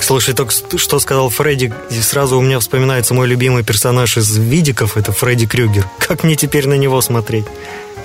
Слушай, 0.00 0.34
только 0.34 0.52
что 0.76 0.98
сказал 0.98 1.30
Фредди, 1.30 1.72
и 1.90 2.00
сразу 2.00 2.36
у 2.36 2.42
меня 2.42 2.60
вспоминается 2.60 3.14
мой 3.14 3.26
любимый 3.26 3.64
персонаж 3.64 4.18
из 4.18 4.36
Видиков, 4.36 4.96
это 4.98 5.12
Фредди 5.12 5.46
Крюгер. 5.46 5.88
Как 5.98 6.24
мне 6.24 6.36
теперь 6.36 6.68
на 6.68 6.74
него 6.74 7.00
смотреть? 7.00 7.46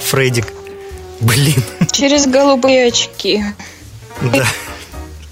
Фреддик. 0.06 0.47
Блин, 1.19 1.62
Через 1.91 2.25
голубые 2.28 2.88
очки. 2.88 3.43
да. 4.21 4.47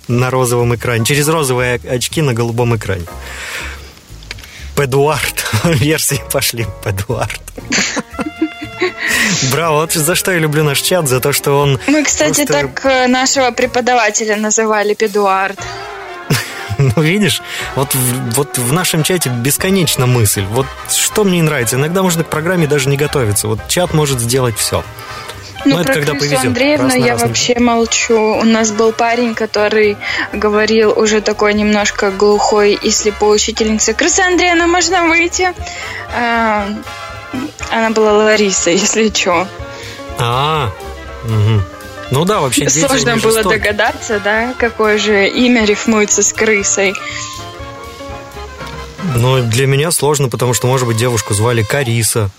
На 0.10 0.30
розовом 0.30 0.76
экране. 0.76 1.06
Через 1.06 1.28
розовые 1.30 1.76
очки 1.89 2.22
на 2.22 2.34
голубом 2.34 2.76
экране. 2.76 3.06
Пэдуард. 4.76 5.46
Версии 5.63 6.22
пошли. 6.32 6.65
Пэдуард. 6.84 7.41
Браво, 9.51 9.81
вот 9.81 9.93
за 9.93 10.15
что 10.15 10.31
я 10.31 10.39
люблю 10.39 10.63
наш 10.63 10.81
чат, 10.81 11.07
за 11.07 11.19
то, 11.19 11.31
что 11.33 11.59
он 11.59 11.79
Мы, 11.87 12.03
кстати, 12.03 12.45
Просто- 12.45 12.53
так 12.53 12.85
э, 12.85 13.07
нашего 13.07 13.51
преподавателя 13.51 14.35
называли 14.35 14.93
Педуард. 14.93 15.59
Ну, 16.79 17.01
видишь, 17.01 17.41
вот 17.75 17.89
вот 18.35 18.57
в 18.59 18.71
нашем 18.71 19.01
чате 19.03 19.29
бесконечна 19.29 20.05
мысль. 20.05 20.43
Вот 20.51 20.67
что 20.91 21.23
мне 21.23 21.37
не 21.37 21.41
нравится. 21.43 21.75
Иногда 21.75 22.03
можно 22.03 22.23
к 22.23 22.27
программе 22.29 22.67
даже 22.67 22.87
не 22.89 22.97
готовиться. 22.97 23.47
Вот 23.47 23.67
чат 23.67 23.93
может 23.95 24.19
сделать 24.19 24.55
все. 24.57 24.83
Ну, 25.65 25.73
Ну, 25.73 25.81
это 25.81 25.87
про 25.87 25.93
когда 25.95 26.11
Крису 26.11 26.25
повезет. 26.25 26.45
Андреевну 26.45 26.93
я 26.95 27.17
вообще 27.17 27.59
молчу. 27.59 28.15
У 28.37 28.43
нас 28.43 28.71
был 28.71 28.91
парень, 28.93 29.33
который 29.33 29.97
говорил 30.33 30.93
уже 30.95 31.19
такой 31.21 31.55
немножко 31.55 32.11
глухой 32.11 32.73
и 32.73 32.91
слепой 32.91 33.35
учительнице. 33.37 33.93
Крыса 33.95 34.25
Андреевна, 34.27 34.67
можно 34.67 35.07
выйти? 35.07 35.51
Она 37.71 37.89
была 37.91 38.13
Лариса, 38.13 38.69
если 38.71 39.10
что. 39.13 39.47
А, 40.19 40.71
мгм. 41.25 41.63
ну 42.12 42.25
да, 42.25 42.39
вообще 42.39 42.62
дети, 42.65 42.80
Сложно 42.80 43.17
было 43.17 43.34
жестокие. 43.34 43.60
догадаться, 43.60 44.19
да, 44.19 44.53
какое 44.58 44.97
же 44.97 45.27
имя 45.27 45.65
рифмуется 45.65 46.23
с 46.23 46.34
крысой. 46.34 46.93
Но 49.15 49.41
для 49.41 49.67
меня 49.67 49.91
сложно, 49.91 50.27
потому 50.30 50.53
что, 50.53 50.67
может 50.67 50.88
быть, 50.88 50.97
девушку 50.97 51.34
звали 51.34 51.63
Кариса. 51.63 52.30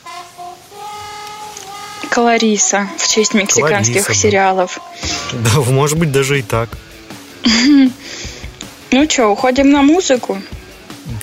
Клариса 2.11 2.89
в 2.99 3.07
честь 3.09 3.35
мексиканских 3.35 4.05
Клариса, 4.05 4.09
да. 4.09 4.15
сериалов. 4.15 4.79
Да, 5.33 5.61
может 5.61 5.99
быть, 5.99 6.11
даже 6.11 6.39
и 6.39 6.43
так. 6.43 6.69
Ну 8.91 9.09
что, 9.09 9.27
уходим 9.29 9.71
на 9.71 9.83
музыку? 9.83 10.41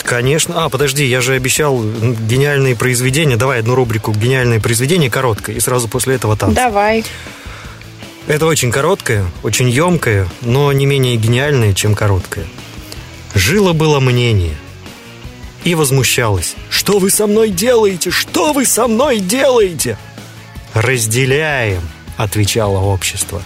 Конечно. 0.04 0.66
А, 0.66 0.70
подожди, 0.70 1.06
я 1.06 1.22
же 1.22 1.34
обещал 1.34 1.84
гениальные 1.84 2.76
произведения. 2.76 3.38
Давай 3.38 3.60
одну 3.60 3.76
рубрику 3.76 4.12
«Гениальные 4.12 4.60
произведения» 4.60 5.10
короткое, 5.10 5.56
и 5.56 5.60
сразу 5.60 5.88
после 5.88 6.16
этого 6.16 6.36
танцы. 6.36 6.56
Давай. 6.56 7.04
Это 8.28 8.48
очень 8.48 8.72
короткое, 8.72 9.26
очень 9.44 9.70
емкое, 9.70 10.28
но 10.42 10.72
не 10.72 10.86
менее 10.86 11.16
гениальное, 11.16 11.74
чем 11.74 11.94
короткое. 11.94 12.46
Жило-было 13.36 14.00
мнение. 14.00 14.56
И 15.64 15.76
возмущалось. 15.76 16.56
«Что 16.70 17.00
вы 17.00 17.10
со 17.10 17.28
мной 17.28 17.50
делаете? 17.50 18.12
Что 18.12 18.54
вы 18.54 18.66
со 18.66 18.88
мной 18.88 19.20
делаете?» 19.20 19.98
«Разделяем»,— 20.74 21.82
отвечало 22.18 22.80
общество. 22.80 23.42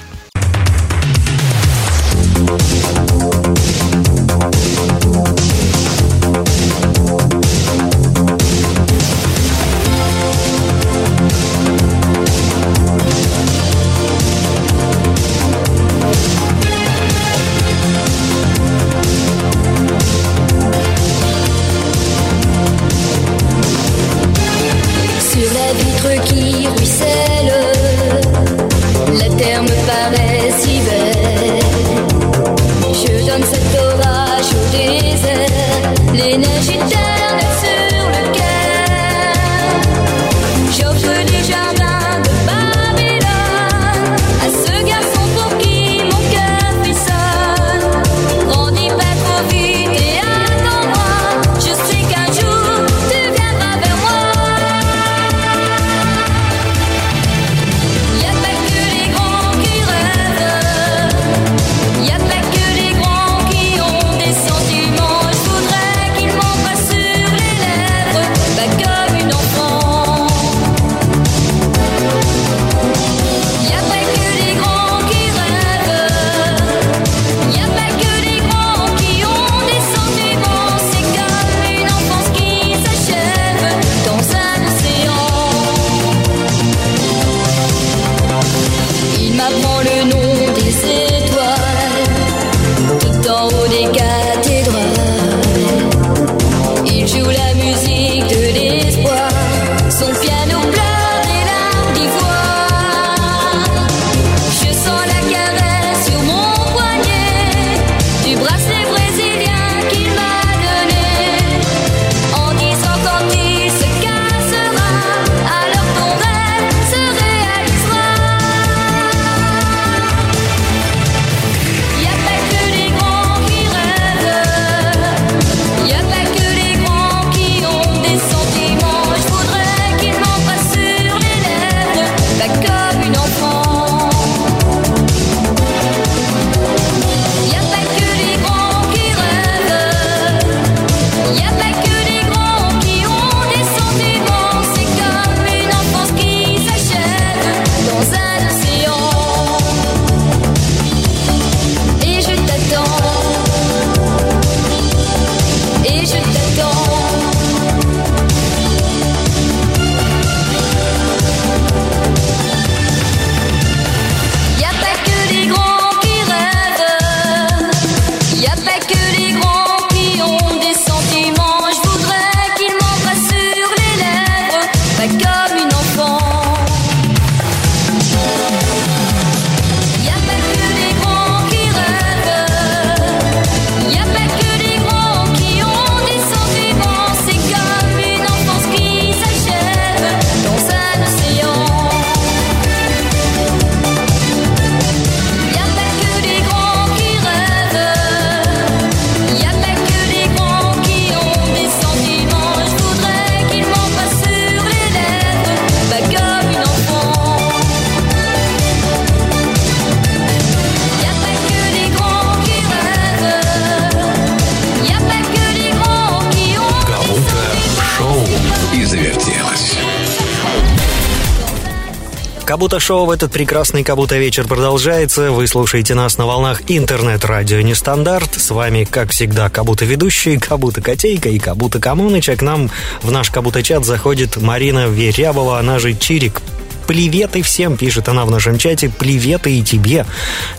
Шоу 222.80 223.06
в 223.06 223.12
этот 223.12 223.32
прекрасный 223.32 223.84
Кабута 223.84 224.18
вечер 224.18 224.48
продолжается. 224.48 225.32
Вы 225.32 225.48
слушаете 225.48 225.96
нас 225.96 226.18
на 226.18 226.26
волнах 226.26 226.62
интернет-радио 226.68 227.62
Нестандарт. 227.62 228.36
С 228.36 228.52
вами, 228.52 228.84
как 228.84 229.12
всегда, 229.12 229.50
Кабута 229.50 229.86
ведущий, 229.86 230.38
Кабута 230.38 230.82
Котейка 230.82 231.30
и 231.30 231.40
Кабута 231.40 231.80
Камуныч. 231.80 232.30
А 232.30 232.36
к 232.36 232.42
нам 232.42 232.70
в 233.02 233.12
наш 233.12 233.30
Кабута 233.30 233.64
чат 233.64 233.86
заходит 233.86 234.38
Марина 234.38 234.88
Верябова, 234.88 235.60
она 235.60 235.80
же 235.80 235.94
Чирик. 235.94 236.42
Приветы 236.88 237.42
всем, 237.42 237.78
пишет 237.78 238.10
она 238.10 238.26
в 238.26 238.32
нашем 238.32 238.58
чате. 238.58 238.90
Приветы 238.90 239.52
и 239.52 239.64
тебе, 239.64 240.06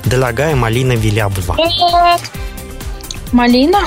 дорогая 0.05 0.55
Малина 0.55 0.93
Велябова. 0.93 1.57
Малина? 3.33 3.81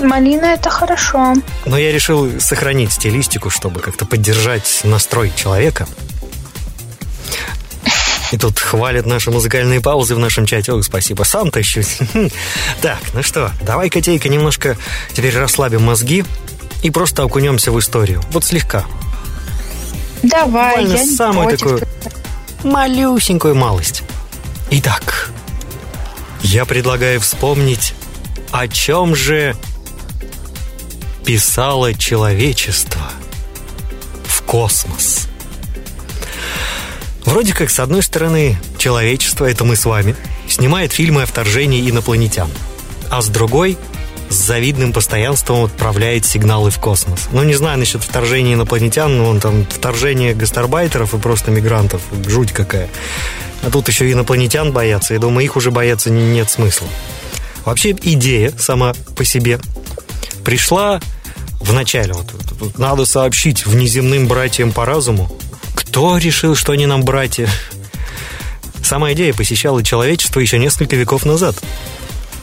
Малина 0.00 0.46
это 0.46 0.70
хорошо. 0.70 1.34
Но 1.66 1.78
я 1.78 1.92
решил 1.92 2.40
сохранить 2.40 2.92
стилистику, 2.92 3.50
чтобы 3.50 3.80
как-то 3.80 4.06
поддержать 4.06 4.80
настрой 4.84 5.32
человека. 5.36 5.86
И 8.34 8.36
тут 8.36 8.58
хвалят 8.58 9.06
наши 9.06 9.30
музыкальные 9.30 9.80
паузы 9.80 10.16
в 10.16 10.18
нашем 10.18 10.44
чате. 10.44 10.72
Ох, 10.72 10.82
спасибо, 10.82 11.22
сам 11.22 11.52
тащусь. 11.52 11.98
Так, 12.82 12.98
ну 13.12 13.22
что, 13.22 13.52
давай, 13.62 13.88
котейка, 13.90 14.28
немножко 14.28 14.76
теперь 15.12 15.38
расслабим 15.38 15.84
мозги 15.84 16.24
и 16.82 16.90
просто 16.90 17.22
окунемся 17.22 17.70
в 17.70 17.78
историю. 17.78 18.20
Вот 18.32 18.44
слегка. 18.44 18.86
Давай, 20.24 20.78
Буквально 20.78 20.96
я 20.96 21.04
не 21.04 21.14
самую 21.16 21.48
против. 21.48 21.60
такую 21.60 21.82
малюсенькую 22.64 23.54
малость. 23.54 24.02
Итак, 24.72 25.30
я 26.42 26.64
предлагаю 26.64 27.20
вспомнить, 27.20 27.94
о 28.50 28.66
чем 28.66 29.14
же 29.14 29.54
писало 31.24 31.94
человечество 31.94 33.00
в 34.26 34.42
космос. 34.42 35.13
Вроде 37.34 37.52
как, 37.52 37.68
с 37.68 37.80
одной 37.80 38.00
стороны, 38.00 38.56
человечество, 38.78 39.44
это 39.44 39.64
мы 39.64 39.74
с 39.74 39.86
вами, 39.86 40.14
снимает 40.48 40.92
фильмы 40.92 41.24
о 41.24 41.26
вторжении 41.26 41.90
инопланетян, 41.90 42.48
а 43.10 43.20
с 43.22 43.26
другой 43.26 43.76
с 44.28 44.36
завидным 44.36 44.92
постоянством 44.92 45.64
отправляет 45.64 46.24
сигналы 46.24 46.70
в 46.70 46.78
космос. 46.78 47.22
Ну, 47.32 47.42
не 47.42 47.54
знаю 47.54 47.80
насчет 47.80 48.04
вторжения 48.04 48.54
инопланетян, 48.54 49.18
но 49.18 49.28
он 49.28 49.40
там 49.40 49.66
вторжение 49.68 50.32
гастарбайтеров 50.32 51.12
и 51.12 51.18
просто 51.18 51.50
мигрантов. 51.50 52.02
Жуть 52.24 52.52
какая. 52.52 52.88
А 53.64 53.70
тут 53.70 53.88
еще 53.88 54.12
инопланетян 54.12 54.70
боятся. 54.70 55.14
Я 55.14 55.18
думаю, 55.18 55.44
их 55.44 55.56
уже 55.56 55.72
бояться 55.72 56.10
не- 56.10 56.22
нет 56.22 56.48
смысла. 56.48 56.86
Вообще 57.64 57.96
идея 58.00 58.52
сама 58.56 58.94
по 59.16 59.24
себе 59.24 59.58
пришла 60.44 61.00
в 61.58 61.72
начале. 61.72 62.14
Вот 62.60 62.78
надо 62.78 63.06
сообщить 63.06 63.66
внеземным 63.66 64.28
братьям 64.28 64.70
по 64.70 64.84
разуму. 64.86 65.36
Кто 65.94 66.18
решил, 66.18 66.56
что 66.56 66.72
они 66.72 66.86
нам 66.86 67.04
братья? 67.04 67.48
Сама 68.82 69.12
идея 69.12 69.32
посещала 69.32 69.80
человечество 69.84 70.40
еще 70.40 70.58
несколько 70.58 70.96
веков 70.96 71.24
назад. 71.24 71.54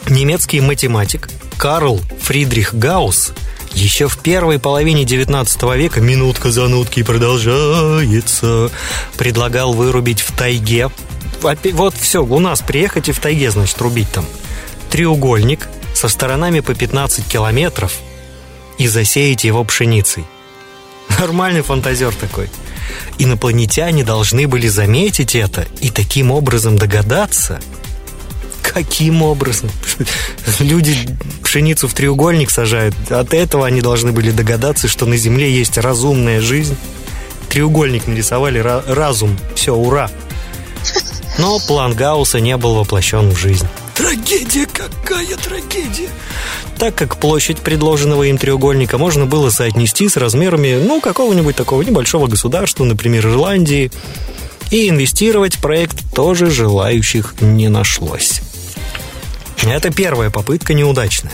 Немецкий 0.08 0.62
математик 0.62 1.28
Карл 1.58 2.00
Фридрих 2.22 2.72
Гаусс 2.74 3.34
еще 3.74 4.08
в 4.08 4.16
первой 4.16 4.58
половине 4.58 5.04
19 5.04 5.62
века, 5.76 6.00
минутка 6.00 6.50
занутки 6.50 7.02
продолжается, 7.02 8.70
предлагал 9.18 9.74
вырубить 9.74 10.22
в 10.22 10.32
тайге. 10.32 10.88
Вот 11.42 11.94
все, 11.94 12.24
у 12.24 12.38
нас 12.38 12.62
приехать 12.62 13.10
и 13.10 13.12
в 13.12 13.20
тайге, 13.20 13.50
значит, 13.50 13.78
рубить 13.82 14.10
там. 14.10 14.24
Треугольник 14.88 15.68
со 15.94 16.08
сторонами 16.08 16.60
по 16.60 16.74
15 16.74 17.28
километров 17.28 17.98
и 18.78 18.88
засеять 18.88 19.44
его 19.44 19.62
пшеницей. 19.62 20.24
Нормальный 21.18 21.60
фантазер 21.60 22.14
такой. 22.14 22.48
Инопланетяне 23.18 24.04
должны 24.04 24.48
были 24.48 24.68
заметить 24.68 25.34
это 25.34 25.66
и 25.80 25.90
таким 25.90 26.30
образом 26.30 26.76
догадаться. 26.76 27.60
Каким 28.62 29.22
образом? 29.22 29.70
Люди 30.60 30.96
пшеницу 31.42 31.88
в 31.88 31.94
треугольник 31.94 32.50
сажают. 32.50 32.94
От 33.10 33.34
этого 33.34 33.66
они 33.66 33.80
должны 33.80 34.12
были 34.12 34.30
догадаться, 34.30 34.88
что 34.88 35.04
на 35.06 35.16
Земле 35.16 35.52
есть 35.52 35.76
разумная 35.78 36.40
жизнь. 36.40 36.76
Треугольник 37.48 38.06
нарисовали, 38.06 38.60
ра- 38.60 38.82
разум. 38.92 39.38
Все, 39.54 39.74
ура. 39.74 40.10
Но 41.38 41.58
план 41.60 41.94
Гаусса 41.94 42.40
не 42.40 42.56
был 42.56 42.74
воплощен 42.74 43.30
в 43.30 43.38
жизнь. 43.38 43.66
Трагедия, 43.94 44.66
какая 44.66 45.36
трагедия! 45.36 46.08
Так 46.78 46.94
как 46.94 47.16
площадь 47.18 47.58
предложенного 47.58 48.24
им 48.24 48.38
треугольника 48.38 48.98
можно 48.98 49.26
было 49.26 49.50
соотнести 49.50 50.08
с 50.08 50.16
размерами, 50.16 50.82
ну, 50.82 51.00
какого-нибудь 51.00 51.56
такого 51.56 51.82
небольшого 51.82 52.26
государства, 52.26 52.84
например, 52.84 53.26
Ирландии, 53.26 53.90
и 54.70 54.88
инвестировать 54.88 55.56
в 55.56 55.60
проект 55.60 55.98
тоже 56.14 56.50
желающих 56.50 57.34
не 57.40 57.68
нашлось. 57.68 58.40
Это 59.62 59.90
первая 59.90 60.30
попытка 60.30 60.74
неудачная. 60.74 61.32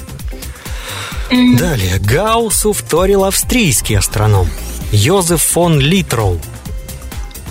Далее. 1.30 1.98
Гауссу 1.98 2.72
вторил 2.72 3.24
австрийский 3.24 3.96
астроном 3.96 4.48
Йозеф 4.92 5.42
фон 5.42 5.78
Литроу, 5.78 6.40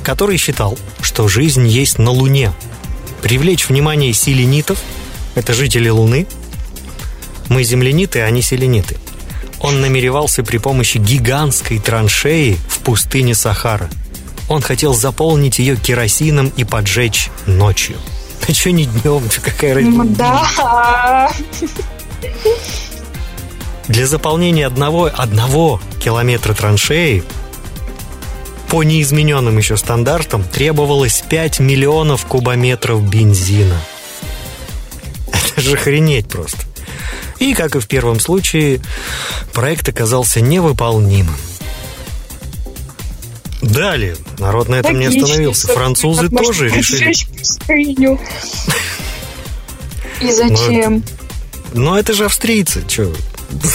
который 0.03 0.38
считал, 0.38 0.78
что 1.01 1.28
жизнь 1.28 1.68
есть 1.68 1.99
на 1.99 2.12
Луне. 2.12 2.51
Привлечь 3.22 3.68
внимание 3.68 4.13
селенитов, 4.13 4.80
это 5.36 5.53
жители 5.53 5.89
Луны. 5.89 6.28
Мы 7.49 7.63
земляниты, 7.63 8.22
а 8.22 8.26
они 8.26 8.41
селениты. 8.41 8.97
Он 9.59 9.82
намеревался 9.82 10.43
при 10.43 10.57
помощи 10.57 10.97
гигантской 10.97 11.80
траншеи 11.80 12.57
в 12.68 12.80
пустыне 12.80 13.36
Сахара. 13.36 13.89
Он 14.49 14.61
хотел 14.61 14.93
заполнить 14.93 15.59
ее 15.59 15.76
керосином 15.76 16.51
и 16.55 16.63
поджечь 16.63 17.30
ночью. 17.45 17.97
А 18.47 18.53
что 18.53 18.72
не 18.72 18.86
днем? 18.86 19.24
Какая 19.43 19.74
разница? 19.74 20.03
Да. 20.15 21.32
Для 23.88 24.05
заполнения 24.05 24.65
одного, 24.65 25.09
одного 25.13 25.82
километра 26.03 26.53
траншеи 26.53 27.24
по 28.70 28.84
неизмененным 28.84 29.57
еще 29.57 29.78
стандартам 29.78 30.43
требовалось 30.43 31.24
5 31.30 31.59
миллионов 31.59 32.26
кубометров 32.26 33.01
бензина. 33.01 33.80
Это 35.28 35.61
же 35.61 35.74
охренеть 35.76 36.28
просто. 36.28 36.59
И, 37.39 37.53
как 37.53 37.76
и 37.76 37.80
в 37.80 37.88
первом 37.88 38.20
случае, 38.20 38.82
проект 39.53 39.88
оказался 39.88 40.41
невыполнимым. 40.41 41.36
Далее, 43.61 44.15
народ 44.39 44.70
на 44.70 44.76
этом 44.76 44.99
не 44.99 45.05
остановился. 45.07 45.68
Французы 45.68 46.30
тоже 46.30 46.70
решили... 46.70 47.13
И 50.22 50.32
зачем? 50.32 51.03
Но 51.74 51.97
это 51.97 52.13
же 52.13 52.26
австрийцы, 52.26 52.84
что? 52.88 53.13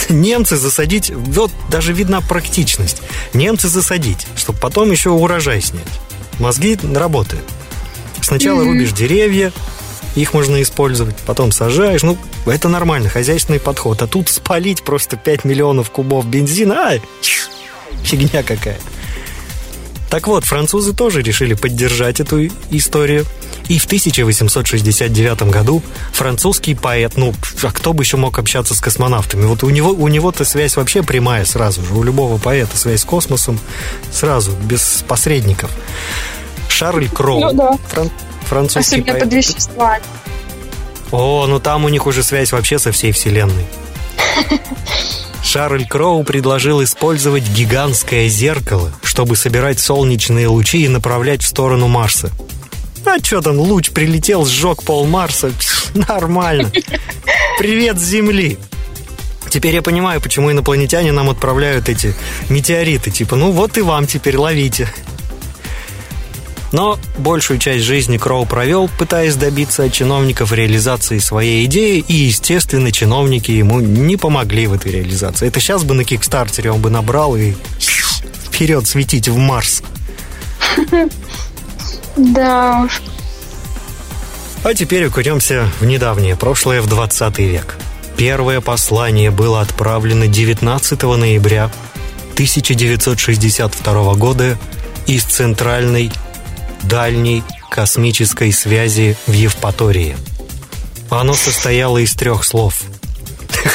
Немцы 0.09 0.55
засадить, 0.57 1.09
вот 1.09 1.51
даже 1.69 1.93
видна 1.93 2.21
практичность. 2.21 3.01
Немцы 3.33 3.67
засадить, 3.67 4.27
чтобы 4.35 4.59
потом 4.59 4.91
еще 4.91 5.09
урожай 5.09 5.61
снять. 5.61 5.83
Мозги 6.39 6.77
работают. 6.93 7.43
Сначала 8.21 8.63
рубишь 8.63 8.91
деревья, 8.91 9.51
их 10.15 10.33
можно 10.33 10.61
использовать, 10.61 11.15
потом 11.25 11.51
сажаешь. 11.51 12.03
Ну, 12.03 12.17
это 12.45 12.69
нормально, 12.69 13.09
хозяйственный 13.09 13.59
подход. 13.59 14.01
А 14.01 14.07
тут 14.07 14.29
спалить 14.29 14.83
просто 14.83 15.17
5 15.17 15.43
миллионов 15.43 15.89
кубов 15.89 16.25
бензина, 16.27 16.89
а, 16.93 16.99
фигня 18.03 18.43
какая. 18.43 18.79
Так 20.13 20.27
вот, 20.27 20.45
французы 20.45 20.93
тоже 20.93 21.23
решили 21.23 21.55
поддержать 21.55 22.19
эту 22.19 22.45
историю. 22.69 23.25
И 23.67 23.79
в 23.79 23.85
1869 23.85 25.41
году 25.49 25.81
французский 26.11 26.75
поэт, 26.75 27.13
ну, 27.15 27.33
а 27.63 27.71
кто 27.71 27.93
бы 27.93 28.03
еще 28.03 28.17
мог 28.17 28.37
общаться 28.37 28.75
с 28.75 28.79
космонавтами? 28.79 29.45
Вот 29.47 29.63
у 29.63 29.71
него 29.71 29.89
у 29.89 30.07
него-то 30.09 30.45
связь 30.45 30.75
вообще 30.75 31.01
прямая 31.01 31.45
сразу 31.45 31.83
же. 31.83 31.95
У 31.95 32.03
любого 32.03 32.37
поэта 32.37 32.77
связь 32.77 33.01
с 33.01 33.05
космосом 33.05 33.59
сразу, 34.11 34.51
без 34.51 35.03
посредников. 35.07 35.71
Шарль 36.67 37.09
Кроу. 37.09 37.39
Ну 37.39 37.53
да. 37.53 37.71
фран- 37.91 38.11
французский 38.43 38.97
Особенно 38.97 39.13
поэт. 39.13 39.23
под 39.23 39.33
вещества. 39.33 39.97
О, 41.11 41.47
ну 41.47 41.59
там 41.59 41.85
у 41.85 41.89
них 41.89 42.05
уже 42.05 42.21
связь 42.21 42.51
вообще 42.51 42.77
со 42.77 42.91
всей 42.91 43.13
вселенной. 43.13 43.65
Шарль 45.43 45.85
Кроу 45.85 46.23
предложил 46.23 46.83
использовать 46.83 47.43
гигантское 47.43 48.27
зеркало, 48.29 48.91
чтобы 49.03 49.35
собирать 49.35 49.79
солнечные 49.79 50.47
лучи 50.47 50.85
и 50.85 50.87
направлять 50.87 51.43
в 51.43 51.47
сторону 51.47 51.87
Марса. 51.87 52.31
А 53.05 53.17
что 53.21 53.41
там, 53.41 53.59
луч 53.59 53.91
прилетел, 53.91 54.45
сжег 54.45 54.81
пол 54.83 55.05
Марса. 55.05 55.51
Нормально. 55.93 56.71
Привет 57.59 57.99
с 57.99 58.03
Земли. 58.03 58.57
Теперь 59.49 59.75
я 59.75 59.81
понимаю, 59.81 60.21
почему 60.21 60.51
инопланетяне 60.51 61.11
нам 61.11 61.29
отправляют 61.29 61.89
эти 61.89 62.15
метеориты. 62.49 63.11
Типа, 63.11 63.35
ну 63.35 63.51
вот 63.51 63.77
и 63.77 63.81
вам 63.81 64.07
теперь 64.07 64.37
ловите. 64.37 64.87
Но 66.73 66.99
большую 67.19 67.59
часть 67.59 67.85
жизни 67.85 68.17
Кроу 68.17 68.45
провел, 68.47 68.89
пытаясь 68.97 69.35
добиться 69.35 69.83
от 69.83 69.93
чиновников 69.93 70.51
реализации 70.51 71.19
своей 71.19 71.65
идеи, 71.65 72.03
и, 72.05 72.13
естественно, 72.13 72.91
чиновники 72.91 73.51
ему 73.51 73.79
не 73.79 74.17
помогли 74.17 74.65
в 74.65 74.73
этой 74.73 74.91
реализации. 74.91 75.47
Это 75.47 75.59
сейчас 75.59 75.83
бы 75.83 75.93
на 75.93 76.03
Кикстартере 76.03 76.71
он 76.71 76.81
бы 76.81 76.89
набрал 76.89 77.35
и 77.35 77.53
вперед 78.45 78.87
светить 78.87 79.29
в 79.29 79.37
Марс. 79.37 79.81
Да 82.15 82.83
уж. 82.85 83.01
А 84.63 84.75
теперь 84.75 85.07
окунемся 85.07 85.67
в 85.79 85.85
недавнее 85.85 86.35
прошлое, 86.35 86.79
в 86.81 86.87
20 86.87 87.39
век. 87.39 87.75
Первое 88.17 88.61
послание 88.61 89.31
было 89.31 89.61
отправлено 89.61 90.27
19 90.27 91.01
ноября 91.01 91.71
1962 92.33 94.13
года 94.13 94.59
из 95.07 95.23
Центральной 95.23 96.11
дальней 96.83 97.43
космической 97.69 98.51
связи 98.51 99.17
в 99.27 99.31
Евпатории. 99.31 100.15
Оно 101.09 101.33
состояло 101.33 101.97
из 101.97 102.13
трех 102.13 102.43
слов. 102.43 102.83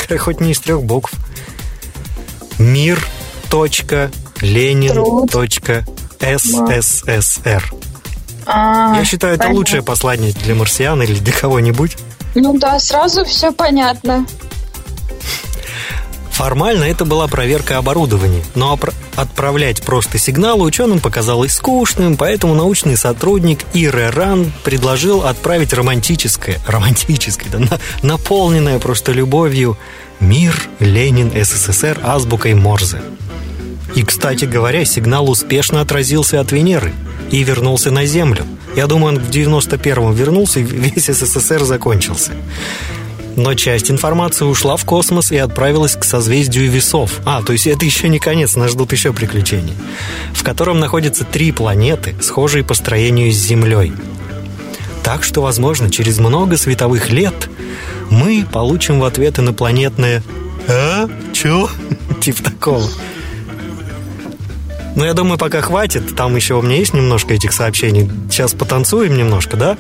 Хоть 0.19 0.41
не 0.41 0.53
из 0.53 0.61
трех 0.61 0.83
букв. 0.83 1.13
Мир. 2.59 3.05
точка, 3.51 4.11
Ленин. 4.41 5.29
Точка, 5.29 5.85
СССР. 6.21 7.73
А, 8.47 8.95
Я 8.97 9.05
считаю, 9.05 9.35
это 9.35 9.49
лучшее 9.49 9.83
послание 9.83 10.33
для 10.33 10.55
марсиан 10.55 11.03
или 11.03 11.19
для 11.19 11.33
кого-нибудь. 11.33 11.97
Ну 12.35 12.59
да, 12.59 12.79
сразу 12.79 13.25
все 13.25 13.53
понятно. 13.53 14.27
Формально 16.39 16.85
это 16.85 17.05
была 17.05 17.27
проверка 17.27 17.79
оборудования, 17.79 18.45
но 18.55 18.79
отправлять 19.17 19.83
просто 19.83 20.19
сигналы 20.19 20.63
ученым 20.65 21.01
показалось 21.01 21.55
скучным, 21.55 22.17
поэтому 22.17 22.55
научный 22.55 22.97
сотрудник 22.97 23.59
Ире 23.75 24.11
Ран 24.11 24.53
предложил 24.63 25.23
отправить 25.27 25.73
романтическое, 25.73 26.61
романтическое, 26.65 27.51
да, 27.51 27.59
на- 27.59 27.81
наполненное 28.03 28.79
просто 28.79 29.11
любовью 29.11 29.77
«Мир, 30.21 30.55
Ленин, 30.79 31.33
СССР» 31.35 31.99
азбукой 32.05 32.55
Морзе. 32.55 33.01
И, 33.97 34.05
кстати 34.05 34.45
говоря, 34.45 34.85
сигнал 34.85 35.29
успешно 35.29 35.81
отразился 35.81 36.39
от 36.39 36.53
Венеры 36.53 36.93
и 37.33 37.43
вернулся 37.43 37.91
на 37.91 38.07
Землю. 38.07 38.45
Я 38.77 38.87
думаю, 38.87 39.17
он 39.17 39.21
в 39.25 39.29
91-м 39.29 40.13
вернулся, 40.15 40.61
и 40.61 40.63
весь 40.63 41.07
СССР 41.07 41.65
закончился. 41.65 42.31
Но 43.39 43.55
часть 43.55 43.89
информации 43.89 44.45
ушла 44.45 44.77
в 44.77 44.85
космос 44.85 45.31
и 45.31 45.37
отправилась 45.37 45.95
к 45.95 46.03
созвездию 46.03 46.69
весов. 46.69 47.21
А, 47.25 47.41
то 47.41 47.53
есть 47.53 47.69
это 47.69 47.85
еще 47.85 48.09
не 48.09 48.19
конец, 48.19 48.57
нас 48.57 48.73
ждут 48.73 48.91
еще 48.91 49.13
приключения. 49.13 49.77
В 50.35 50.43
котором 50.43 50.81
находятся 50.81 51.25
три 51.25 51.53
планеты, 51.53 52.17
схожие 52.21 52.65
по 52.65 52.75
строению 52.75 53.31
с 53.31 53.37
Землей. 53.37 53.93
Так 55.05 55.23
что, 55.23 55.41
возможно, 55.41 55.89
через 55.89 56.19
много 56.19 56.57
световых 56.57 57.11
лет 57.11 57.49
мы 58.11 58.45
получим 58.51 58.99
в 58.99 59.05
ответ 59.05 59.39
инопланетное 59.39 60.25
«А? 60.67 61.09
Чё?» 61.33 61.71
Типа 62.21 62.43
такого. 62.43 62.91
Ну, 64.97 65.05
я 65.05 65.15
думаю, 65.15 65.39
пока 65.39 65.61
хватит. 65.61 66.17
Там 66.17 66.35
еще 66.35 66.55
у 66.55 66.63
меня 66.63 66.79
есть 66.79 66.93
немножко 66.93 67.35
этих 67.35 67.53
сообщений. 67.53 68.11
Сейчас 68.33 68.53
потанцуем 68.53 69.17
немножко, 69.17 69.57
да? 69.57 69.79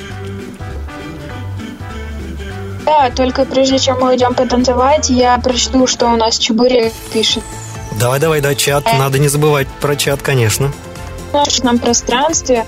Да, 2.89 3.11
только 3.11 3.45
прежде 3.45 3.78
чем 3.78 4.01
мы 4.01 4.16
идем 4.16 4.32
потанцевать, 4.32 5.11
я 5.11 5.36
прочту, 5.36 5.86
что 5.86 6.07
у 6.07 6.16
нас 6.16 6.39
Чебурек 6.39 6.95
пишет. 7.12 7.45
Давай, 8.01 8.18
давай, 8.18 8.41
да, 8.41 8.55
чат. 8.55 8.82
Надо 8.99 9.18
не 9.18 9.28
забывать 9.28 9.68
про 9.82 9.95
чат, 9.95 10.22
конечно. 10.22 10.72
В 11.30 11.34
нашем 11.34 11.78
пространстве. 11.78 12.64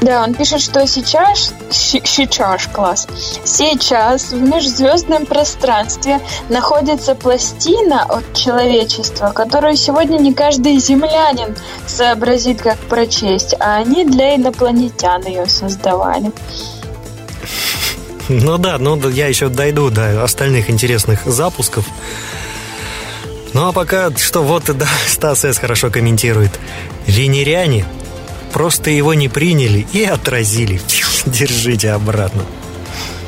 Да, 0.00 0.22
он 0.22 0.34
пишет, 0.34 0.60
что 0.60 0.86
сейчас, 0.86 1.52
сейчас, 1.70 2.68
класс, 2.72 3.08
сейчас 3.42 4.30
в 4.30 4.40
межзвездном 4.40 5.26
пространстве 5.26 6.20
находится 6.48 7.16
пластина 7.16 8.04
от 8.04 8.32
человечества, 8.32 9.32
которую 9.34 9.74
сегодня 9.74 10.18
не 10.18 10.32
каждый 10.32 10.78
землянин 10.78 11.56
сообразит, 11.88 12.62
как 12.62 12.78
прочесть, 12.78 13.56
а 13.58 13.78
они 13.78 14.04
для 14.04 14.36
инопланетян 14.36 15.24
ее 15.24 15.46
создавали. 15.48 16.30
Ну 18.28 18.58
да, 18.58 18.78
ну 18.78 19.08
я 19.10 19.26
еще 19.26 19.48
дойду 19.48 19.90
до 19.90 20.24
остальных 20.24 20.70
интересных 20.70 21.24
запусков. 21.26 21.84
Ну 23.52 23.68
а 23.68 23.72
пока, 23.72 24.10
что 24.16 24.42
вот, 24.42 24.64
да, 24.76 24.88
Стас 25.06 25.44
С. 25.44 25.58
хорошо 25.58 25.90
комментирует. 25.90 26.58
Венеряне 27.06 27.84
просто 28.52 28.90
его 28.90 29.14
не 29.14 29.28
приняли 29.28 29.86
и 29.92 30.04
отразили. 30.04 30.80
Держите 31.26 31.90
обратно. 31.90 32.44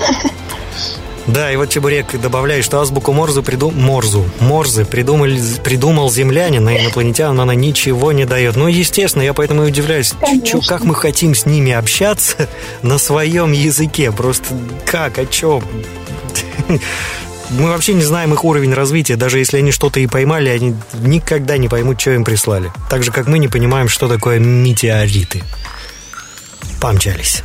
Да, 1.27 1.51
и 1.51 1.57
вот 1.57 1.71
Чебурек 1.71 2.21
добавляет, 2.21 2.65
что 2.65 2.81
азбуку 2.81 3.13
Морзу 3.13 3.43
приду... 3.43 3.71
Морзу, 3.71 4.25
Морзы 4.41 4.85
придумали, 4.85 5.41
придумал 5.65 6.11
землянин, 6.11 6.67
а 6.69 6.77
инопланетянам 6.77 7.41
она 7.41 7.55
ничего 7.55 8.13
не 8.13 8.25
дает. 8.25 8.57
Ну, 8.57 8.69
естественно, 8.69 9.23
я 9.23 9.35
поэтому 9.35 9.65
и 9.65 9.69
удивляюсь, 9.69 10.15
чё, 10.45 10.61
как 10.61 10.85
мы 10.85 10.95
хотим 10.95 11.35
с 11.35 11.45
ними 11.47 11.73
общаться 11.73 12.49
на 12.83 12.99
своем 12.99 13.53
языке. 13.53 14.13
Просто 14.13 14.55
как, 14.87 15.19
о 15.19 15.27
чем? 15.27 15.65
Мы 17.51 17.69
вообще 17.69 17.95
не 17.95 18.03
знаем 18.03 18.35
их 18.35 18.45
уровень 18.45 18.75
развития. 18.75 19.15
Даже 19.15 19.39
если 19.39 19.59
они 19.59 19.71
что-то 19.71 20.01
и 20.01 20.09
поймали, 20.09 20.49
они 20.49 20.75
никогда 20.95 21.57
не 21.59 21.69
поймут, 21.69 22.01
что 22.01 22.11
им 22.11 22.25
прислали. 22.25 22.73
Так 22.91 23.05
же, 23.05 23.13
как 23.13 23.29
мы 23.29 23.39
не 23.39 23.47
понимаем, 23.47 23.89
что 23.89 24.09
такое 24.09 24.41
метеориты. 24.41 25.45
Помчались. 26.81 27.45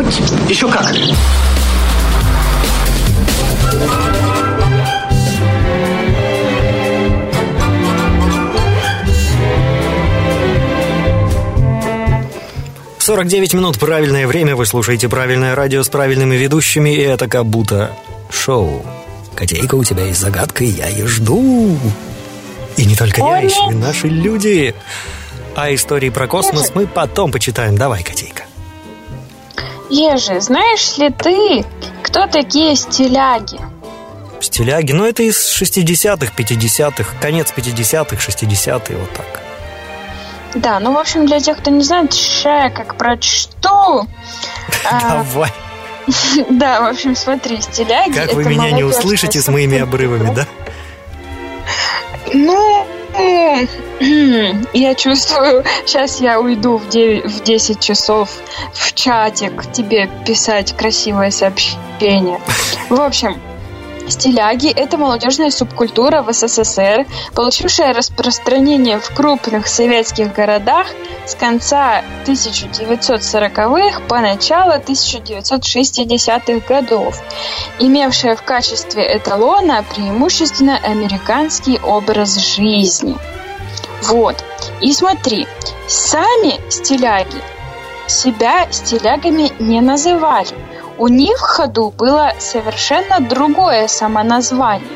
Звездануть? 0.00 0.50
Еще 0.50 0.68
как. 0.68 0.94
В 12.98 13.04
49 13.04 13.54
минут 13.54 13.78
правильное 13.80 14.28
время, 14.28 14.54
вы 14.54 14.64
слушаете 14.64 15.08
правильное 15.08 15.56
радио 15.56 15.82
с 15.82 15.88
правильными 15.88 16.36
ведущими, 16.36 16.94
и 16.94 17.00
это 17.00 17.28
как 17.28 17.44
будто 17.46 17.90
шоу. 18.30 18.84
Котейка, 19.34 19.74
у 19.74 19.82
тебя 19.82 20.04
есть 20.04 20.20
загадка, 20.20 20.62
и 20.62 20.68
я 20.68 20.86
ее 20.86 21.08
жду. 21.08 21.76
И 22.76 22.84
не 22.84 22.94
только 22.94 23.20
я, 23.20 23.38
еще 23.38 23.72
и 23.72 23.74
наши 23.74 24.06
люди. 24.06 24.74
А 25.56 25.74
истории 25.74 26.10
про 26.10 26.28
космос 26.28 26.72
мы 26.74 26.86
потом 26.86 27.32
почитаем. 27.32 27.76
Давай, 27.76 28.02
котейка. 28.02 28.11
Ежи, 29.92 30.40
знаешь 30.40 30.96
ли 30.96 31.10
ты, 31.10 31.66
кто 32.02 32.26
такие 32.26 32.76
стиляги? 32.76 33.60
Стиляги, 34.40 34.92
ну 34.92 35.04
это 35.04 35.22
из 35.22 35.36
60-х, 35.36 36.32
50-х, 36.34 37.14
конец 37.20 37.52
50-х, 37.54 38.16
60-е, 38.16 38.96
вот 38.96 39.10
так. 39.10 39.40
Да, 40.54 40.80
ну, 40.80 40.94
в 40.94 40.96
общем, 40.96 41.26
для 41.26 41.40
тех, 41.40 41.58
кто 41.58 41.70
не 41.70 41.82
знает, 41.82 42.14
ща 42.14 42.64
я 42.64 42.70
как 42.70 42.96
прочту. 42.96 44.08
А, 44.90 45.24
Давай. 45.24 45.52
Да, 46.48 46.80
в 46.80 46.86
общем, 46.86 47.14
смотри, 47.14 47.60
стиляги. 47.60 48.14
Как 48.14 48.32
вы 48.32 48.44
меня 48.44 48.70
не 48.70 48.84
услышите 48.84 49.42
с 49.42 49.48
моими 49.48 49.78
обрывами, 49.78 50.34
да? 50.34 50.46
Ну, 52.32 52.86
я 54.72 54.94
чувствую, 54.94 55.64
сейчас 55.86 56.20
я 56.20 56.40
уйду 56.40 56.78
в 56.78 56.88
9, 56.88 57.26
в 57.26 57.42
10 57.42 57.80
часов 57.80 58.30
чатик 59.02 59.72
тебе 59.72 60.08
писать 60.24 60.76
красивое 60.76 61.32
сообщение. 61.32 62.40
В 62.88 63.00
общем, 63.00 63.40
Стиляги– 64.08 64.68
это 64.76 64.96
молодежная 64.98 65.50
субкультура 65.50 66.22
в 66.22 66.32
СССР, 66.32 67.06
получившая 67.34 67.94
распространение 67.94 69.00
в 69.00 69.14
крупных 69.14 69.66
советских 69.66 70.32
городах 70.32 70.86
с 71.26 71.34
конца 71.34 72.02
1940-х 72.26 74.00
по 74.08 74.20
начало 74.20 74.78
1960-х 74.78 76.66
годов, 76.68 77.20
имевшая 77.78 78.36
в 78.36 78.42
качестве 78.42 79.16
эталона 79.16 79.84
преимущественно 79.94 80.76
американский 80.76 81.78
образ 81.78 82.36
жизни. 82.56 83.16
Вот. 84.02 84.44
И 84.80 84.92
смотри, 84.92 85.46
сами 85.88 86.60
стиляги 86.70 87.42
себя 88.12 88.66
стилягами 88.70 89.50
не 89.58 89.80
называли. 89.80 90.54
У 90.98 91.08
них 91.08 91.38
в 91.38 91.40
ходу 91.40 91.92
было 91.96 92.32
совершенно 92.38 93.20
другое 93.20 93.88
самоназвание. 93.88 94.86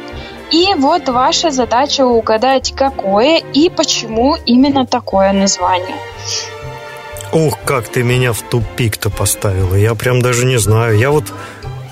И 0.52 0.74
вот 0.76 1.08
ваша 1.08 1.50
задача 1.50 2.06
угадать, 2.06 2.72
какое 2.76 3.38
и 3.38 3.68
почему 3.68 4.36
именно 4.46 4.86
такое 4.86 5.32
название. 5.32 5.96
Ух, 7.32 7.58
как 7.64 7.88
ты 7.88 8.02
меня 8.02 8.32
в 8.32 8.42
тупик-то 8.42 9.10
поставила. 9.10 9.74
Я 9.74 9.94
прям 9.94 10.22
даже 10.22 10.46
не 10.46 10.58
знаю. 10.58 10.96
Я 10.96 11.10
вот 11.10 11.24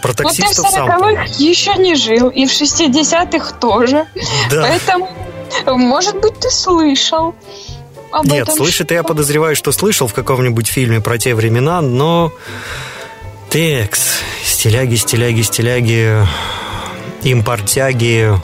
про 0.00 0.10
Ну, 0.10 0.14
ты 0.14 0.22
в 0.22 0.26
таксистов 0.26 0.70
сам 0.70 0.98
помню. 0.98 1.16
40-х 1.16 1.24
еще 1.38 1.74
не 1.74 1.94
жил, 1.94 2.28
и 2.28 2.46
в 2.46 2.50
60-х 2.50 3.54
тоже. 3.58 4.06
Да. 4.50 4.62
Поэтому, 4.62 5.08
может 5.66 6.20
быть, 6.20 6.38
ты 6.38 6.50
слышал 6.50 7.34
об 8.14 8.26
Нет, 8.26 8.44
этом. 8.44 8.56
слышит, 8.56 8.92
я 8.92 9.02
подозреваю, 9.02 9.56
что 9.56 9.72
слышал 9.72 10.06
в 10.06 10.14
каком-нибудь 10.14 10.68
фильме 10.68 11.00
про 11.00 11.18
те 11.18 11.34
времена, 11.34 11.80
но... 11.80 12.32
Текс, 13.50 14.20
стиляги, 14.44 14.94
стиляги, 14.94 15.42
стиляги, 15.42 16.24
импортяги. 17.24 18.40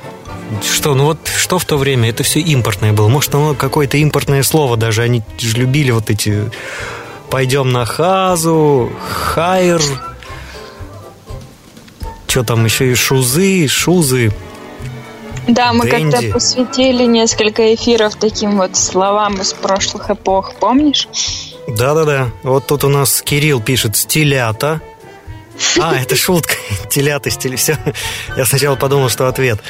Что, 0.63 0.95
ну 0.95 1.05
вот, 1.05 1.19
что 1.37 1.61
в 1.61 1.65
то 1.65 1.79
время? 1.79 2.11
Это 2.11 2.25
все 2.25 2.41
импортное 2.41 2.93
было. 2.93 3.07
Может, 3.07 3.33
оно 3.35 3.55
какое-то 3.55 3.97
импортное 3.97 4.43
слово 4.43 4.77
даже. 4.77 5.03
Они 5.03 5.23
же 5.39 5.57
любили 5.57 5.93
вот 5.93 6.11
эти... 6.11 6.51
Пойдем 7.31 7.71
на 7.71 7.85
хазу, 7.85 8.91
хайр, 9.09 9.81
что 12.27 12.43
там 12.43 12.65
еще 12.65 12.91
и 12.91 12.97
шузы, 12.97 13.69
шузы. 13.69 14.33
Да, 15.51 15.73
мы 15.73 15.87
как-то 15.87 16.23
посвятили 16.33 17.05
несколько 17.05 17.75
эфиров 17.75 18.15
таким 18.17 18.57
вот 18.57 18.77
словам 18.77 19.41
из 19.41 19.53
прошлых 19.53 20.11
эпох, 20.11 20.55
помнишь? 20.55 21.09
Да-да-да. 21.67 22.31
Вот 22.43 22.67
тут 22.67 22.85
у 22.85 22.89
нас 22.89 23.23
Кирилл 23.23 23.61
пишет 23.61 23.97
«стилята». 23.97 24.81
А, 25.81 25.95
это 26.01 26.17
шутка. 26.17 26.55
Телята, 26.91 27.31
стили. 27.31 27.57
Все. 27.57 27.77
Я 28.37 28.45
сначала 28.45 28.77
подумал, 28.77 29.09
что 29.09 29.29
ответ. 29.29 29.61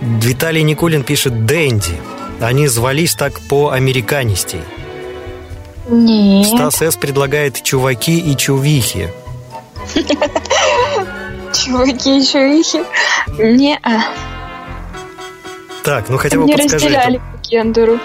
Виталий 0.00 0.62
Никулин 0.62 1.02
пишет 1.02 1.46
«Дэнди». 1.46 1.98
Они 2.40 2.68
звались 2.68 3.14
так 3.14 3.40
по 3.48 3.70
американистей. 3.70 4.60
Нет. 5.88 6.46
Стас 6.46 6.82
С. 6.82 6.96
предлагает 6.96 7.62
«чуваки» 7.62 8.18
и 8.18 8.36
«чувихи». 8.36 9.10
Чуваки, 11.52 12.24
чувихи. 12.24 12.84
Не, 13.38 13.78
а. 13.82 14.02
Так, 15.84 16.08
ну 16.08 16.18
хотя 16.18 16.38
бы 16.38 16.44
не 16.44 16.54
подскажи, 16.54 16.86
разделяли 16.86 17.18
по 17.18 17.48
гендеру. 17.48 17.98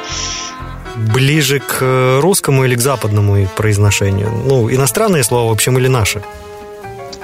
ближе 0.95 1.59
к 1.59 2.19
русскому 2.21 2.65
или 2.65 2.75
к 2.75 2.81
западному 2.81 3.47
произношению? 3.55 4.31
Ну, 4.45 4.69
иностранное 4.71 5.23
слово, 5.23 5.49
в 5.49 5.51
общем, 5.53 5.77
или 5.77 5.87
наше? 5.87 6.21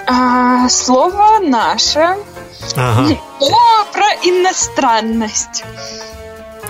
А, 0.08 0.68
слово 0.70 1.40
наше. 1.40 2.16
Ага. 2.76 3.16
О, 3.40 3.84
про 3.94 4.08
иностранность. 4.24 5.64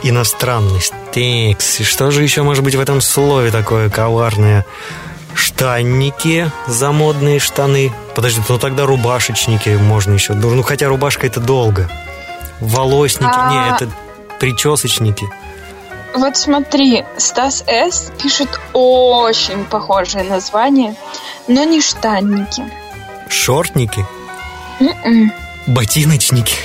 Иностранность. 0.03 0.93
Текс. 1.13 1.80
И 1.80 1.84
что 1.84 2.11
же 2.11 2.21
еще 2.21 2.43
может 2.43 2.63
быть 2.63 2.75
в 2.75 2.80
этом 2.80 3.01
слове 3.01 3.49
такое 3.51 3.89
коварное? 3.89 4.65
Штанники, 5.34 6.51
замодные 6.67 7.39
штаны. 7.39 7.93
Подожди, 8.15 8.41
ну 8.49 8.57
тогда 8.57 8.86
рубашечники 8.86 9.69
можно 9.69 10.13
еще. 10.13 10.34
Ну, 10.34 10.61
хотя 10.63 10.88
рубашка 10.88 11.27
это 11.27 11.39
долго. 11.39 11.89
Волосники, 12.62 13.32
А. 13.34 13.51
не, 13.51 13.76
это 13.76 13.91
причесочники. 14.39 15.26
Вот 16.16 16.38
смотри, 16.38 17.05
Стас 17.18 17.64
С. 17.68 18.12
пишет 18.22 18.60
очень 18.74 19.64
похожее 19.66 20.24
название, 20.24 20.95
но 21.47 21.64
не 21.64 21.82
штанники. 21.82 22.64
Шортники, 23.30 24.05
М-м. 24.80 25.32
ботиночники. 25.68 26.55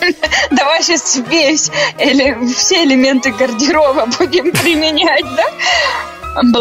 Давай 0.50 0.82
сейчас 0.82 1.16
весь 1.28 1.70
или 1.98 2.36
все 2.52 2.82
элементы 2.84 3.30
гардероба 3.32 4.06
будем 4.18 4.50
применять, 4.50 5.24
да? 5.36 5.44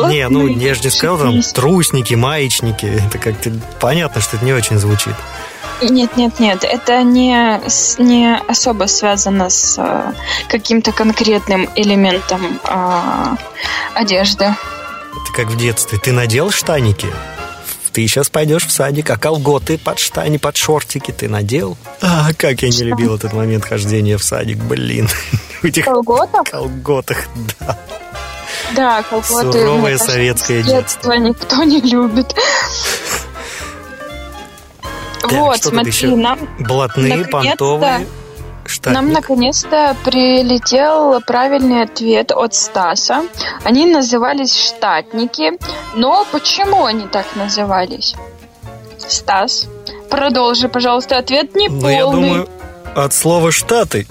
Не, 0.10 0.28
ну 0.30 0.48
я 0.48 0.76
же 0.76 0.82
не 0.84 0.90
сказал 0.92 1.18
там 1.18 1.42
трусники, 1.42 2.14
маечники. 2.14 2.86
Это 3.08 3.18
как-то 3.18 3.52
понятно, 3.80 4.22
что 4.22 4.36
это 4.38 4.46
не 4.46 4.54
очень 4.54 4.78
звучит. 4.78 5.16
Нет, 5.82 6.16
нет, 6.16 6.40
нет, 6.40 6.64
это 6.64 7.02
не, 7.04 7.60
не 7.98 8.38
особо 8.48 8.86
связано 8.86 9.50
с 9.50 9.76
э, 9.80 10.14
каким-то 10.48 10.92
конкретным 10.92 11.68
элементом 11.76 12.60
э, 12.64 13.36
одежды. 13.96 14.46
Это 14.46 15.34
как 15.36 15.48
в 15.48 15.58
детстве. 15.58 15.98
Ты 15.98 16.12
надел 16.12 16.52
штаники? 16.52 17.08
Ты 17.92 18.08
сейчас 18.08 18.30
пойдешь 18.30 18.66
в 18.66 18.72
садик, 18.72 19.10
а 19.10 19.18
колготы 19.18 19.78
под 19.78 20.00
штани, 20.00 20.38
под 20.38 20.56
шортики 20.56 21.12
ты 21.12 21.28
надел? 21.28 21.78
А, 22.02 22.30
как 22.38 22.62
я 22.62 22.70
не 22.70 22.84
любил 22.84 23.16
этот 23.16 23.34
момент 23.34 23.66
хождения 23.66 24.18
в 24.18 24.24
садик, 24.24 24.58
блин. 24.60 25.10
В 25.62 25.66
этих 25.66 25.86
Колготах? 25.86 26.50
колготах, 26.50 27.26
да. 27.60 27.78
Да, 28.76 29.04
колготы. 29.04 29.60
Суровое 29.60 29.98
советское 29.98 30.64
с 30.64 30.66
детства 30.66 31.14
никто 31.14 31.64
не 31.64 31.82
любит. 31.82 32.34
Так, 35.22 35.32
вот, 35.32 35.58
что 35.58 35.70
смотри, 35.70 35.92
еще? 35.92 36.16
нам 36.16 36.40
Блатные, 36.60 37.26
понтовые, 37.26 38.08
штатник. 38.66 38.96
Нам 38.96 39.12
наконец-то 39.12 39.96
прилетел 40.04 41.22
правильный 41.22 41.84
ответ 41.84 42.32
от 42.32 42.54
Стаса. 42.54 43.24
Они 43.64 43.86
назывались 43.86 44.58
штатники, 44.58 45.54
но 45.96 46.26
почему 46.32 46.86
они 46.86 47.08
так 47.08 47.26
назывались? 47.36 48.16
Стас, 48.98 49.68
продолжи, 50.10 50.70
пожалуйста, 50.70 51.18
ответ 51.18 51.56
не 51.56 51.70
Ну, 51.70 51.90
я 51.90 52.04
полный. 52.06 52.22
думаю, 52.30 52.50
от 52.96 53.14
слова 53.14 53.52
«штаты». 53.52 54.08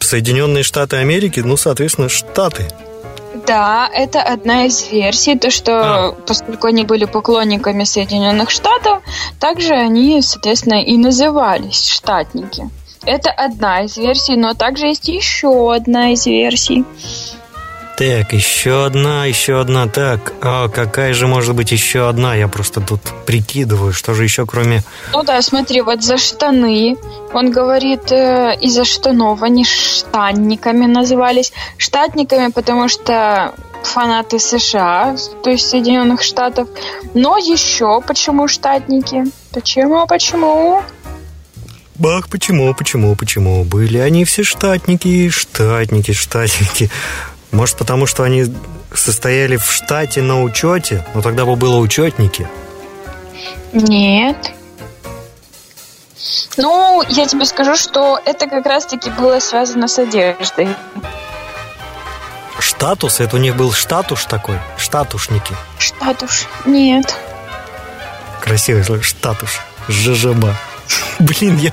Соединенные 0.00 0.62
Штаты 0.62 0.96
Америки, 0.96 1.40
ну, 1.40 1.56
соответственно, 1.56 2.08
Штаты. 2.08 2.66
Да, 3.46 3.90
это 3.92 4.22
одна 4.22 4.66
из 4.66 4.90
версий, 4.90 5.38
то 5.38 5.50
что 5.50 5.72
А. 5.72 6.12
поскольку 6.26 6.66
они 6.66 6.84
были 6.84 7.04
поклонниками 7.04 7.84
Соединенных 7.84 8.50
Штатов, 8.50 9.02
также 9.38 9.74
они, 9.74 10.22
соответственно, 10.22 10.82
и 10.82 10.96
назывались 10.96 11.88
штатники. 11.88 12.70
Это 13.04 13.30
одна 13.30 13.82
из 13.82 13.96
версий, 13.98 14.36
но 14.36 14.54
также 14.54 14.86
есть 14.86 15.08
еще 15.08 15.74
одна 15.74 16.12
из 16.12 16.26
версий. 16.26 16.84
Так, 17.96 18.32
еще 18.32 18.86
одна, 18.86 19.24
еще 19.26 19.60
одна. 19.60 19.86
Так, 19.86 20.32
а 20.40 20.68
какая 20.68 21.14
же 21.14 21.28
может 21.28 21.54
быть 21.54 21.70
еще 21.70 22.08
одна? 22.08 22.34
Я 22.34 22.48
просто 22.48 22.80
тут 22.80 23.00
прикидываю, 23.24 23.92
что 23.92 24.14
же 24.14 24.24
еще 24.24 24.46
кроме... 24.46 24.82
Ну 25.12 25.22
да, 25.22 25.40
смотри, 25.42 25.80
вот 25.80 26.02
за 26.02 26.18
штаны. 26.18 26.96
Он 27.32 27.52
говорит, 27.52 28.10
э, 28.10 28.56
из-за 28.60 28.84
штанов 28.84 29.42
они 29.42 29.64
штанниками 29.64 30.86
назывались. 30.86 31.52
Штатниками, 31.78 32.50
потому 32.50 32.88
что 32.88 33.54
фанаты 33.84 34.40
США, 34.40 35.16
то 35.44 35.50
есть 35.50 35.68
Соединенных 35.68 36.22
Штатов. 36.22 36.68
Но 37.14 37.38
еще 37.38 38.00
почему 38.00 38.48
штатники? 38.48 39.24
Почему, 39.52 40.06
почему? 40.08 40.82
Бах, 41.96 42.28
почему, 42.28 42.74
почему, 42.74 43.14
почему? 43.14 43.62
Были 43.62 43.98
они 43.98 44.24
все 44.24 44.42
штатники, 44.42 45.28
штатники, 45.28 46.12
штатники. 46.12 46.90
Может, 47.54 47.76
потому 47.76 48.06
что 48.06 48.24
они 48.24 48.46
состояли 48.92 49.56
в 49.56 49.70
штате 49.70 50.22
на 50.22 50.42
учете? 50.42 51.06
Но 51.14 51.22
тогда 51.22 51.44
бы 51.44 51.54
было 51.54 51.76
учетники. 51.76 52.48
Нет. 53.72 54.50
Ну, 56.56 57.02
я 57.08 57.26
тебе 57.26 57.44
скажу, 57.44 57.76
что 57.76 58.20
это 58.24 58.48
как 58.48 58.66
раз-таки 58.66 59.08
было 59.10 59.38
связано 59.38 59.86
с 59.86 59.98
одеждой. 60.00 60.68
Штатус? 62.58 63.20
Это 63.20 63.36
у 63.36 63.38
них 63.38 63.54
был 63.54 63.72
штатуш 63.72 64.24
такой? 64.24 64.58
Штатушники? 64.76 65.54
Штатуш? 65.78 66.48
Нет. 66.64 67.14
Красивое 68.40 68.82
слово. 68.82 69.02
Штатуш. 69.02 69.60
Жжаба. 69.88 70.56
Блин, 71.20 71.58
я... 71.58 71.70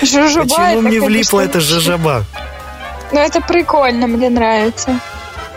Жужуба 0.00 0.48
Почему 0.48 0.64
это, 0.64 0.80
мне 0.80 1.00
конечно, 1.00 1.06
влипла 1.06 1.40
эта 1.40 1.60
жжаба? 1.60 2.24
Ну, 3.12 3.20
это 3.20 3.40
прикольно, 3.40 4.06
мне 4.06 4.28
нравится. 4.28 5.00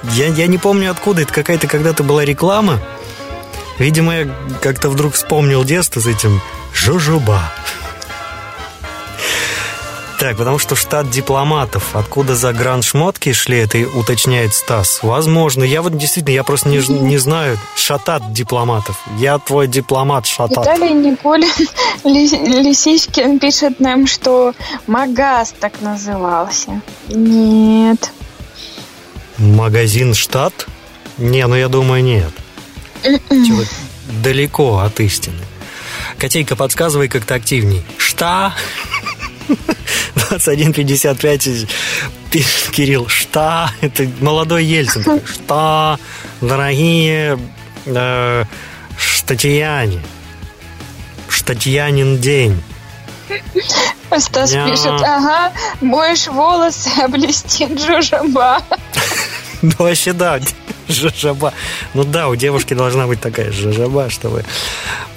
Я, 0.03 0.27
я 0.27 0.47
не 0.47 0.57
помню 0.57 0.91
откуда, 0.91 1.21
это 1.21 1.33
какая-то 1.33 1.67
когда-то 1.67 2.03
была 2.03 2.25
реклама. 2.25 2.79
Видимо, 3.77 4.15
я 4.15 4.27
как-то 4.61 4.89
вдруг 4.89 5.13
вспомнил 5.13 5.63
детство 5.63 5.99
с 5.99 6.07
этим 6.07 6.41
жужуба. 6.73 7.41
Так, 10.21 10.37
потому 10.37 10.59
что 10.59 10.75
штат 10.75 11.09
дипломатов. 11.09 11.95
Откуда 11.95 12.35
за 12.35 12.53
гранд 12.53 12.83
шмотки 12.85 13.33
шли, 13.33 13.57
это 13.57 13.79
уточняет 13.79 14.53
Стас. 14.53 14.99
Возможно. 15.01 15.63
Я 15.63 15.81
вот 15.81 15.97
действительно, 15.97 16.35
я 16.35 16.43
просто 16.43 16.69
не, 16.69 16.77
не 16.77 17.17
знаю. 17.17 17.57
Шатат 17.75 18.31
дипломатов. 18.31 18.99
Я 19.17 19.39
твой 19.39 19.67
дипломат, 19.67 20.27
шатат. 20.27 20.59
Виталий 20.59 20.93
Николин 20.93 21.49
Ли- 22.03 22.61
Лисичкин 22.61 23.39
пишет 23.39 23.79
нам, 23.79 24.05
что 24.05 24.53
Магаз 24.85 25.55
так 25.59 25.81
назывался. 25.81 26.83
Нет. 27.07 28.11
Магазин 29.39 30.13
штат? 30.13 30.67
Не, 31.17 31.47
ну 31.47 31.55
я 31.55 31.67
думаю, 31.67 32.03
нет. 32.03 32.31
Чего 33.01 33.63
далеко 34.21 34.77
от 34.77 34.99
истины. 34.99 35.39
Котейка, 36.19 36.55
подсказывай 36.55 37.07
как-то 37.07 37.33
активней. 37.33 37.81
Что? 37.97 38.53
21.55 40.15 41.69
пишет 42.31 42.69
Кирилл. 42.71 43.07
Что? 43.07 43.69
Это 43.81 44.07
молодой 44.19 44.63
Ельцин. 44.65 45.21
Что? 45.25 45.99
Дорогие 46.41 47.39
э, 47.85 48.43
штатияне. 48.97 50.01
Штатьянин 51.29 52.17
день. 52.19 52.61
Стас 54.17 54.51
Я- 54.51 54.67
пишет, 54.67 55.01
ага, 55.01 55.53
моешь 55.79 56.27
волосы, 56.27 56.89
а 57.01 57.07
блестит 57.07 57.79
жужаба. 57.79 58.61
Ну, 59.61 59.71
вообще, 59.77 60.11
да, 60.11 60.39
жажаба. 60.91 61.53
Ну 61.93 62.03
да, 62.03 62.27
у 62.27 62.35
девушки 62.35 62.73
должна 62.73 63.07
быть 63.07 63.19
такая 63.21 63.51
жажаба, 63.51 64.09
чтобы 64.09 64.43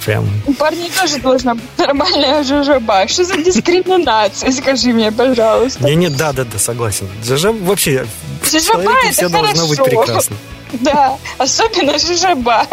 прям... 0.05 0.29
У 0.47 0.53
парней 0.55 0.91
тоже 0.91 1.18
должна 1.18 1.55
быть 1.55 1.64
нормальная 1.79 2.43
жужаба. 2.45 3.07
Что 3.09 3.25
за 3.25 3.37
дискриминация, 3.37 4.53
скажи 4.53 4.93
мне, 4.93 5.11
пожалуйста. 5.12 5.85
Не, 5.85 5.95
не, 5.97 6.09
да, 6.09 6.33
да, 6.33 6.45
да, 6.45 6.59
согласен. 6.59 7.09
Жажаба 7.25 7.59
вообще 7.64 8.07
Жажаба 8.51 8.93
это 9.03 9.12
все 9.12 9.29
должно 9.29 9.66
быть 9.68 9.79
хорошо. 9.79 10.03
прекрасно. 10.03 10.37
Да, 10.81 11.16
особенно 11.39 11.97
жужаба. 12.01 12.66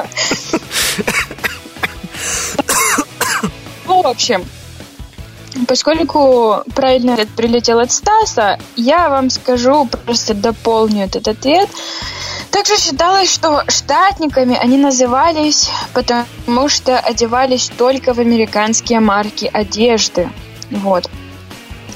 Ну, 3.85 4.01
в 4.01 4.07
общем, 4.07 4.43
поскольку 5.67 6.63
правильный 6.75 7.13
ответ 7.13 7.29
прилетел 7.29 7.79
от 7.79 7.91
Стаса, 7.91 8.57
я 8.75 9.09
вам 9.09 9.29
скажу, 9.29 9.85
просто 10.05 10.33
дополню 10.33 11.05
этот 11.05 11.27
ответ. 11.27 11.69
Также 12.51 12.77
считалось, 12.77 13.31
что 13.33 13.63
штатниками 13.67 14.55
они 14.57 14.77
назывались, 14.77 15.69
потому 15.93 16.67
что 16.69 16.99
одевались 16.99 17.71
только 17.77 18.13
в 18.13 18.19
американские 18.19 18.99
марки 18.99 19.49
одежды. 19.51 20.29
Вот. 20.69 21.09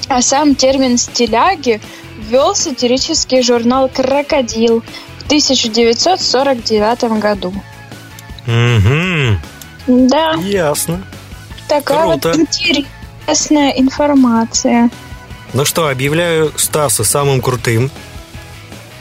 А 0.08 0.22
сам 0.22 0.54
термин 0.54 0.98
«стиляги» 0.98 1.80
ввел 2.18 2.54
сатирический 2.54 3.42
журнал 3.42 3.88
«Крокодил» 3.88 4.82
в 5.18 5.26
1949 5.26 7.18
году. 7.20 7.52
Угу, 8.46 9.40
Да, 10.08 10.34
ясно. 10.34 11.02
такая 11.68 12.12
Круто. 12.12 12.28
вот 12.28 12.38
интересная 12.38 12.95
информация. 13.76 14.90
Ну 15.52 15.64
что, 15.64 15.88
объявляю 15.88 16.52
Стаса 16.56 17.04
самым 17.04 17.40
крутым 17.40 17.90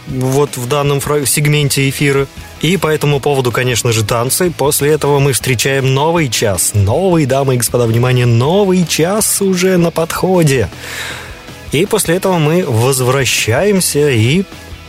вот 0.07 0.57
в 0.57 0.67
данном 0.67 1.01
сегменте 1.01 1.89
эфира. 1.89 2.27
И 2.61 2.77
по 2.77 2.87
этому 2.87 3.19
поводу, 3.19 3.51
конечно 3.51 3.91
же, 3.91 4.03
танцы. 4.03 4.51
После 4.51 4.91
этого 4.91 5.19
мы 5.19 5.33
встречаем 5.33 5.93
новый 5.93 6.29
час. 6.29 6.71
Новый, 6.73 7.25
дамы 7.25 7.55
и 7.55 7.57
господа, 7.57 7.85
внимание, 7.85 8.25
новый 8.25 8.85
час 8.85 9.41
уже 9.41 9.77
на 9.77 9.91
подходе. 9.91 10.69
И 11.71 11.85
после 11.85 12.15
этого 12.15 12.37
мы 12.37 12.63
возвращаемся 12.65 14.09
и 14.09 14.45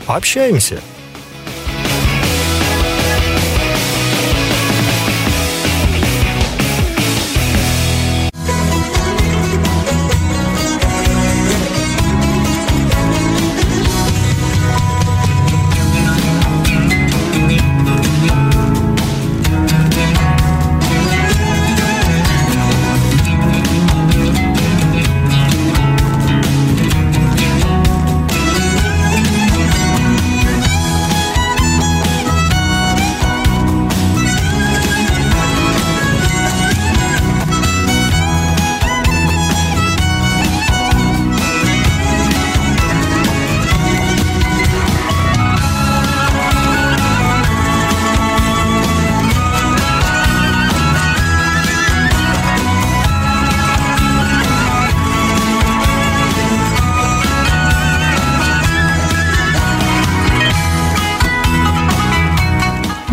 общаемся. 0.07 0.80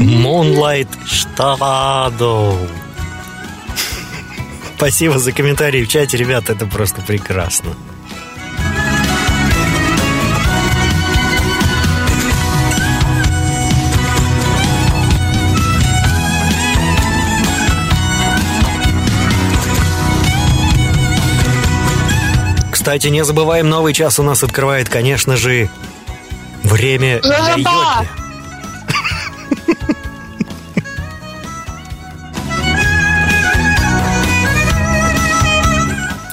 Moonlight 0.03 0.89
Shadow. 1.05 2.57
Спасибо 4.75 5.17
за 5.17 5.31
комментарии 5.31 5.83
в 5.83 5.87
чате, 5.87 6.17
ребята, 6.17 6.53
это 6.53 6.65
просто 6.65 7.01
прекрасно. 7.01 7.73
Кстати, 22.71 23.07
не 23.07 23.23
забываем, 23.23 23.69
новый 23.69 23.93
час 23.93 24.19
у 24.19 24.23
нас 24.23 24.43
открывает, 24.43 24.89
конечно 24.89 25.37
же, 25.37 25.69
время 26.63 27.21
для 27.21 27.55
йоги. 27.55 28.22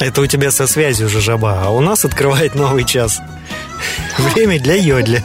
Это 0.00 0.22
у 0.22 0.26
тебя 0.26 0.50
со 0.50 0.66
связью 0.66 1.08
же 1.10 1.20
жаба, 1.20 1.62
а 1.62 1.70
у 1.70 1.80
нас 1.80 2.06
открывает 2.06 2.54
новый 2.54 2.84
час. 2.84 3.20
Время 4.18 4.58
для 4.58 4.74
йодля. 4.74 5.22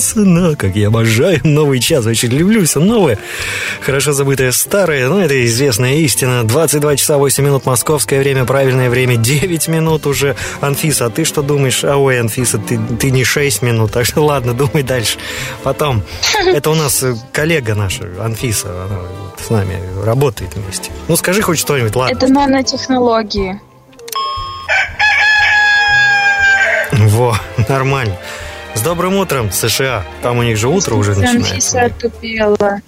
Прекрасно, 0.00 0.56
как 0.56 0.76
я 0.76 0.88
обожаю 0.88 1.40
новый 1.44 1.80
час. 1.80 2.06
Очень 2.06 2.30
люблю 2.30 2.64
все 2.64 2.80
новое. 2.80 3.18
Хорошо 3.82 4.12
забытое 4.12 4.52
старое, 4.52 5.08
но 5.08 5.20
это 5.20 5.44
известная 5.46 5.94
истина. 5.96 6.44
22 6.44 6.96
часа 6.96 7.18
8 7.18 7.44
минут 7.44 7.66
московское 7.66 8.20
время, 8.20 8.44
правильное 8.44 8.88
время 8.88 9.16
9 9.16 9.68
минут 9.68 10.06
уже. 10.06 10.36
Анфиса, 10.60 11.06
а 11.06 11.10
ты 11.10 11.24
что 11.24 11.42
думаешь? 11.42 11.84
А 11.84 11.96
ой, 11.96 12.18
Анфиса, 12.18 12.58
ты, 12.58 12.80
ты 12.98 13.10
не 13.10 13.24
6 13.24 13.62
минут, 13.62 13.92
так 13.92 14.06
что 14.06 14.24
ладно, 14.24 14.54
думай 14.54 14.82
дальше. 14.82 15.18
Потом. 15.62 16.02
Это 16.46 16.70
у 16.70 16.74
нас 16.74 17.04
коллега 17.32 17.74
наша, 17.74 18.04
Анфиса, 18.20 18.68
она 18.68 18.98
вот 18.98 19.40
с 19.46 19.50
нами 19.50 19.78
работает 20.04 20.54
вместе. 20.54 20.90
Ну 21.08 21.16
скажи 21.16 21.42
хоть 21.42 21.58
что-нибудь, 21.58 21.94
ладно. 21.94 22.16
Это 22.16 22.26
нанотехнологии. 22.28 23.60
Во, 26.92 27.36
нормально. 27.68 28.16
С 28.74 28.82
добрым 28.82 29.16
утром, 29.16 29.50
США. 29.50 30.04
Там 30.22 30.38
у 30.38 30.42
них 30.42 30.56
же 30.56 30.68
утро 30.68 30.94
уже 30.94 31.12
Анфиса 31.12 31.32
начинается. 31.34 31.80
отупела. 31.82 32.80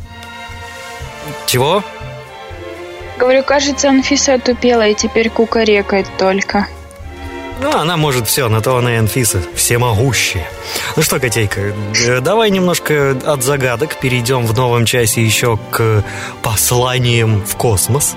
Чего? 1.46 1.84
Говорю, 3.18 3.42
кажется, 3.42 3.88
Анфиса 3.88 4.34
отупела 4.34 4.86
и 4.88 4.94
теперь 4.94 5.28
кукарекает 5.28 6.06
только. 6.18 6.66
Ну, 7.60 7.70
она 7.76 7.96
может 7.96 8.26
все, 8.26 8.48
на 8.48 8.60
то 8.60 8.76
она 8.76 8.94
и 8.94 8.96
Анфиса, 8.96 9.40
всемогущая. 9.54 10.48
Ну 10.96 11.02
что, 11.02 11.20
Котейка, 11.20 11.60
э, 11.60 12.20
давай 12.20 12.50
немножко 12.50 13.16
от 13.24 13.44
загадок 13.44 13.96
перейдем 14.00 14.46
в 14.46 14.56
новом 14.56 14.84
часе 14.84 15.22
еще 15.22 15.58
к 15.70 16.02
посланиям 16.42 17.44
в 17.44 17.54
космос. 17.56 18.16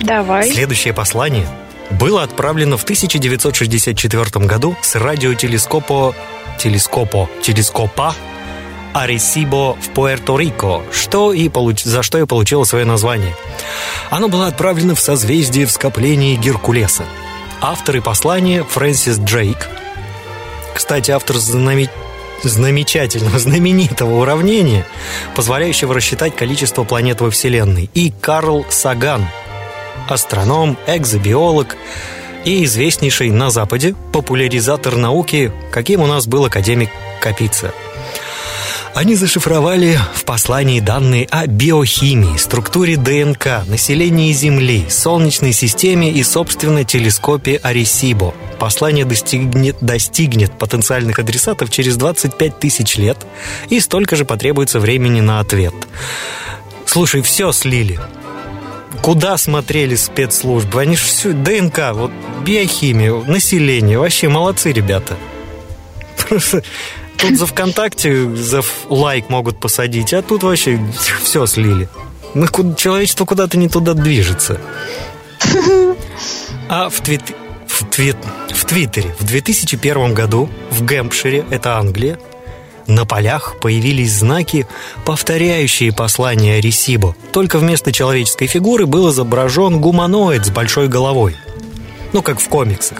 Давай. 0.00 0.52
Следующее 0.52 0.94
послание 0.94 1.48
было 1.90 2.22
отправлено 2.22 2.76
в 2.76 2.84
1964 2.84 4.46
году 4.46 4.76
с 4.82 4.94
радиотелескопа 4.94 6.14
телескопа, 6.58 7.28
телескопа 7.42 8.14
Аресибо 8.92 9.76
в 9.76 9.90
Пуэрто-Рико, 9.90 10.82
что 10.90 11.32
и 11.34 11.50
получ... 11.50 11.82
за 11.82 12.02
что 12.02 12.18
и 12.18 12.24
получило 12.24 12.64
свое 12.64 12.86
название. 12.86 13.36
Оно 14.08 14.28
было 14.28 14.46
отправлено 14.46 14.94
в 14.94 15.00
созвездие 15.00 15.66
в 15.66 15.70
скоплении 15.70 16.36
Геркулеса. 16.36 17.04
Авторы 17.60 18.00
послания 18.00 18.64
Фрэнсис 18.64 19.18
Дрейк 19.18 19.68
Кстати, 20.74 21.10
автор 21.10 21.36
знаме- 21.36 21.90
замечательного, 22.42 23.38
знаменитого 23.38 24.20
уравнения, 24.20 24.86
позволяющего 25.34 25.94
рассчитать 25.94 26.34
количество 26.34 26.84
планет 26.84 27.20
во 27.20 27.30
Вселенной, 27.30 27.90
и 27.92 28.12
Карл 28.20 28.64
Саган, 28.70 29.26
астроном, 30.08 30.76
экзобиолог 30.86 31.76
и 32.44 32.64
известнейший 32.64 33.30
на 33.30 33.50
Западе 33.50 33.94
популяризатор 34.12 34.96
науки, 34.96 35.52
каким 35.70 36.02
у 36.02 36.06
нас 36.06 36.26
был 36.26 36.44
академик 36.44 36.90
Капица. 37.20 37.72
Они 38.96 39.14
зашифровали 39.14 39.98
в 40.14 40.24
послании 40.24 40.80
данные 40.80 41.28
о 41.30 41.46
биохимии, 41.46 42.38
структуре 42.38 42.96
ДНК, 42.96 43.66
населении 43.66 44.32
Земли, 44.32 44.86
Солнечной 44.88 45.52
системе 45.52 46.10
и, 46.10 46.22
собственно, 46.22 46.82
телескопе 46.82 47.60
Аресибо. 47.62 48.32
Послание 48.58 49.04
достигнет, 49.04 49.76
достигнет 49.82 50.58
потенциальных 50.58 51.18
адресатов 51.18 51.68
через 51.68 51.98
25 51.98 52.58
тысяч 52.58 52.96
лет, 52.96 53.18
и 53.68 53.80
столько 53.80 54.16
же 54.16 54.24
потребуется 54.24 54.80
времени 54.80 55.20
на 55.20 55.40
ответ. 55.40 55.74
Слушай, 56.86 57.20
все 57.20 57.52
слили. 57.52 58.00
Куда 59.06 59.38
смотрели 59.38 59.94
спецслужбы? 59.94 60.80
Они 60.80 60.96
же 60.96 61.04
всю 61.04 61.32
ДНК, 61.32 61.92
вот 61.92 62.10
биохимию, 62.44 63.22
население. 63.28 64.00
Вообще 64.00 64.28
молодцы 64.28 64.72
ребята. 64.72 65.16
Просто 66.28 66.64
тут 67.16 67.38
за 67.38 67.46
ВКонтакте 67.46 68.34
за 68.34 68.62
лайк 68.88 69.28
могут 69.28 69.60
посадить, 69.60 70.12
а 70.12 70.22
тут 70.22 70.42
вообще 70.42 70.80
все 71.22 71.46
слили. 71.46 71.88
Мы, 72.34 72.48
человечество 72.76 73.24
куда-то 73.26 73.56
не 73.56 73.68
туда 73.68 73.94
движется. 73.94 74.60
А 76.68 76.88
в, 76.88 77.00
твит, 77.00 77.22
в, 77.68 77.84
твит, 77.84 78.16
в 78.52 78.64
Твиттере 78.64 79.14
в 79.20 79.24
2001 79.24 80.14
году 80.14 80.50
в 80.72 80.84
Гэмпшире, 80.84 81.46
это 81.50 81.78
Англия, 81.78 82.18
на 82.86 83.04
полях 83.04 83.56
появились 83.60 84.12
знаки, 84.12 84.66
повторяющие 85.04 85.92
послание 85.92 86.60
Ресибо. 86.60 87.14
Только 87.32 87.58
вместо 87.58 87.92
человеческой 87.92 88.46
фигуры 88.46 88.86
был 88.86 89.10
изображен 89.10 89.80
гуманоид 89.80 90.46
с 90.46 90.50
большой 90.50 90.88
головой. 90.88 91.36
Ну, 92.12 92.22
как 92.22 92.40
в 92.40 92.48
комиксах. 92.48 92.98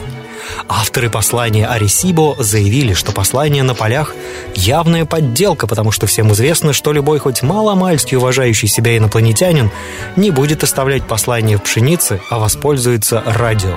Авторы 0.68 1.10
послания 1.10 1.66
Аресибо 1.66 2.36
заявили, 2.38 2.92
что 2.92 3.12
послание 3.12 3.62
на 3.62 3.74
полях– 3.74 4.14
явная 4.54 5.04
подделка, 5.04 5.66
потому 5.66 5.92
что 5.92 6.06
всем 6.06 6.32
известно, 6.32 6.72
что 6.72 6.92
любой 6.92 7.18
хоть 7.18 7.42
мало-мальски 7.42 8.14
уважающий 8.14 8.68
себя 8.68 8.96
инопланетянин 8.96 9.70
не 10.16 10.30
будет 10.30 10.62
оставлять 10.62 11.04
послание 11.04 11.58
в 11.58 11.62
пшенице, 11.62 12.20
а 12.30 12.38
воспользуется 12.38 13.22
радио. 13.26 13.76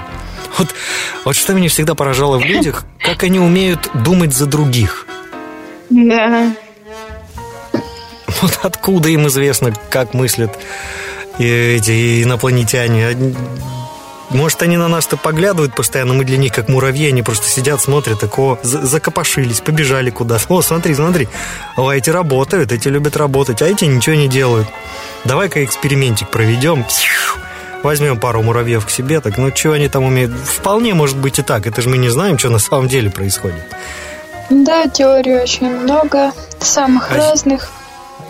Вот, 0.58 0.70
вот 1.26 1.36
что 1.36 1.54
меня 1.54 1.70
всегда 1.70 1.96
поражало 1.96 2.38
в 2.38 2.44
людях, 2.44 2.86
как 3.00 3.24
они 3.24 3.40
умеют 3.40 3.90
думать 3.94 4.34
за 4.34 4.46
других. 4.46 5.06
Да. 5.90 6.54
Вот 8.42 8.60
откуда 8.64 9.10
им 9.10 9.28
известно, 9.28 9.74
как 9.90 10.14
мыслят 10.14 10.58
эти 11.40 12.24
инопланетяне? 12.24 13.36
Может, 14.30 14.62
они 14.62 14.78
на 14.78 14.88
нас-то 14.88 15.18
поглядывают 15.18 15.76
постоянно, 15.76 16.14
мы 16.14 16.24
для 16.24 16.38
них 16.38 16.54
как 16.54 16.70
муравьи, 16.70 17.08
они 17.08 17.24
просто 17.24 17.48
сидят, 17.48 17.82
смотрят, 17.82 18.20
так, 18.20 18.38
о, 18.38 18.60
за- 18.62 18.86
закопошились, 18.86 19.60
побежали 19.60 20.12
куда-то. 20.12 20.46
О, 20.54 20.62
смотри, 20.62 20.94
смотри, 20.94 21.28
о, 21.76 21.92
эти 21.92 22.12
работают, 22.12 22.72
эти 22.72 22.88
любят 22.90 23.18
работать, 23.18 23.64
а 23.64 23.66
эти 23.66 23.86
ничего 23.86 24.16
не 24.16 24.28
делают. 24.28 24.68
Давай-ка 25.26 25.64
экспериментик 25.64 26.30
проведем. 26.30 26.86
Возьмем 27.82 28.20
пару 28.20 28.44
муравьев 28.44 28.86
к 28.86 28.92
себе, 28.92 29.20
так, 29.20 29.38
ну, 29.40 29.52
что 29.56 29.72
они 29.72 29.88
там 29.88 30.04
умеют? 30.04 30.32
Вполне 30.32 30.94
может 30.94 31.18
быть 31.18 31.40
и 31.40 31.42
так, 31.42 31.66
это 31.66 31.82
же 31.82 31.90
мы 31.90 31.98
не 31.98 32.10
знаем, 32.10 32.38
что 32.38 32.50
на 32.52 32.60
самом 32.60 32.88
деле 32.88 33.10
происходит. 33.10 33.64
Да, 34.50 34.88
теорий 34.88 35.36
очень 35.36 35.70
много, 35.70 36.32
самых 36.60 37.12
А 37.12 37.16
разных. 37.16 37.70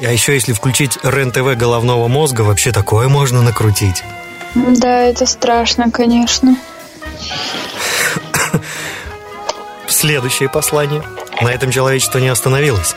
А 0.01 0.11
еще 0.11 0.33
если 0.33 0.53
включить 0.53 0.97
РЕН-ТВ 1.03 1.57
головного 1.57 2.07
мозга, 2.07 2.41
вообще 2.41 2.71
такое 2.71 3.07
можно 3.07 3.41
накрутить. 3.41 4.03
Да, 4.55 5.01
это 5.01 5.25
страшно, 5.25 5.91
конечно. 5.91 6.55
Следующее 9.87 10.49
послание. 10.49 11.03
На 11.41 11.49
этом 11.49 11.71
человечество 11.71 12.19
не 12.19 12.29
остановилось. 12.29 12.95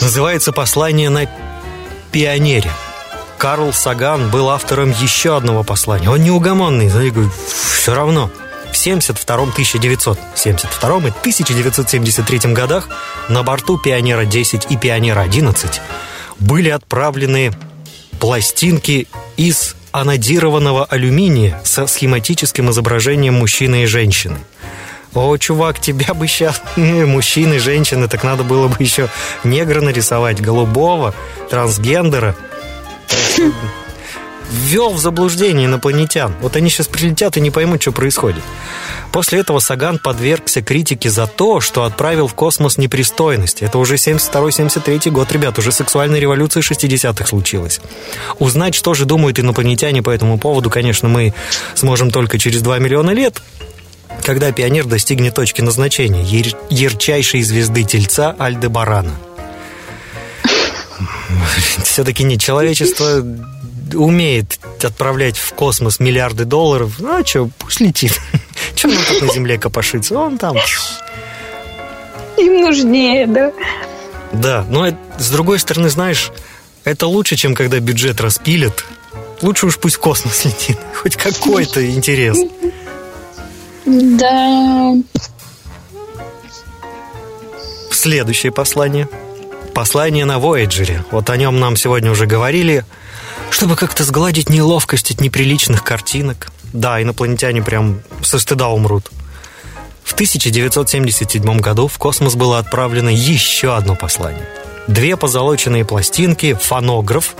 Называется 0.00 0.52
«Послание 0.52 1.10
на 1.10 1.28
пионере». 2.10 2.70
Карл 3.38 3.72
Саган 3.72 4.30
был 4.30 4.50
автором 4.50 4.90
еще 4.90 5.36
одного 5.36 5.62
послания. 5.62 6.10
Он 6.10 6.22
неугомонный, 6.22 6.88
знаете, 6.88 7.14
говорю, 7.14 7.30
все 7.78 7.94
равно. 7.94 8.30
В 8.80 8.82
72-м, 8.82 9.50
1972 9.50 10.96
и 10.96 11.10
1973 11.10 12.54
годах 12.54 12.88
на 13.28 13.42
борту 13.42 13.76
«Пионера-10» 13.76 14.68
и 14.70 14.76
«Пионера-11» 14.78 15.80
были 16.38 16.70
отправлены 16.70 17.52
пластинки 18.20 19.06
из 19.36 19.76
анодированного 19.92 20.86
алюминия 20.86 21.60
со 21.62 21.86
схематическим 21.86 22.70
изображением 22.70 23.34
мужчины 23.34 23.82
и 23.82 23.86
женщины. 23.86 24.38
О, 25.12 25.36
чувак, 25.36 25.78
тебя 25.78 26.14
бы 26.14 26.26
сейчас 26.26 26.62
мужчины, 26.76 27.58
женщины, 27.58 28.08
так 28.08 28.24
надо 28.24 28.44
было 28.44 28.68
бы 28.68 28.76
еще 28.78 29.10
негра 29.44 29.82
нарисовать, 29.82 30.40
голубого, 30.40 31.14
трансгендера. 31.50 32.34
Ввел 34.50 34.90
в 34.90 34.98
заблуждение 34.98 35.66
инопланетян. 35.66 36.34
Вот 36.40 36.56
они 36.56 36.70
сейчас 36.70 36.88
прилетят 36.88 37.36
и 37.36 37.40
не 37.40 37.50
поймут, 37.50 37.80
что 37.82 37.92
происходит. 37.92 38.42
После 39.12 39.40
этого 39.40 39.60
Саган 39.60 39.98
подвергся 39.98 40.62
критике 40.62 41.08
за 41.10 41.26
то, 41.26 41.60
что 41.60 41.84
отправил 41.84 42.26
в 42.26 42.34
космос 42.34 42.76
непристойность. 42.76 43.62
Это 43.62 43.78
уже 43.78 43.94
72-73 43.94 45.10
год, 45.10 45.30
ребят, 45.32 45.58
уже 45.58 45.72
сексуальная 45.72 46.20
революция 46.20 46.62
60-х 46.62 47.26
случилась. 47.26 47.80
Узнать, 48.38 48.74
что 48.74 48.94
же 48.94 49.04
думают 49.04 49.38
инопланетяне 49.38 50.02
по 50.02 50.10
этому 50.10 50.38
поводу, 50.38 50.70
конечно, 50.70 51.08
мы 51.08 51.32
сможем 51.74 52.10
только 52.10 52.38
через 52.38 52.62
2 52.62 52.78
миллиона 52.78 53.10
лет, 53.10 53.40
когда 54.24 54.52
пионер 54.52 54.86
достигнет 54.86 55.34
точки 55.34 55.60
назначения, 55.60 56.22
яр- 56.22 56.58
ярчайшей 56.70 57.42
звезды 57.42 57.84
Тельца 57.84 58.34
Альдебарана. 58.38 59.12
Все-таки 61.84 62.24
не 62.24 62.38
человечество 62.38 63.24
умеет 63.94 64.58
отправлять 64.82 65.36
в 65.36 65.52
космос 65.54 66.00
миллиарды 66.00 66.44
долларов. 66.44 66.94
Ну, 66.98 67.20
а 67.20 67.24
что, 67.26 67.48
пусть 67.58 67.80
летит. 67.80 68.18
Что 68.76 68.88
он 68.88 68.94
тут 69.08 69.22
на 69.22 69.32
Земле 69.32 69.58
копошится? 69.58 70.18
Он 70.18 70.38
там... 70.38 70.56
Им 72.38 72.60
нужнее, 72.62 73.26
да? 73.26 73.52
Да, 74.32 74.64
но 74.68 74.86
это- 74.86 74.98
с 75.18 75.30
другой 75.30 75.58
стороны, 75.58 75.90
знаешь, 75.90 76.30
это 76.84 77.06
лучше, 77.06 77.36
чем 77.36 77.54
когда 77.54 77.78
бюджет 77.80 78.20
распилят. 78.20 78.84
Лучше 79.42 79.66
уж 79.66 79.78
пусть 79.78 79.96
космос 79.96 80.44
летит. 80.44 80.78
Хоть 80.94 81.16
какой-то 81.16 81.84
интерес. 81.90 82.38
Да. 83.86 84.94
Следующее 87.90 88.52
послание. 88.52 89.08
Послание 89.74 90.24
на 90.24 90.38
Вояджере. 90.38 91.04
Вот 91.10 91.28
о 91.30 91.36
нем 91.36 91.60
нам 91.60 91.76
сегодня 91.76 92.10
уже 92.10 92.26
говорили. 92.26 92.84
Чтобы 93.50 93.76
как-то 93.76 94.04
сгладить 94.04 94.48
неловкость 94.48 95.10
от 95.10 95.20
неприличных 95.20 95.84
картинок. 95.84 96.50
Да, 96.72 97.02
инопланетяне 97.02 97.62
прям 97.62 98.00
со 98.22 98.38
стыда 98.38 98.68
умрут. 98.68 99.10
В 100.04 100.14
1977 100.14 101.58
году 101.58 101.88
в 101.88 101.98
космос 101.98 102.34
было 102.34 102.58
отправлено 102.58 103.08
еще 103.08 103.76
одно 103.76 103.94
послание. 103.94 104.48
Две 104.86 105.16
позолоченные 105.16 105.84
пластинки, 105.84 106.54
фонограф, 106.54 107.36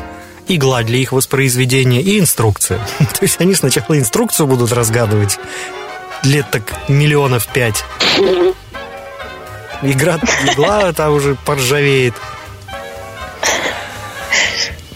игла 0.46 0.82
для 0.82 0.98
их 0.98 1.12
воспроизведения 1.12 2.00
и 2.00 2.18
инструкция. 2.18 2.78
То 2.98 3.22
есть 3.22 3.40
они 3.40 3.54
сначала 3.54 3.98
инструкцию 3.98 4.46
будут 4.46 4.72
разгадывать 4.72 5.38
лет 6.24 6.46
так 6.50 6.88
миллионов 6.88 7.46
пять. 7.48 7.84
Игра, 9.82 10.20
игла 10.52 10.92
там 10.92 11.14
уже 11.14 11.36
поржавеет. 11.44 12.14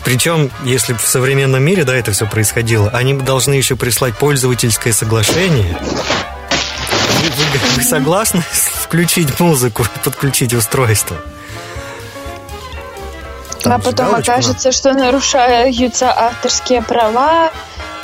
Причем, 0.05 0.51
если 0.65 0.93
в 0.93 1.01
современном 1.01 1.63
мире, 1.63 1.85
да, 1.85 1.95
это 1.95 2.13
все 2.13 2.27
происходило, 2.27 2.91
они 2.91 3.15
должны 3.15 3.55
еще 3.55 3.75
прислать 3.75 4.17
пользовательское 4.17 4.93
соглашение. 4.93 5.79
Вы, 5.81 7.59
вы- 7.77 7.83
согласны 7.83 8.43
включить 8.53 9.41
музыку 9.41 9.87
подключить 10.05 10.53
устройство? 10.53 11.17
Там 13.63 13.73
а 13.73 13.79
потом 13.79 14.11
галочку 14.11 14.33
окажется, 14.33 14.73
что 14.73 14.93
нарушаются 14.93 16.13
авторские 16.13 16.83
права, 16.83 17.51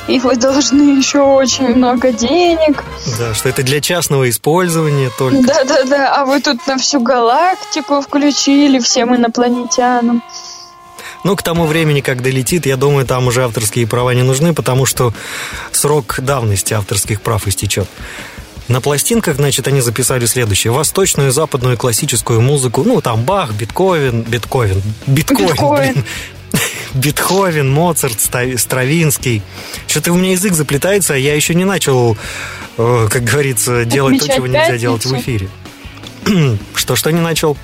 и 0.07 0.19
вы 0.19 0.35
должны 0.35 0.97
еще 0.97 1.19
очень 1.19 1.67
много 1.75 2.11
денег. 2.11 2.83
Да, 3.19 3.35
что 3.35 3.49
это 3.49 3.61
для 3.61 3.79
частного 3.79 4.27
использования 4.27 5.11
только. 5.19 5.43
Да-да-да, 5.43 6.15
а 6.15 6.25
вы 6.25 6.41
тут 6.41 6.65
на 6.65 6.79
всю 6.79 6.99
галактику 6.99 8.01
включили 8.01 8.79
всем 8.79 9.15
инопланетянам. 9.15 10.23
Ну, 11.23 11.35
к 11.35 11.43
тому 11.43 11.65
времени, 11.65 12.01
как 12.01 12.21
долетит, 12.21 12.65
я 12.65 12.77
думаю, 12.77 13.05
там 13.05 13.27
уже 13.27 13.43
авторские 13.43 13.85
права 13.87 14.13
не 14.13 14.23
нужны, 14.23 14.53
потому 14.53 14.85
что 14.85 15.13
срок 15.71 16.19
давности 16.21 16.73
авторских 16.73 17.21
прав 17.21 17.47
истечет. 17.47 17.87
На 18.67 18.81
пластинках, 18.81 19.35
значит, 19.35 19.67
они 19.67 19.81
записали 19.81 20.25
следующее. 20.25 20.71
Восточную 20.71 21.31
западную 21.31 21.77
классическую 21.77 22.41
музыку. 22.41 22.83
Ну, 22.83 23.01
там 23.01 23.23
Бах, 23.23 23.51
Бетковен, 23.51 24.21
Бетковен, 24.21 24.81
Биткоин, 25.07 25.47
Биткоин. 25.49 25.93
блин. 25.93 26.05
Бетховен, 26.93 27.69
Моцарт, 27.73 28.19
Стравинский. 28.19 29.41
Что-то 29.87 30.13
у 30.13 30.15
меня 30.15 30.31
язык 30.31 30.53
заплетается, 30.53 31.13
а 31.13 31.17
я 31.17 31.35
еще 31.35 31.53
не 31.53 31.65
начал, 31.65 32.17
э, 32.77 33.07
как 33.11 33.23
говорится, 33.23 33.85
делать 33.85 34.19
то, 34.19 34.33
чего 34.33 34.47
нельзя 34.47 34.77
делать 34.77 35.05
в 35.05 35.19
эфире. 35.19 35.49
Что-что 36.75 37.11
не 37.11 37.21
начал? 37.21 37.57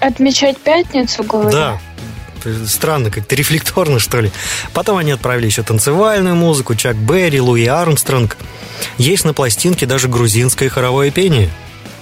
Отмечать 0.00 0.58
пятницу, 0.58 1.24
говорю. 1.24 1.50
Да. 1.50 1.80
Странно, 2.66 3.10
как-то 3.10 3.34
рефлекторно, 3.34 3.98
что 3.98 4.20
ли. 4.20 4.30
Потом 4.72 4.98
они 4.98 5.12
отправили 5.12 5.46
еще 5.46 5.62
танцевальную 5.62 6.36
музыку, 6.36 6.74
Чак 6.74 6.96
Берри, 6.96 7.40
Луи 7.40 7.66
Армстронг. 7.66 8.36
Есть 8.96 9.24
на 9.24 9.34
пластинке 9.34 9.86
даже 9.86 10.08
грузинское 10.08 10.68
хоровое 10.68 11.10
пение 11.10 11.50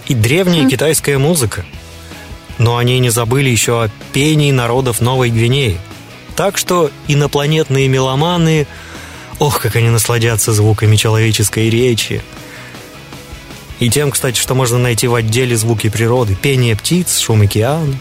и 0.07 0.15
древняя 0.15 0.69
китайская 0.69 1.19
музыка. 1.19 1.65
Но 2.59 2.77
они 2.77 2.99
не 2.99 3.11
забыли 3.11 3.51
еще 3.51 3.85
о 3.85 3.91
пении 4.13 4.51
народов 4.51 5.01
Новой 5.01 5.31
Гвинеи. 5.31 5.79
Так 6.37 6.59
что 6.59 6.91
инопланетные 7.09 7.89
меломаны, 7.89 8.67
ох, 9.39 9.61
как 9.61 9.77
они 9.77 9.89
насладятся 9.89 10.53
звуками 10.53 10.97
человеческой 10.97 11.71
речи. 11.71 12.23
И 13.79 13.91
тем, 13.91 14.11
кстати, 14.11 14.39
что 14.39 14.55
можно 14.55 14.79
найти 14.79 15.07
в 15.07 15.15
отделе 15.15 15.57
звуки 15.57 15.89
природы. 15.89 16.35
Пение 16.35 16.77
птиц, 16.77 17.19
шум 17.19 17.43
океана, 17.43 17.95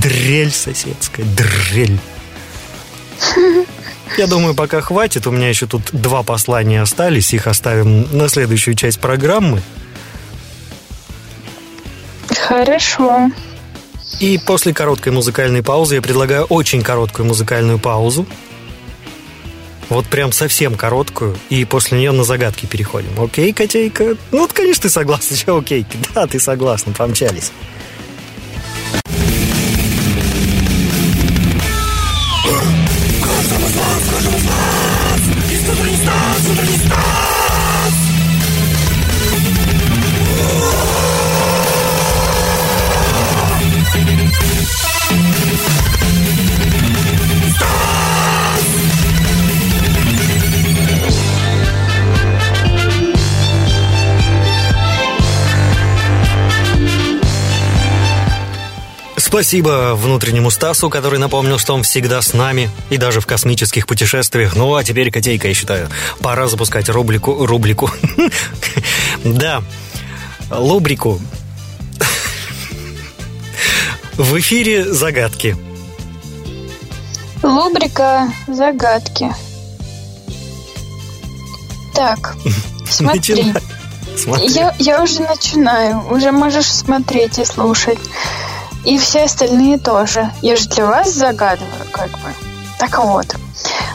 дрель 0.00 0.52
соседская, 0.52 1.26
дрель. 1.26 1.98
Я 4.18 4.26
думаю, 4.26 4.54
пока 4.54 4.80
хватит. 4.80 5.26
У 5.26 5.30
меня 5.30 5.48
еще 5.48 5.66
тут 5.66 5.90
два 5.92 6.22
послания 6.22 6.82
остались. 6.82 7.32
Их 7.32 7.46
оставим 7.46 8.06
на 8.16 8.28
следующую 8.28 8.74
часть 8.74 9.00
программы. 9.00 9.62
Хорошо. 12.28 13.30
И 14.20 14.38
после 14.46 14.74
короткой 14.74 15.12
музыкальной 15.12 15.62
паузы 15.62 15.96
я 15.96 16.02
предлагаю 16.02 16.44
очень 16.44 16.82
короткую 16.82 17.26
музыкальную 17.26 17.78
паузу. 17.78 18.26
Вот 19.88 20.06
прям 20.06 20.32
совсем 20.32 20.74
короткую. 20.74 21.36
И 21.48 21.64
после 21.64 21.98
нее 21.98 22.12
на 22.12 22.24
загадки 22.24 22.66
переходим. 22.66 23.18
Окей, 23.18 23.52
котейка? 23.52 24.16
Ну, 24.30 24.38
вот, 24.38 24.52
конечно, 24.52 24.82
ты 24.82 24.88
согласна. 24.90 25.36
Че, 25.44 25.58
окей? 25.58 25.86
Да, 26.14 26.26
ты 26.26 26.38
согласна. 26.38 26.92
Помчались. 26.92 27.52
Спасибо 59.32 59.94
внутреннему 59.94 60.50
Стасу, 60.50 60.90
который 60.90 61.18
напомнил, 61.18 61.56
что 61.56 61.72
он 61.72 61.84
всегда 61.84 62.20
с 62.20 62.34
нами 62.34 62.68
и 62.90 62.98
даже 62.98 63.22
в 63.22 63.26
космических 63.26 63.86
путешествиях. 63.86 64.54
Ну, 64.54 64.74
а 64.74 64.84
теперь, 64.84 65.10
котейка, 65.10 65.48
я 65.48 65.54
считаю, 65.54 65.88
пора 66.20 66.48
запускать 66.48 66.90
рубрику... 66.90 67.46
Рубрику. 67.46 67.90
Да, 69.24 69.62
лубрику. 70.50 71.18
В 74.18 74.38
эфире 74.38 74.84
загадки. 74.84 75.56
Лубрика 77.42 78.30
«Загадки». 78.46 79.34
Так, 81.94 82.36
смотри. 82.86 83.54
Смотри. 84.14 84.48
Я, 84.48 84.74
я 84.78 85.02
уже 85.02 85.22
начинаю. 85.22 86.02
Уже 86.10 86.32
можешь 86.32 86.70
смотреть 86.70 87.38
и 87.38 87.46
слушать. 87.46 87.98
И 88.84 88.98
все 88.98 89.24
остальные 89.24 89.78
тоже. 89.78 90.30
Я 90.42 90.56
же 90.56 90.68
для 90.68 90.86
вас 90.86 91.12
загадываю, 91.12 91.86
как 91.92 92.10
бы. 92.10 92.34
Так 92.78 92.98
вот. 92.98 93.34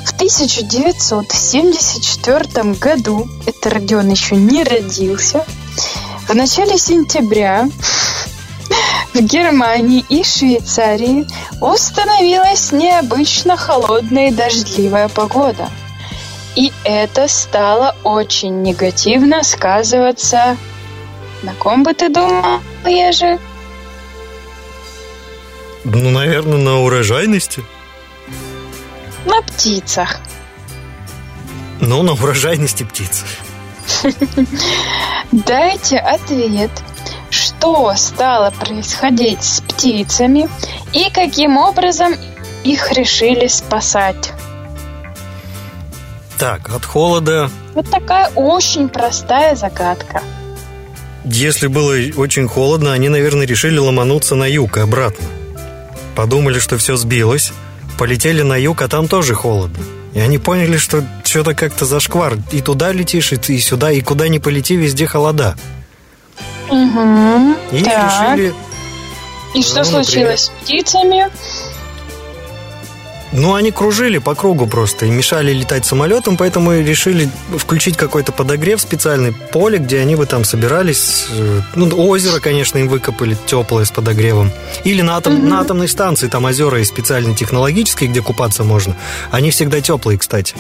В 0.06 0.14
1974 0.14 2.74
году, 2.74 3.28
это 3.46 3.70
Родион 3.70 4.10
еще 4.10 4.36
не 4.36 4.64
родился, 4.64 5.46
в 6.28 6.34
начале 6.34 6.78
сентября 6.78 7.70
в 9.14 9.20
Германии 9.20 10.06
и 10.10 10.24
Швейцарии 10.24 11.28
установилась 11.62 12.72
необычно 12.72 13.56
холодная 13.56 14.30
и 14.30 14.32
дождливая 14.32 15.10
погода. 15.10 15.70
И 16.56 16.72
это 16.84 17.28
стало 17.28 17.96
очень 18.04 18.62
негативно 18.62 19.44
сказываться. 19.44 20.58
На 21.44 21.54
ком 21.54 21.84
бы 21.84 21.94
ты 21.94 22.10
думал, 22.10 22.62
Ежи? 22.86 23.40
Ну, 25.90 26.10
наверное, 26.10 26.58
на 26.58 26.80
урожайности. 26.82 27.64
На 29.26 29.42
птицах. 29.42 30.20
Ну, 31.80 32.04
на 32.04 32.12
урожайности 32.12 32.84
птиц. 32.84 33.24
Дайте 35.32 35.98
ответ, 35.98 36.72
что 37.30 37.94
стало 37.96 38.52
происходить 38.52 39.42
с 39.42 39.62
птицами 39.62 40.50
и 40.92 41.10
каким 41.10 41.56
образом 41.56 42.16
их 42.66 42.92
решили 42.92 43.48
спасать. 43.48 44.34
Так, 46.38 46.70
от 46.70 46.84
холода 46.84 47.50
Вот 47.76 47.90
такая 47.90 48.30
очень 48.36 48.90
простая 48.90 49.56
загадка. 49.56 50.22
Если 51.24 51.68
было 51.68 51.94
очень 52.18 52.50
холодно, 52.50 52.92
они, 52.92 53.08
наверное, 53.08 53.48
решили 53.48 53.78
ломануться 53.78 54.36
на 54.36 54.46
юг 54.46 54.76
и 54.76 54.82
обратно. 54.82 55.37
Подумали, 56.18 56.58
что 56.58 56.80
все 56.80 56.96
сбилось, 56.96 57.54
полетели 58.00 58.42
на 58.42 58.58
юг, 58.58 58.82
а 58.82 58.88
там 58.88 59.08
тоже 59.08 59.36
холодно. 59.36 59.78
И 60.16 60.20
они 60.20 60.40
поняли, 60.40 60.78
что 60.78 61.06
что-то 61.24 61.54
как-то 61.54 61.86
зашквар. 61.86 62.40
И 62.52 62.62
туда 62.62 62.92
летишь, 62.92 63.34
и, 63.34 63.60
сюда, 63.60 63.92
и 63.92 64.02
куда 64.02 64.28
ни 64.28 64.40
полети, 64.40 64.76
везде 64.76 65.06
холода. 65.06 65.56
Угу. 66.70 67.56
И 67.72 67.84
так. 67.84 68.36
решили... 68.36 68.56
И 69.54 69.62
что 69.62 69.84
ну, 69.84 69.84
случилось 69.84 70.46
с 70.46 70.50
птицами? 70.64 71.30
Ну, 73.34 73.56
они 73.56 73.72
кружили 73.72 74.20
по 74.20 74.36
кругу 74.36 74.68
просто 74.68 75.06
и 75.06 75.10
мешали 75.10 75.52
летать 75.52 75.86
самолетом, 75.86 76.38
поэтому 76.38 76.74
и 76.74 76.84
решили 76.84 77.30
включить 77.58 77.98
какой-то 77.98 78.32
подогрев 78.32 78.80
специальный 78.80 79.34
поле, 79.34 79.80
где 79.80 80.00
они 80.00 80.16
бы 80.16 80.26
там 80.26 80.44
собирались. 80.44 81.28
Э, 81.32 81.62
Ну, 81.76 81.90
озеро, 82.08 82.40
конечно, 82.40 82.78
им 82.78 82.88
выкопали 82.88 83.38
теплое 83.46 83.86
с 83.86 83.92
подогревом. 83.92 84.52
Или 84.86 85.02
на, 85.02 85.18
атом, 85.18 85.48
на 85.48 85.60
атомной 85.60 85.90
станции, 85.90 86.28
там 86.28 86.46
озера 86.46 86.80
есть 86.80 86.92
специально 86.92 87.36
технологические, 87.36 88.10
где 88.10 88.22
купаться 88.22 88.64
можно. 88.64 88.96
Они 89.30 89.52
всегда 89.52 89.82
теплые, 89.82 90.18
кстати. 90.18 90.56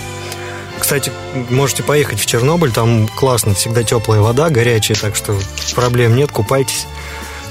Кстати, 0.78 1.12
можете 1.50 1.84
поехать 1.84 2.20
в 2.20 2.26
Чернобыль, 2.26 2.72
там 2.72 3.08
классно, 3.08 3.54
всегда 3.54 3.84
теплая 3.84 4.22
вода, 4.22 4.50
горячая, 4.50 4.98
так 4.98 5.16
что 5.16 5.40
проблем 5.74 6.16
нет, 6.16 6.32
купайтесь. 6.32 6.86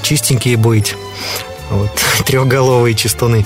Чистенькие 0.03 0.57
будете. 0.57 0.95
Вот, 1.71 1.91
трехголовые 2.27 2.95
чистуны. 2.95 3.45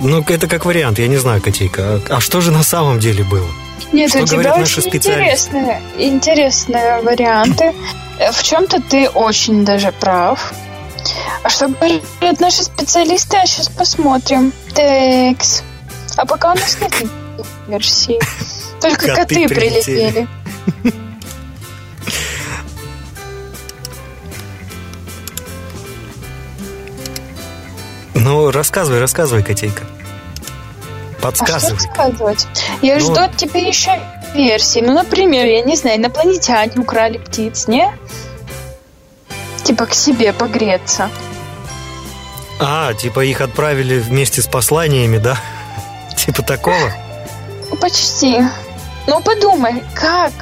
Ну, 0.00 0.24
это 0.26 0.46
как 0.48 0.64
вариант, 0.64 0.98
я 0.98 1.08
не 1.08 1.16
знаю, 1.16 1.40
Котейка. 1.40 2.00
А, 2.08 2.16
а 2.16 2.20
что 2.20 2.40
же 2.40 2.50
на 2.50 2.62
самом 2.62 2.98
деле 3.00 3.24
было? 3.24 3.46
Нет, 3.92 4.10
Что 4.10 4.22
у 4.22 4.26
тебя 4.26 4.54
очень 4.54 4.82
интересные, 4.82 5.80
интересные 5.98 7.00
варианты. 7.02 7.72
Э, 8.18 8.32
В 8.32 8.42
чем-то 8.42 8.80
ты 8.82 9.08
очень 9.08 9.64
даже 9.64 9.92
прав. 9.92 10.52
А 11.42 11.48
что 11.48 11.68
говорят 11.68 12.40
наши 12.40 12.62
специалисты, 12.64 13.36
а 13.36 13.46
сейчас 13.46 13.68
посмотрим. 13.68 14.52
Текс. 14.74 15.62
А 16.16 16.24
пока 16.26 16.52
у 16.52 16.54
нас 16.54 16.78
нет 16.80 16.92
версий. 17.68 18.18
Только 18.80 19.06
Коты 19.08 19.16
коты 19.20 19.48
прилетели. 19.48 20.28
прилетели. 20.82 21.03
Ну, 28.14 28.50
рассказывай, 28.50 29.00
рассказывай, 29.00 29.42
Котейка. 29.42 29.82
А 29.84 31.32
что 31.34 31.44
Подсказывай. 31.44 31.74
рассказывать? 31.76 32.46
Я 32.82 32.94
Ну- 32.96 33.00
жду 33.00 33.14
от 33.20 33.36
тебя 33.36 33.60
еще 33.60 33.98
версии. 34.34 34.80
Ну, 34.80 34.92
например, 34.94 35.46
я 35.46 35.62
не 35.62 35.76
знаю, 35.76 35.98
инопланетяне 35.98 36.72
украли 36.76 37.18
птиц, 37.18 37.66
не? 37.66 37.90
Типа 39.62 39.86
к 39.86 39.94
себе 39.94 40.32
погреться. 40.32 41.08
А, 42.60 42.92
типа 42.94 43.24
их 43.24 43.40
отправили 43.40 43.98
вместе 43.98 44.42
с 44.42 44.46
посланиями, 44.46 45.16
да? 45.18 45.36
Типа 46.16 46.42
такого? 46.42 46.92
Ну, 47.70 47.76
Почти. 47.76 48.42
Ну, 49.06 49.20
подумай, 49.20 49.82
как 49.94 50.32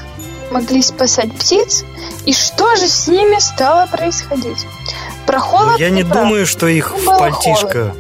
могли 0.53 0.83
спасать 0.83 1.33
птиц, 1.35 1.85
и 2.27 2.33
что 2.33 2.77
же 2.77 2.87
с 2.89 3.09
ними 3.09 3.39
стало 3.41 3.87
происходить? 3.87 4.67
Про 5.27 5.41
холод 5.41 5.79
Я 5.79 5.91
не 5.91 6.05
прав. 6.05 6.19
думаю, 6.25 6.47
что 6.47 6.67
их 6.69 6.93
Им 6.97 7.03
в 7.03 7.19
пальтишко... 7.19 7.69
холодно. 7.71 7.95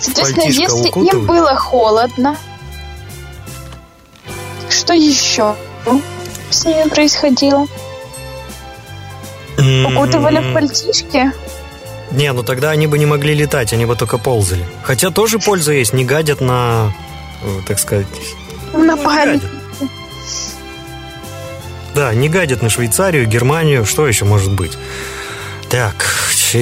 Соответственно, 0.00 0.42
пальтишко 0.44 0.62
если 0.62 0.78
им 0.82 0.88
укутывают. 0.88 1.26
было 1.26 1.56
холодно, 1.56 2.36
что 4.68 4.92
еще 4.94 5.54
с 6.50 6.64
ними 6.64 6.88
происходило? 6.88 7.66
Укутывали 9.58 10.38
в 10.50 10.54
пальтишки? 10.54 11.32
Не, 12.12 12.32
ну 12.32 12.42
тогда 12.42 12.70
они 12.70 12.86
бы 12.86 12.98
не 12.98 13.06
могли 13.06 13.34
летать, 13.34 13.72
они 13.72 13.84
бы 13.84 13.96
только 13.96 14.18
ползали. 14.18 14.64
Хотя 14.82 15.10
тоже 15.10 15.38
польза 15.38 15.72
есть, 15.72 15.92
не 15.92 16.04
гадят 16.04 16.40
на, 16.40 16.92
э, 17.42 17.60
так 17.66 17.78
сказать... 17.78 18.06
На 18.72 18.96
память. 18.96 19.42
Да, 21.96 22.12
не 22.12 22.28
гадят 22.28 22.60
на 22.60 22.68
Швейцарию, 22.68 23.26
Германию, 23.26 23.86
что 23.86 24.06
еще 24.06 24.26
может 24.26 24.52
быть? 24.52 24.72
Так, 25.70 25.94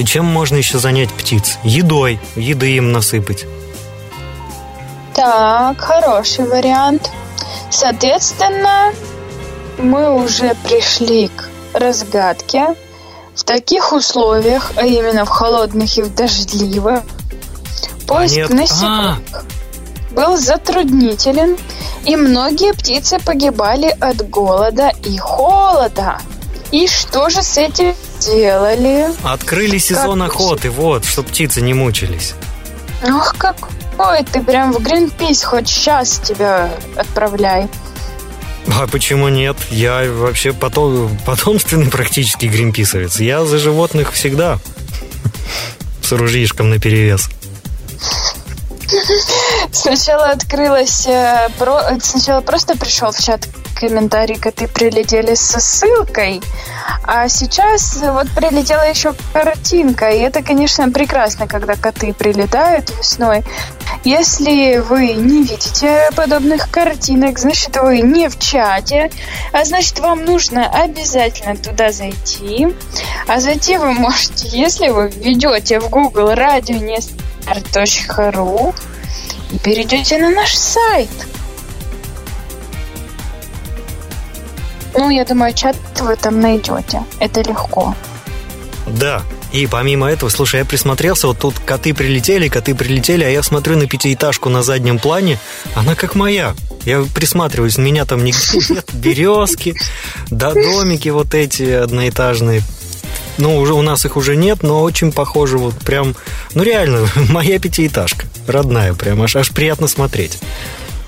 чем 0.05 0.23
можно 0.23 0.55
еще 0.55 0.79
занять 0.79 1.11
птиц? 1.11 1.59
Едой, 1.61 2.21
еды 2.37 2.77
им 2.77 2.93
насыпать. 2.93 3.45
Так, 5.13 5.77
хороший 5.81 6.45
вариант. 6.45 7.11
Соответственно, 7.69 8.93
мы 9.77 10.15
уже 10.23 10.55
пришли 10.63 11.27
к 11.27 11.49
разгадке. 11.73 12.73
В 13.35 13.43
таких 13.43 13.91
условиях, 13.91 14.71
а 14.77 14.85
именно 14.85 15.25
в 15.25 15.29
холодных 15.29 15.97
и 15.97 16.01
в 16.01 16.15
дождливых, 16.15 17.03
поиск 18.07 18.37
Нет. 18.37 18.49
насекомых 18.51 19.19
был 20.15 20.37
затруднителен, 20.37 21.57
и 22.05 22.15
многие 22.15 22.73
птицы 22.73 23.19
погибали 23.19 23.95
от 23.99 24.27
голода 24.29 24.91
и 25.03 25.17
холода. 25.17 26.19
И 26.71 26.87
что 26.87 27.29
же 27.29 27.43
с 27.43 27.57
этим 27.57 27.93
делали? 28.21 29.07
Открыли 29.23 29.77
сезон 29.77 30.21
Как- 30.21 30.29
охоты, 30.29 30.69
вот, 30.69 31.05
чтоб 31.05 31.25
птицы 31.27 31.61
не 31.61 31.73
мучились. 31.73 32.33
Ох, 33.03 33.35
какой 33.37 34.23
ты 34.23 34.41
прям 34.41 34.71
в 34.71 34.81
Гринпис 34.81 35.43
хоть 35.43 35.67
сейчас 35.67 36.19
тебя 36.19 36.69
отправляй. 36.95 37.67
А 38.67 38.87
почему 38.87 39.27
нет? 39.27 39.55
Я 39.69 40.09
вообще 40.11 40.51
потом, 40.51 41.15
потомственный 41.25 41.89
практически 41.91 42.47
гринписовец. 42.47 43.19
Я 43.19 43.45
за 43.45 43.59
животных 43.59 44.11
всегда. 44.13 44.57
С 46.01 46.11
ружьишком 46.11 46.69
наперевес. 46.71 47.29
Сначала 49.71 50.27
открылась... 50.29 51.05
э, 51.07 51.49
про- 51.57 51.99
Сначала 52.01 52.41
просто 52.41 52.77
пришел 52.77 53.11
в 53.11 53.19
чат 53.19 53.47
комментарий, 53.79 54.37
коты 54.37 54.67
прилетели 54.67 55.35
со 55.35 55.59
ссылкой, 55.59 56.41
а 57.03 57.27
сейчас 57.27 57.97
вот 58.01 58.29
прилетела 58.31 58.87
еще 58.89 59.13
картинка, 59.33 60.09
и 60.11 60.19
это, 60.19 60.41
конечно, 60.41 60.89
прекрасно, 60.89 61.45
когда 61.45 61.75
коты 61.75 62.13
прилетают 62.13 62.89
весной. 62.97 63.43
Если 64.05 64.77
вы 64.77 65.13
не 65.13 65.43
видите 65.43 66.09
подобных 66.15 66.69
картинок, 66.69 67.37
значит, 67.37 67.75
вы 67.77 67.99
не 67.99 68.29
в 68.29 68.39
чате, 68.39 69.11
а 69.51 69.65
значит, 69.65 69.99
вам 69.99 70.23
нужно 70.23 70.67
обязательно 70.67 71.57
туда 71.57 71.91
зайти. 71.91 72.67
А 73.27 73.39
зайти 73.39 73.77
вы 73.77 73.91
можете, 73.93 74.47
если 74.47 74.89
вы 74.89 75.09
введете 75.09 75.79
в 75.79 75.89
Google 75.89 76.33
radio.ru 77.47 78.73
и 79.51 79.59
перейдете 79.59 80.17
на 80.17 80.29
наш 80.29 80.55
сайт. 80.55 81.09
Ну, 84.97 85.09
я 85.09 85.25
думаю, 85.25 85.53
чат 85.53 85.75
вы 85.99 86.15
там 86.15 86.39
найдете. 86.39 87.03
Это 87.19 87.41
легко. 87.41 87.95
Да. 88.87 89.23
И 89.51 89.67
помимо 89.67 90.09
этого, 90.09 90.29
слушай, 90.29 90.59
я 90.59 90.65
присмотрелся, 90.65 91.27
вот 91.27 91.39
тут 91.39 91.59
коты 91.59 91.93
прилетели, 91.93 92.49
коты 92.49 92.75
прилетели, 92.75 93.23
а 93.23 93.29
я 93.29 93.41
смотрю 93.41 93.77
на 93.77 93.87
пятиэтажку 93.87 94.49
на 94.49 94.63
заднем 94.63 94.99
плане, 94.99 95.39
она 95.75 95.95
как 95.95 96.15
моя. 96.15 96.53
Я 96.83 97.05
присматриваюсь, 97.15 97.77
меня 97.77 98.05
там 98.05 98.23
нигде 98.23 98.59
нет, 98.73 98.85
березки, 98.93 99.75
да 100.29 100.53
домики 100.53 101.07
вот 101.09 101.33
эти 101.33 101.63
одноэтажные. 101.71 102.63
Ну, 103.37 103.57
уже 103.57 103.73
у 103.73 103.81
нас 103.81 104.05
их 104.05 104.15
уже 104.17 104.35
нет, 104.35 104.63
но 104.63 104.81
очень 104.81 105.11
похоже, 105.11 105.57
вот 105.57 105.75
прям, 105.75 106.15
ну 106.53 106.63
реально, 106.63 107.07
моя 107.29 107.59
пятиэтажка, 107.59 108.25
родная, 108.47 108.93
прям 108.93 109.21
аж, 109.21 109.35
аж 109.35 109.49
приятно 109.51 109.87
смотреть. 109.87 110.39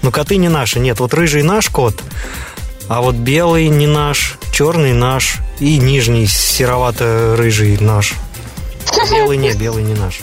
Но 0.02 0.12
коты 0.12 0.38
не 0.38 0.50
наши, 0.50 0.80
нет, 0.80 1.00
вот 1.00 1.14
рыжий 1.14 1.44
наш 1.44 1.70
кот, 1.70 1.96
а 2.90 3.02
вот 3.02 3.16
белый 3.16 3.70
не 3.70 3.88
наш, 3.88 4.38
черный 4.52 4.94
наш 4.94 5.38
и 5.60 5.78
нижний 5.78 6.26
серовато-рыжий 6.26 7.78
наш. 7.80 8.14
Белый 9.12 9.38
не, 9.38 9.54
белый 9.54 9.84
не 9.84 9.94
наш. 9.94 10.20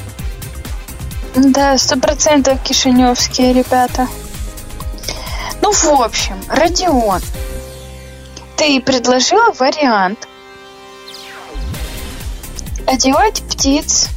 Да, 1.35 1.77
сто 1.79 1.99
процентов 1.99 2.63
кишиневские 2.63 3.53
ребята. 3.53 4.09
Ну, 5.61 5.73
в 5.73 6.03
общем, 6.03 6.37
Родион, 6.49 7.21
ты 8.57 8.81
предложила 8.81 9.53
вариант 9.59 10.29
одевать 12.87 13.43
птиц 13.43 14.09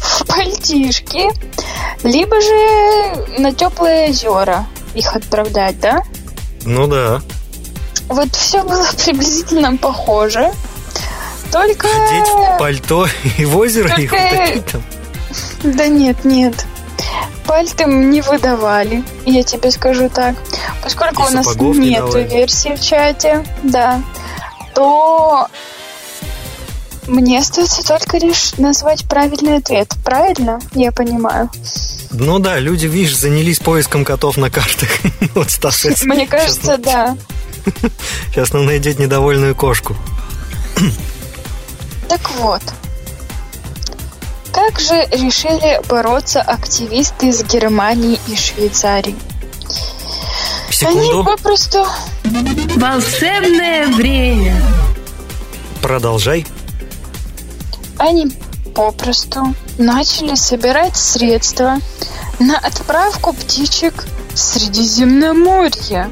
в 0.00 0.26
пальтишки, 0.26 1.28
либо 2.04 2.40
же 2.40 3.40
на 3.40 3.52
теплые 3.52 4.10
озера 4.10 4.66
их 4.94 5.14
отправлять, 5.14 5.78
да? 5.80 6.02
Ну 6.64 6.86
да. 6.86 7.20
Вот 8.08 8.34
все 8.34 8.62
было 8.64 8.86
приблизительно 9.04 9.76
похоже. 9.76 10.52
Только... 11.52 11.88
Одеть 11.88 12.28
в 12.28 12.58
пальто 12.58 13.06
и 13.38 13.44
в 13.44 13.56
озеро 13.56 13.94
их 13.96 14.10
Только- 14.10 14.34
утопить 14.34 14.66
там. 14.66 14.82
Да 15.62 15.86
нет, 15.86 16.24
нет. 16.24 16.66
Пальтом 17.46 18.10
не 18.10 18.20
выдавали, 18.20 19.02
я 19.24 19.42
тебе 19.42 19.70
скажу 19.70 20.10
так. 20.10 20.34
Поскольку 20.82 21.22
И 21.22 21.26
у 21.26 21.30
нас 21.30 21.56
не 21.56 21.90
нет 21.90 22.00
давали. 22.04 22.28
версии 22.28 22.74
в 22.76 22.80
чате, 22.80 23.44
да, 23.62 24.02
то 24.74 25.48
мне 27.08 27.38
остается 27.38 27.82
только 27.86 28.18
лишь 28.18 28.52
назвать 28.58 29.04
правильный 29.04 29.56
ответ. 29.56 29.92
Правильно? 30.04 30.60
Я 30.72 30.92
понимаю. 30.92 31.50
Ну 32.12 32.38
да, 32.38 32.58
люди, 32.58 32.86
видишь, 32.86 33.16
занялись 33.16 33.58
поиском 33.58 34.04
котов 34.04 34.36
на 34.36 34.50
картах. 34.50 34.88
Вот 35.34 35.50
Стас 35.50 35.84
Мне 36.04 36.26
кажется, 36.28 36.78
да. 36.78 37.16
Сейчас 38.30 38.52
нам 38.52 38.66
найдет 38.66 38.98
недовольную 38.98 39.54
кошку. 39.54 39.96
Так 42.08 42.30
вот. 42.38 42.62
Как 44.50 44.80
же 44.80 44.94
решили 45.12 45.78
бороться 45.88 46.40
активисты 46.40 47.28
из 47.28 47.42
Германии 47.44 48.18
и 48.28 48.34
Швейцарии? 48.34 49.14
Они 50.80 51.00
Секунду, 51.00 51.24
попросту 51.24 51.86
Волшебное 52.76 53.88
время. 53.88 54.56
продолжай. 55.82 56.46
Они 57.98 58.30
попросту 58.74 59.54
начали 59.76 60.34
собирать 60.34 60.96
средства 60.96 61.78
на 62.38 62.56
отправку 62.58 63.32
птичек 63.32 64.04
в 64.32 64.38
Средиземноморье. 64.38 66.10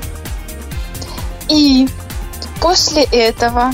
И 1.48 1.88
после 2.60 3.04
этого 3.04 3.72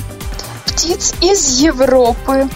птиц 0.66 1.14
из 1.20 1.60
Европы 1.60 2.48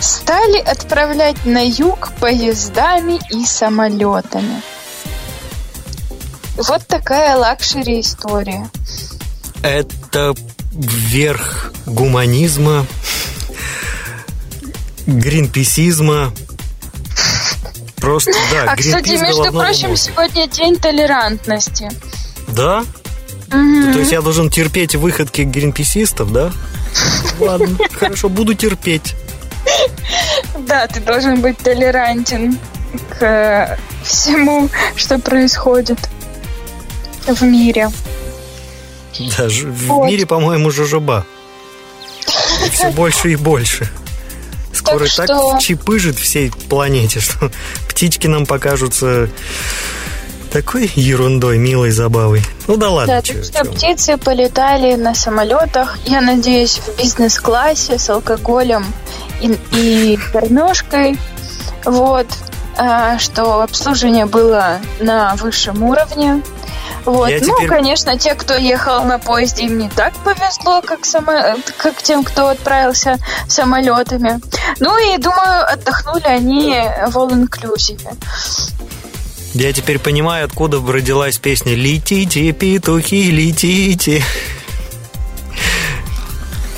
стали 0.00 0.58
отправлять 0.58 1.44
на 1.44 1.64
юг 1.64 2.12
поездами 2.18 3.20
и 3.30 3.44
самолетами. 3.44 4.62
Вот 6.56 6.86
такая 6.86 7.36
luxury 7.36 8.00
история. 8.00 8.68
Это 9.62 10.34
верх 10.72 11.72
гуманизма, 11.86 12.86
гринписизма. 15.06 16.32
Просто, 17.96 18.32
да, 18.50 18.72
а, 18.72 18.76
кстати, 18.76 19.10
между 19.10 19.52
прочим, 19.52 19.90
мозга. 19.90 20.10
сегодня 20.10 20.48
день 20.48 20.76
толерантности. 20.76 21.88
Да? 22.48 22.84
Мгм. 23.48 23.92
То 23.92 23.98
есть 24.00 24.12
я 24.12 24.22
должен 24.22 24.50
терпеть 24.50 24.96
выходки 24.96 25.42
гринписистов, 25.42 26.32
да? 26.32 26.50
Ладно, 27.38 27.68
хорошо, 27.92 28.28
буду 28.28 28.54
терпеть. 28.54 29.14
Да, 30.66 30.86
ты 30.88 31.00
должен 31.00 31.40
быть 31.40 31.58
толерантен 31.58 32.58
к 33.10 33.22
э, 33.22 33.78
всему, 34.04 34.68
что 34.96 35.18
происходит 35.18 35.98
в 37.26 37.42
мире. 37.42 37.90
Да, 39.38 39.48
в 39.48 39.86
Вот. 39.86 40.06
мире, 40.06 40.26
по-моему, 40.26 40.70
жожоба. 40.70 41.24
Все 42.72 42.90
больше 42.90 43.32
и 43.32 43.36
больше. 43.36 43.88
Скоро 44.84 45.04
Так 45.06 45.14
так, 45.14 45.26
что- 45.26 45.58
чипыжит 45.60 46.18
всей 46.18 46.50
планете, 46.68 47.20
что 47.20 47.50
птички 47.88 48.26
нам 48.26 48.46
покажутся 48.46 49.28
такой 50.52 50.90
ерундой, 50.94 51.56
милой 51.58 51.90
забавой. 51.90 52.42
Ну 52.66 52.76
да 52.76 52.90
ладно, 52.90 53.14
Да, 53.14 53.22
чё- 53.22 53.34
так 53.34 53.44
что 53.44 53.64
птицы 53.72 54.16
полетали 54.18 54.94
на 54.96 55.14
самолетах, 55.14 55.98
я 56.04 56.20
надеюсь, 56.20 56.78
в 56.78 56.98
бизнес-классе 57.00 57.98
с 57.98 58.10
алкоголем 58.10 58.84
и, 59.40 59.56
и 59.72 60.18
кормежкой. 60.32 61.18
Вот. 61.84 62.26
А, 62.76 63.18
что 63.18 63.62
обслуживание 63.62 64.26
было 64.26 64.78
на 65.00 65.34
высшем 65.36 65.82
уровне. 65.82 66.42
Вот. 67.04 67.28
Я 67.28 67.38
ну, 67.40 67.56
теперь- 67.56 67.68
конечно, 67.68 68.16
те, 68.18 68.34
кто 68.34 68.54
ехал 68.54 69.04
на 69.04 69.18
поезде, 69.18 69.64
им 69.64 69.78
не 69.78 69.88
так 69.88 70.14
повезло, 70.24 70.82
как, 70.82 71.04
само... 71.04 71.56
как 71.76 72.02
тем, 72.02 72.22
кто 72.24 72.48
отправился 72.48 73.18
самолетами. 73.48 74.40
Ну 74.78 74.96
и, 74.98 75.18
думаю, 75.18 75.72
отдохнули 75.72 76.24
они 76.24 76.74
в 77.08 77.16
all-inclusive. 77.16 78.00
Я 79.54 79.72
теперь 79.72 79.98
понимаю, 79.98 80.46
откуда 80.46 80.80
родилась 80.80 81.36
песня 81.38 81.74
«Летите, 81.74 82.52
петухи, 82.52 83.30
летите». 83.30 84.22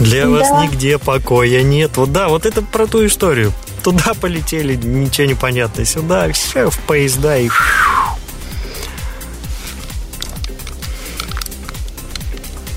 Для 0.00 0.28
вас 0.28 0.48
Да. 0.48 0.66
нигде 0.66 0.98
покоя 0.98 1.62
нет. 1.62 1.96
Вот 1.96 2.12
да, 2.12 2.28
вот 2.28 2.46
это 2.46 2.62
про 2.62 2.86
ту 2.86 3.06
историю. 3.06 3.52
Туда 3.84 4.12
полетели, 4.20 4.74
ничего 4.74 5.26
не 5.26 5.34
понятно. 5.34 5.84
Сюда, 5.84 6.32
все 6.32 6.68
в 6.68 6.78
поезда 6.80 7.38
и... 7.38 7.48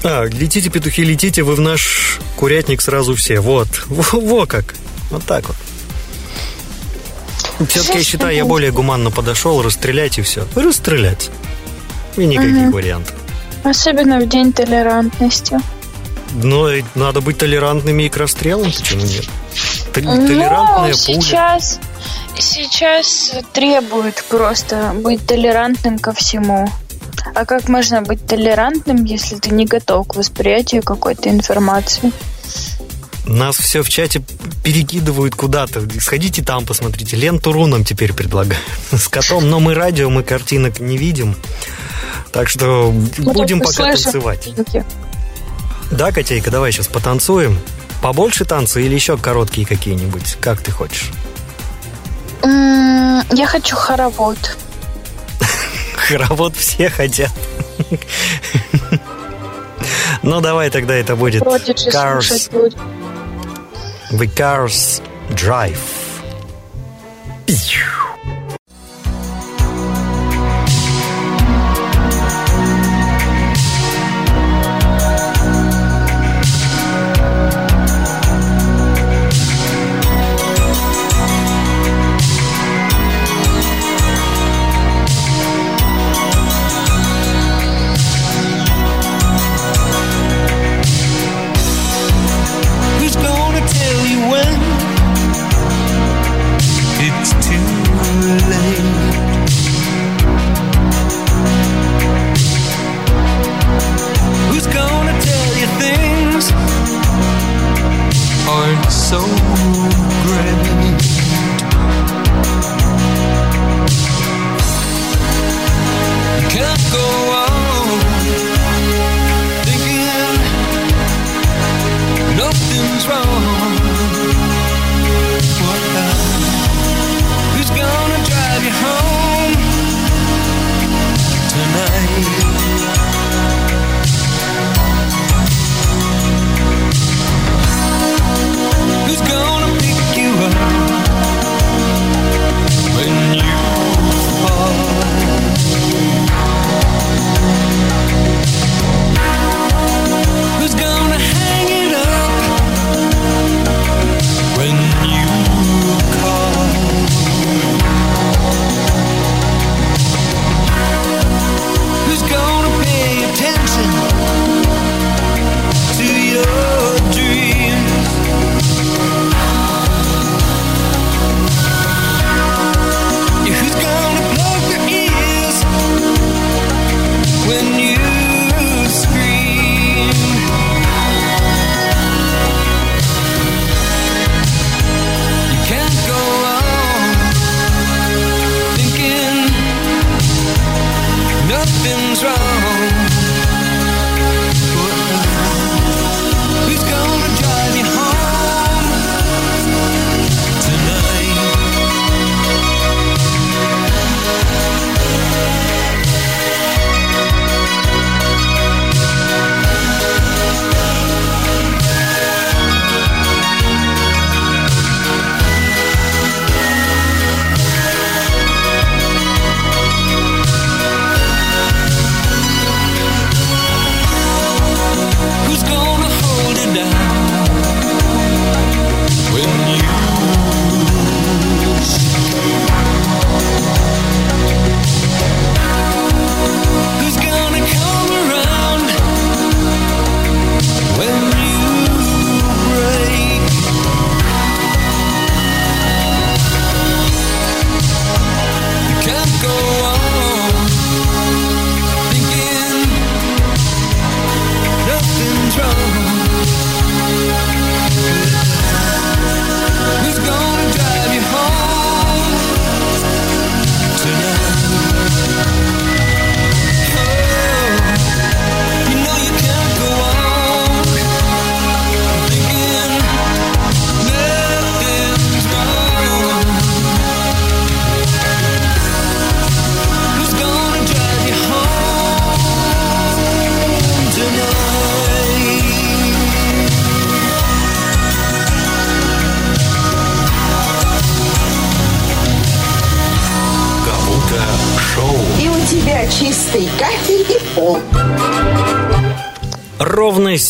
А, 0.09 0.23
летите, 0.23 0.69
петухи, 0.69 1.03
летите, 1.03 1.43
вы 1.43 1.55
в 1.55 1.59
наш 1.59 2.19
курятник 2.37 2.81
сразу 2.81 3.13
все. 3.13 3.41
Вот, 3.41 3.67
во, 3.87 4.19
во 4.19 4.45
как. 4.45 4.73
Вот 5.11 5.23
так 5.25 5.43
вот. 5.49 5.57
Все-таки 7.67 7.97
я 7.97 8.03
считаю, 8.05 8.33
я 8.33 8.45
более 8.45 8.71
гуманно 8.71 9.11
подошел, 9.11 9.61
расстрелять 9.61 10.17
и 10.17 10.21
все. 10.21 10.47
Расстрелять. 10.55 11.29
И 12.15 12.25
никаких 12.25 12.53
Мгм. 12.53 12.71
вариантов. 12.71 13.15
Особенно 13.65 14.19
в 14.21 14.29
день 14.29 14.53
толерантности. 14.53 15.59
Но 16.35 16.69
надо 16.95 17.19
быть 17.19 17.37
толерантными 17.37 18.03
и 18.03 18.09
к 18.09 18.15
расстрелам, 18.15 18.71
почему 18.71 19.01
нет? 19.01 19.25
Тол- 19.93 20.27
Толерантная 20.27 20.93
ну, 20.93 21.05
пуля. 21.05 21.21
сейчас, 21.21 21.79
сейчас 22.39 23.31
требует 23.51 24.23
просто 24.29 24.93
быть 24.95 25.25
толерантным 25.25 25.99
ко 25.99 26.13
всему. 26.13 26.69
А 27.37 27.45
как 27.45 27.69
можно 27.69 28.01
быть 28.01 28.25
толерантным, 28.25 29.03
если 29.03 29.35
ты 29.35 29.51
не 29.51 29.67
готов 29.67 30.07
к 30.07 30.15
восприятию 30.15 30.81
какой-то 30.81 31.29
информации? 31.29 32.11
Нас 33.27 33.57
все 33.57 33.83
в 33.83 33.89
чате 33.89 34.23
перекидывают 34.63 35.35
куда-то. 35.35 35.83
Сходите 35.99 36.41
там, 36.41 36.65
посмотрите. 36.65 37.15
Ленту 37.15 37.51
Ру 37.51 37.67
нам 37.67 37.83
теперь 37.83 38.11
предлагают. 38.11 38.63
С 38.91 39.07
котом, 39.07 39.51
но 39.51 39.59
мы 39.59 39.75
радио, 39.75 40.09
мы 40.09 40.23
картинок 40.23 40.79
не 40.79 40.97
видим. 40.97 41.35
Так 42.31 42.49
что 42.49 42.91
Ну, 43.19 43.33
будем 43.33 43.59
пока 43.59 43.71
слышим 43.71 44.03
танцевать. 44.13 44.49
Да, 45.91 46.11
Котейка, 46.11 46.49
давай 46.49 46.71
сейчас 46.71 46.87
потанцуем. 46.87 47.59
Побольше 48.01 48.45
танца 48.45 48.79
или 48.79 48.95
еще 48.95 49.15
короткие 49.15 49.67
какие-нибудь? 49.67 50.37
Как 50.41 50.63
ты 50.63 50.71
хочешь? 50.71 51.11
Я 52.41 53.45
хочу 53.45 53.75
хоровод. 53.75 54.57
Хоровод 55.97 56.55
все 56.55 56.89
хотят. 56.89 57.31
Ну, 60.23 60.41
давай 60.41 60.69
тогда 60.69 60.95
это 60.95 61.15
будет 61.15 61.41
Cars. 61.43 62.49
The 64.11 64.35
Cars 64.35 65.01
Drive. 65.29 65.77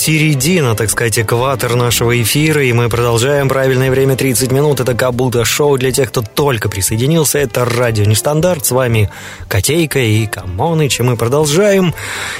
Середина, 0.08 0.74
так 0.74 0.90
сказать, 0.90 1.20
экватор 1.20 1.76
нашего 1.76 2.22
эфира, 2.22 2.64
и 2.64 2.72
мы 2.72 2.88
продолжаем. 2.88 3.50
Правильное 3.50 3.92
время 3.92 4.16
30 4.16 4.54
минут. 4.54 4.80
Это 4.80 4.94
Кабута 4.94 5.44
Шоу 5.44 5.78
для 5.78 5.92
тех, 5.92 6.08
кто 6.08 6.22
только 6.22 6.70
присоединился. 6.70 7.40
Это 7.40 7.66
радио 7.66 8.06
Нестандарт. 8.06 8.66
С 8.66 8.72
вами 8.72 9.10
Котейка 9.50 10.00
и 10.00 10.26
Камоныч, 10.26 11.02
и 11.02 11.04
мы 11.04 11.18
продолжаем. 11.18 11.94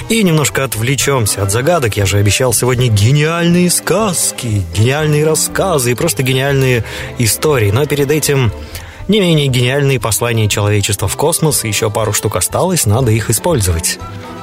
И 0.08 0.24
немножко 0.24 0.64
отвлечемся 0.64 1.44
от 1.44 1.52
загадок. 1.52 1.98
Я 1.98 2.06
же 2.06 2.20
обещал 2.20 2.54
сегодня 2.54 2.88
гениальные 2.88 3.70
сказки, 3.70 4.64
гениальные 4.74 5.26
рассказы 5.26 5.92
и 5.92 5.96
просто 5.96 6.24
гениальные 6.24 6.86
истории. 7.18 7.72
Но 7.72 7.86
перед 7.86 8.10
этим 8.12 8.54
не 9.10 9.20
менее 9.20 9.48
гениальные 9.48 10.00
послания 10.00 10.48
человечества 10.48 11.10
в 11.10 11.18
космос. 11.18 11.66
Еще 11.66 11.92
пару 11.92 12.14
штук 12.14 12.38
осталось, 12.38 12.86
надо 12.86 13.12
их 13.12 13.30
использовать. 13.30 14.00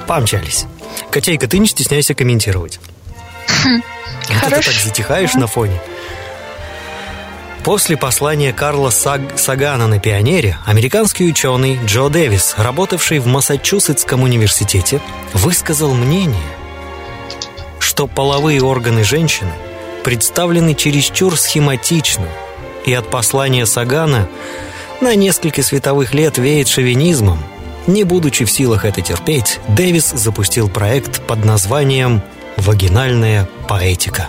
Помчались. 0.07 0.67
Котейка, 1.11 1.49
ты 1.49 1.57
не 1.57 1.67
стесняйся 1.67 2.15
комментировать. 2.15 2.81
Вот 4.29 4.51
ты 4.51 4.63
так 4.63 4.75
затихаешь 4.75 5.35
на 5.35 5.47
фоне. 5.47 5.81
После 7.63 7.97
послания 7.97 8.53
Карла 8.53 8.91
Саг- 8.91 9.39
Сагана 9.39 9.87
на 9.87 9.99
пионере, 9.99 10.59
американский 10.67 11.27
ученый 11.27 11.81
Джо 11.87 12.09
Дэвис, 12.11 12.55
работавший 12.59 13.21
в 13.21 13.27
Массачусетском 13.27 14.23
университете, 14.23 15.01
высказал 15.33 15.95
мнение, 15.95 16.43
что 17.79 18.07
половые 18.07 18.63
органы 18.63 19.03
женщины 19.03 19.53
представлены 20.03 20.75
чересчур 20.75 21.39
схематично, 21.39 22.27
и 22.85 22.93
от 22.93 23.11
послания 23.11 23.65
Сагана 23.65 24.29
на 25.01 25.15
несколько 25.15 25.63
световых 25.63 26.13
лет 26.13 26.37
веет 26.37 26.69
шовинизмом. 26.69 27.43
Не 27.87 28.05
будучи 28.05 28.45
в 28.45 28.51
силах 28.51 28.85
это 28.85 29.01
терпеть, 29.01 29.59
Дэвис 29.69 30.11
запустил 30.11 30.69
проект 30.69 31.23
под 31.23 31.47
названием 31.47 32.21
«Вагинальная 32.57 33.49
поэтика». 33.69 34.29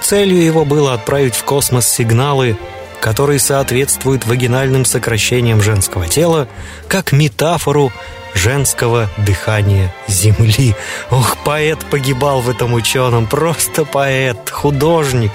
Целью 0.00 0.42
его 0.42 0.64
было 0.64 0.94
отправить 0.94 1.34
в 1.34 1.44
космос 1.44 1.88
сигналы, 1.88 2.56
которые 3.00 3.38
соответствуют 3.38 4.26
вагинальным 4.26 4.84
сокращениям 4.84 5.60
женского 5.62 6.06
тела, 6.06 6.48
как 6.88 7.12
метафору 7.12 7.92
женского 8.34 9.08
дыхания 9.16 9.92
Земли. 10.06 10.74
Ох, 11.10 11.36
поэт 11.44 11.78
погибал 11.90 12.40
в 12.40 12.50
этом 12.50 12.74
ученом, 12.74 13.26
просто 13.26 13.84
поэт, 13.84 14.50
художник. 14.50 15.32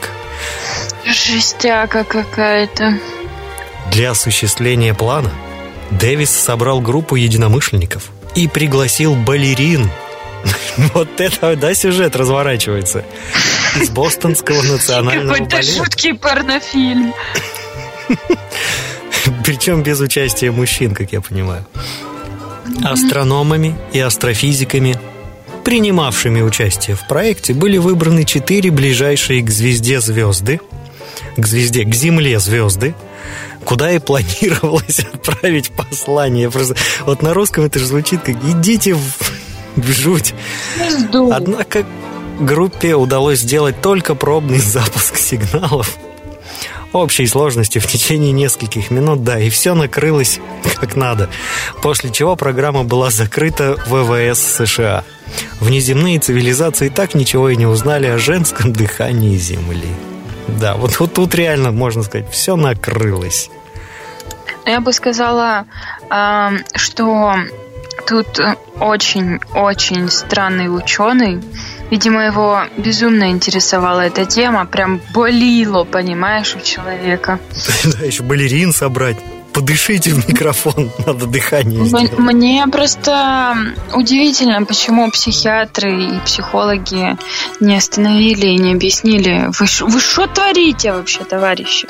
Жестяка 1.06 2.04
какая-то. 2.04 3.00
Для 3.92 4.12
осуществления 4.12 4.94
плана 4.94 5.32
Дэвис 5.90 6.30
собрал 6.32 6.80
группу 6.80 7.16
единомышленников 7.16 8.12
и 8.36 8.48
пригласил 8.48 9.16
балерин. 9.16 9.90
Вот 10.94 11.20
это, 11.20 11.56
да, 11.56 11.74
сюжет 11.74 12.16
разворачивается. 12.16 13.04
Из 13.80 13.90
Бостонского 13.90 14.62
национального 14.62 15.34
Какой-то 15.34 15.62
жуткий 15.62 16.14
порнофильм. 16.14 17.14
Причем 19.46 19.84
без 19.84 20.00
участия 20.00 20.52
мужчин, 20.52 20.94
как 20.94 21.12
я 21.12 21.22
понимаю. 21.22 21.66
Астрономами 22.84 23.76
и 23.94 24.00
астрофизиками, 24.00 25.00
принимавшими 25.64 26.42
участие 26.42 26.96
в 26.96 27.08
проекте, 27.08 27.54
были 27.54 27.78
выбраны 27.78 28.24
четыре 28.24 28.72
ближайшие 28.72 29.42
к 29.42 29.50
звезде 29.50 30.02
звезды, 30.02 30.60
к 31.38 31.46
звезде, 31.46 31.84
к 31.84 31.94
Земле 31.94 32.40
звезды, 32.40 32.96
куда 33.66 33.92
и 33.92 34.00
планировалось 34.00 35.00
отправить 35.14 35.72
послание. 35.72 36.50
Просто 36.50 36.76
вот 37.02 37.22
на 37.22 37.34
русском 37.34 37.66
это 37.66 37.80
же 37.80 37.86
звучит 37.86 38.22
как 38.22 38.36
«идите 38.44 38.96
в, 38.96 39.04
жуть». 39.78 40.34
Однако 41.32 41.86
группе 42.40 42.96
удалось 42.96 43.40
сделать 43.40 43.82
только 43.82 44.16
пробный 44.16 44.60
запуск 44.60 45.18
сигналов 45.18 45.98
общей 46.94 47.26
сложностью 47.28 47.82
в 47.82 47.88
течение 47.88 48.32
нескольких 48.32 48.92
минут, 48.92 49.24
да, 49.24 49.40
и 49.40 49.50
все 49.50 49.74
накрылось 49.74 50.40
как 50.80 50.96
надо. 50.96 51.30
После 51.82 52.12
чего 52.12 52.36
программа 52.36 52.84
была 52.84 53.10
закрыта 53.10 53.76
ВВС 53.88 54.40
США. 54.40 55.04
Внеземные 55.60 56.20
цивилизации 56.20 56.90
так 56.90 57.16
ничего 57.16 57.50
и 57.50 57.56
не 57.56 57.66
узнали 57.66 58.08
о 58.08 58.18
женском 58.18 58.74
дыхании 58.74 59.38
Земли. 59.38 59.88
Да, 60.48 60.76
вот, 60.76 61.00
вот 61.00 61.14
тут 61.14 61.34
реально, 61.36 61.72
можно 61.72 62.04
сказать, 62.04 62.30
все 62.32 62.56
накрылось. 62.56 63.50
Я 64.66 64.82
бы 64.82 64.92
сказала, 64.92 65.66
что 66.76 67.36
тут 68.02 68.40
очень-очень 68.80 70.10
странный 70.10 70.76
ученый. 70.76 71.42
Видимо, 71.90 72.26
его 72.26 72.62
безумно 72.78 73.32
интересовала 73.32 74.02
эта 74.02 74.26
тема. 74.26 74.66
Прям 74.66 75.02
болило, 75.14 75.84
понимаешь, 75.84 76.56
у 76.56 76.62
человека. 76.62 77.40
Да, 77.84 78.06
еще 78.06 78.24
балерин 78.24 78.74
собрать. 78.74 79.18
Подышите 79.54 80.12
в 80.12 80.28
микрофон, 80.30 80.92
надо 81.06 81.26
дыхание 81.26 81.86
сделать. 81.86 82.18
Мне 82.18 82.66
просто 82.72 83.56
удивительно, 83.94 84.64
почему 84.66 85.10
психиатры 85.12 85.92
и 85.92 86.20
психологи 86.26 87.18
не 87.60 87.76
остановили 87.76 88.48
и 88.48 88.58
не 88.58 88.74
объяснили. 88.74 89.50
Вы 89.58 90.00
что 90.00 90.28
творите 90.28 90.94
вообще, 90.94 91.24
товарищи? 91.24 91.88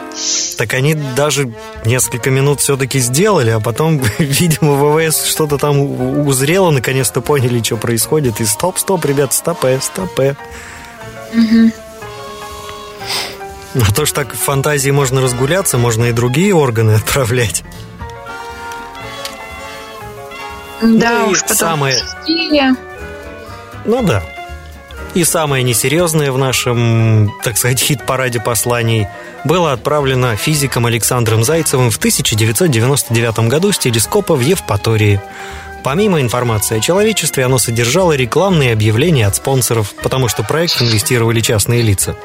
Так 0.58 0.74
они 0.74 0.96
даже 1.16 1.54
несколько 1.86 2.30
минут 2.32 2.62
все-таки 2.62 3.00
сделали, 3.00 3.52
а 3.52 3.60
потом, 3.60 4.02
видимо, 4.18 4.74
ВВС 4.74 5.26
что-то 5.26 5.58
там 5.58 6.26
узрело, 6.28 6.72
наконец-то 6.72 7.22
поняли, 7.22 7.62
что 7.62 7.78
происходит. 7.78 8.42
И 8.42 8.46
стоп, 8.46 8.80
стоп, 8.80 9.06
ребят, 9.06 9.34
стопэ, 9.34 9.80
стопэ. 9.82 10.36
Мгм. 11.34 11.72
А 13.76 13.92
то 13.94 14.06
ж 14.06 14.12
так 14.14 14.34
в 14.34 14.38
фантазии 14.38 14.90
можно 14.92 15.22
разгуляться, 15.22 15.78
можно 15.78 16.06
и 16.06 16.12
другие 16.12 16.54
органы 16.54 16.92
отправлять. 16.96 17.64
Да 20.82 21.20
Ну 21.26 21.30
уж, 21.30 21.42
потом 21.42 21.58
самое- 21.58 22.00
пустили. 22.00 22.64
Ну 23.86 24.02
да. 24.04 24.24
И 25.14 25.24
самое 25.26 25.64
несерьезное 25.64 26.32
в 26.32 26.38
нашем, 26.38 27.32
так 27.44 27.58
сказать, 27.58 27.80
хит-параде 27.84 28.40
посланий 28.40 29.08
было 29.44 29.74
отправлено 29.74 30.36
физиком 30.36 30.86
Александром 30.86 31.44
Зайцевым 31.44 31.92
в 31.92 31.98
1999 31.98 33.40
году 33.48 33.72
с 33.72 33.78
телескопа 33.78 34.36
в 34.36 34.42
Евпатории. 34.42 35.20
Помимо 35.84 36.22
информации 36.22 36.78
о 36.78 36.82
человечестве, 36.82 37.44
оно 37.46 37.58
содержало 37.58 38.14
рекламные 38.14 38.72
объявления 38.72 39.26
от 39.28 39.36
спонсоров, 39.36 39.94
потому 40.04 40.28
что 40.28 40.44
проект 40.44 40.80
инвестировали 40.82 41.40
частные 41.42 41.82
лица. 41.82 42.16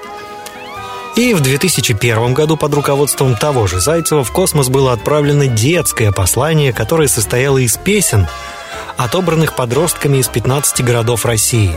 И 1.16 1.32
в 1.32 1.40
2001 1.40 2.34
году 2.34 2.58
под 2.58 2.74
руководством 2.74 3.36
того 3.36 3.66
же 3.66 3.80
Зайцева 3.80 4.22
в 4.22 4.30
космос 4.32 4.68
было 4.68 4.92
отправлено 4.92 5.46
детское 5.46 6.12
послание, 6.12 6.74
которое 6.74 7.08
состояло 7.08 7.56
из 7.56 7.78
песен, 7.78 8.28
отобранных 8.98 9.56
подростками 9.56 10.18
из 10.18 10.28
15 10.28 10.84
городов 10.84 11.24
России. 11.24 11.74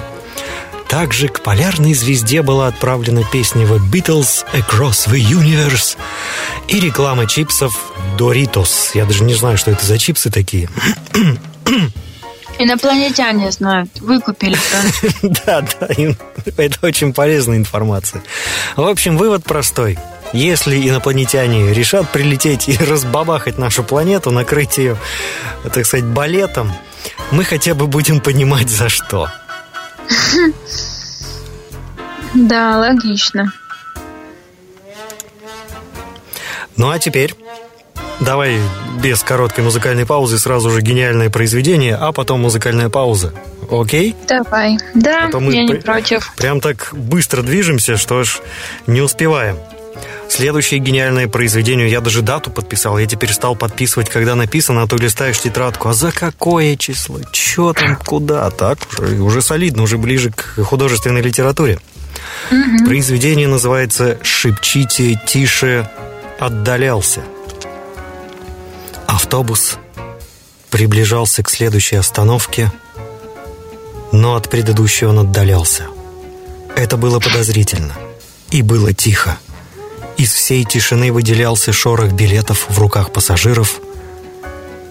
Также 0.89 1.29
к 1.29 1.41
полярной 1.41 1.93
звезде 1.93 2.41
была 2.41 2.67
отправлена 2.67 3.23
песня 3.23 3.65
The 3.65 3.79
Beatles 3.79 4.43
Across 4.53 5.09
the 5.09 5.19
Universe 5.21 5.97
и 6.67 6.81
реклама 6.81 7.25
чипсов 7.25 7.93
Doritos. 8.17 8.91
Я 8.93 9.05
даже 9.05 9.23
не 9.23 9.35
знаю, 9.35 9.57
что 9.57 9.71
это 9.71 9.85
за 9.85 9.97
чипсы 9.97 10.29
такие. 10.29 10.69
Инопланетяне 12.59 13.51
знают, 13.51 13.89
выкупили. 14.01 14.57
Да, 15.45 15.61
да, 15.61 15.87
это 16.57 16.85
очень 16.85 17.13
полезная 17.13 17.57
информация. 17.57 18.21
В 18.75 18.85
общем, 18.85 19.17
вывод 19.17 19.45
простой. 19.45 19.97
Если 20.33 20.87
инопланетяне 20.87 21.73
решат 21.73 22.09
прилететь 22.09 22.67
и 22.67 22.77
разбабахать 22.77 23.57
нашу 23.57 23.83
планету, 23.83 24.31
накрыть 24.31 24.77
ее, 24.77 24.97
так 25.73 25.85
сказать, 25.85 26.05
балетом, 26.05 26.71
мы 27.31 27.45
хотя 27.45 27.73
бы 27.73 27.87
будем 27.87 28.19
понимать, 28.19 28.69
за 28.69 28.89
что. 28.89 29.31
Да, 32.35 32.77
логично. 32.77 33.51
Ну 36.77 36.91
а 36.91 36.99
теперь 36.99 37.35
давай 38.21 38.59
без 39.01 39.21
короткой 39.23 39.63
музыкальной 39.63 40.05
паузы 40.05 40.39
сразу 40.39 40.69
же 40.69 40.81
гениальное 40.81 41.29
произведение, 41.29 41.95
а 41.95 42.11
потом 42.11 42.41
музыкальная 42.41 42.89
пауза. 42.89 43.33
Окей? 43.71 44.15
Давай. 44.27 44.77
Да, 44.95 45.25
А 45.27 45.31
то 45.31 45.39
мы 45.39 45.53
я 45.53 45.63
не 45.63 45.69
при- 45.73 45.79
против. 45.79 46.33
Прям 46.37 46.59
так 46.59 46.89
быстро 46.93 47.41
движемся, 47.43 47.97
что 47.97 48.23
ж 48.23 48.39
не 48.87 49.01
успеваем. 49.01 49.57
Следующее 50.27 50.79
гениальное 50.79 51.27
произведение, 51.27 51.89
я 51.89 52.01
даже 52.01 52.21
дату 52.21 52.51
подписал, 52.51 52.99
я 52.99 53.07
теперь 53.07 53.33
стал 53.33 53.55
подписывать, 53.55 54.09
когда 54.09 54.35
написано, 54.35 54.83
а 54.83 54.87
то 54.87 54.95
листаешь 54.95 55.39
тетрадку, 55.39 55.89
а 55.89 55.93
за 55.93 56.11
какое 56.11 56.75
число, 56.77 57.19
чё 57.31 57.73
там, 57.73 57.95
куда, 57.95 58.49
так 58.51 58.77
уже, 58.99 59.19
уже 59.21 59.41
солидно, 59.41 59.81
уже 59.83 59.97
ближе 59.97 60.31
к 60.31 60.61
художественной 60.63 61.21
литературе. 61.21 61.79
Произведение 62.85 63.47
называется 63.47 64.17
«Шепчите 64.21 65.19
тише 65.27 65.89
отдалялся». 66.39 67.21
Автобус 69.09 69.79
приближался 70.69 71.41
к 71.41 71.49
следующей 71.49 71.95
остановке, 71.95 72.71
но 74.11 74.35
от 74.35 74.51
предыдущей 74.51 75.07
он 75.07 75.17
отдалялся. 75.17 75.87
Это 76.75 76.95
было 76.95 77.19
подозрительно. 77.19 77.95
И 78.51 78.61
было 78.61 78.93
тихо. 78.93 79.39
Из 80.17 80.31
всей 80.31 80.63
тишины 80.63 81.11
выделялся 81.11 81.73
шорох 81.73 82.11
билетов 82.11 82.67
в 82.69 82.77
руках 82.77 83.11
пассажиров 83.11 83.79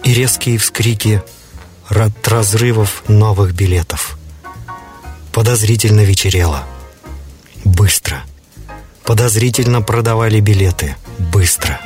и 0.03 0.13
резкие 0.13 0.57
вскрики 0.57 1.23
от 1.87 2.27
разрывов 2.27 3.03
новых 3.07 3.53
билетов. 3.53 4.17
Подозрительно 5.31 6.01
вечерело. 6.01 6.65
Быстро. 7.63 8.23
Подозрительно 9.05 9.81
продавали 9.81 10.41
билеты. 10.41 10.97
Быстро. 11.31 11.79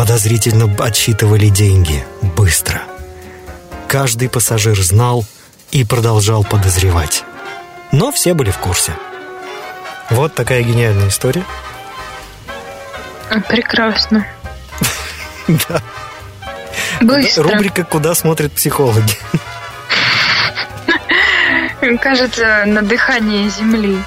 Подозрительно 0.00 0.64
отсчитывали 0.82 1.50
деньги. 1.50 2.02
Быстро. 2.34 2.80
Каждый 3.86 4.30
пассажир 4.30 4.80
знал 4.80 5.26
и 5.72 5.84
продолжал 5.84 6.42
подозревать. 6.42 7.22
Но 7.92 8.10
все 8.10 8.32
были 8.32 8.50
в 8.50 8.56
курсе. 8.56 8.92
Вот 10.08 10.34
такая 10.34 10.62
гениальная 10.62 11.08
история. 11.08 11.44
Прекрасно. 13.46 14.26
Да. 15.68 15.82
Быстро. 17.02 17.42
Рубрика 17.42 17.84
«Куда 17.84 18.14
смотрят 18.14 18.52
психологи». 18.52 19.18
Кажется, 22.00 22.64
на 22.64 22.80
дыхание 22.80 23.50
земли. 23.50 24.02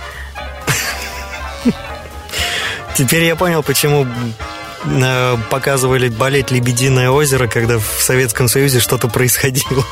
Теперь 2.96 3.26
я 3.26 3.36
понял, 3.36 3.62
почему 3.62 4.08
показывали 5.50 6.10
болеть 6.10 6.52
Лебединое 6.52 7.10
озеро, 7.10 7.48
когда 7.48 7.80
в 7.80 7.86
Советском 8.00 8.48
Союзе 8.48 8.80
что-то 8.80 9.08
происходило. 9.08 9.84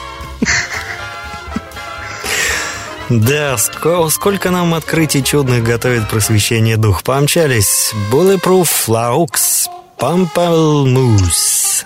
Да, 3.10 3.56
ско- 3.56 4.10
сколько 4.10 4.52
нам 4.52 4.74
открытий 4.74 5.22
чудных 5.24 5.64
готовит 5.64 6.08
просвещение 6.10 6.78
дух. 6.78 7.04
Помчались. 7.04 7.94
Bulletproof 8.10 8.70
Laux 8.88 9.68
Pamplemousse. 10.00 11.86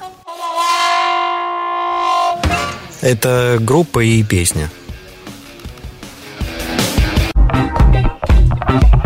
Это 3.02 3.58
группа 3.60 4.00
и 4.04 4.24
песня. 4.24 4.70
Been 8.68 9.05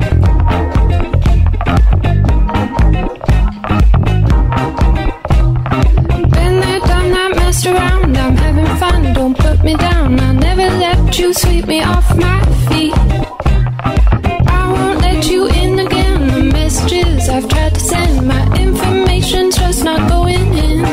messed 7.59 7.75
around. 7.75 8.17
I'm 8.17 8.35
having 8.37 8.77
fun. 8.77 9.13
Don't 9.13 9.37
put 9.37 9.63
me 9.63 9.75
down. 9.75 10.19
I'll 10.19 10.33
never 10.33 10.69
let 10.77 11.17
you 11.19 11.33
sweep 11.33 11.67
me 11.67 11.81
off 11.83 12.15
my 12.15 12.41
feet. 12.69 12.93
I 14.47 14.71
won't 14.71 14.99
let 15.01 15.29
you 15.29 15.47
in 15.47 15.79
again. 15.79 16.27
The 16.27 16.43
messages 16.53 17.27
I've 17.27 17.47
tried 17.49 17.73
to 17.73 17.79
send, 17.79 18.27
my 18.27 18.43
information's 18.57 19.57
just 19.57 19.83
not 19.83 20.09
going 20.09 20.53
in. 20.67 20.83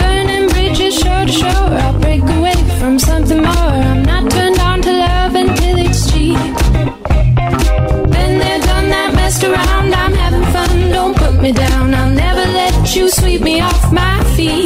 Burning 0.00 0.48
bridges, 0.48 0.98
shore 0.98 1.26
to 1.26 1.32
shore. 1.32 1.72
I'll 1.84 1.98
break 2.00 2.22
away 2.22 2.56
from 2.78 2.98
something 2.98 3.42
more. 3.42 3.72
I'm 3.90 4.02
not 4.02 4.30
turned 4.30 4.58
on 4.60 4.80
to 4.82 4.92
love 4.92 5.34
until 5.34 5.76
it's 5.78 6.10
cheap. 6.10 6.38
Been 8.14 8.38
there, 8.42 8.60
done 8.70 8.88
that, 8.94 9.12
messed 9.14 9.44
around. 9.44 9.94
I'm 9.94 10.14
having 10.14 10.46
fun. 10.54 10.90
Don't 10.90 11.16
put 11.16 11.34
me 11.42 11.52
down. 11.52 11.92
I'll 11.94 12.10
never 12.10 12.46
let 12.60 12.96
you 12.96 13.10
sweep 13.10 13.42
me 13.42 13.60
off 13.60 13.92
my 13.92 14.24
feet. 14.36 14.65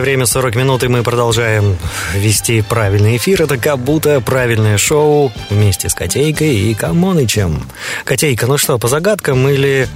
Правильное 0.00 0.24
время 0.24 0.26
40 0.26 0.54
минут, 0.56 0.82
и 0.82 0.88
мы 0.88 1.02
продолжаем 1.02 1.76
вести 2.14 2.62
правильный 2.62 3.18
эфир. 3.18 3.42
Это 3.42 3.58
как 3.58 3.78
будто 3.78 4.22
правильное 4.22 4.78
шоу 4.78 5.30
вместе 5.50 5.90
с 5.90 5.94
Котейкой 5.94 6.56
и 6.56 6.74
Камонычем. 6.74 7.62
Котейка, 8.04 8.46
ну 8.46 8.56
что, 8.56 8.78
по 8.78 8.88
загадкам 8.88 9.46
или... 9.46 9.88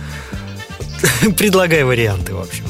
Предлагай 1.38 1.84
варианты, 1.84 2.34
в 2.34 2.40
общем. 2.40 2.66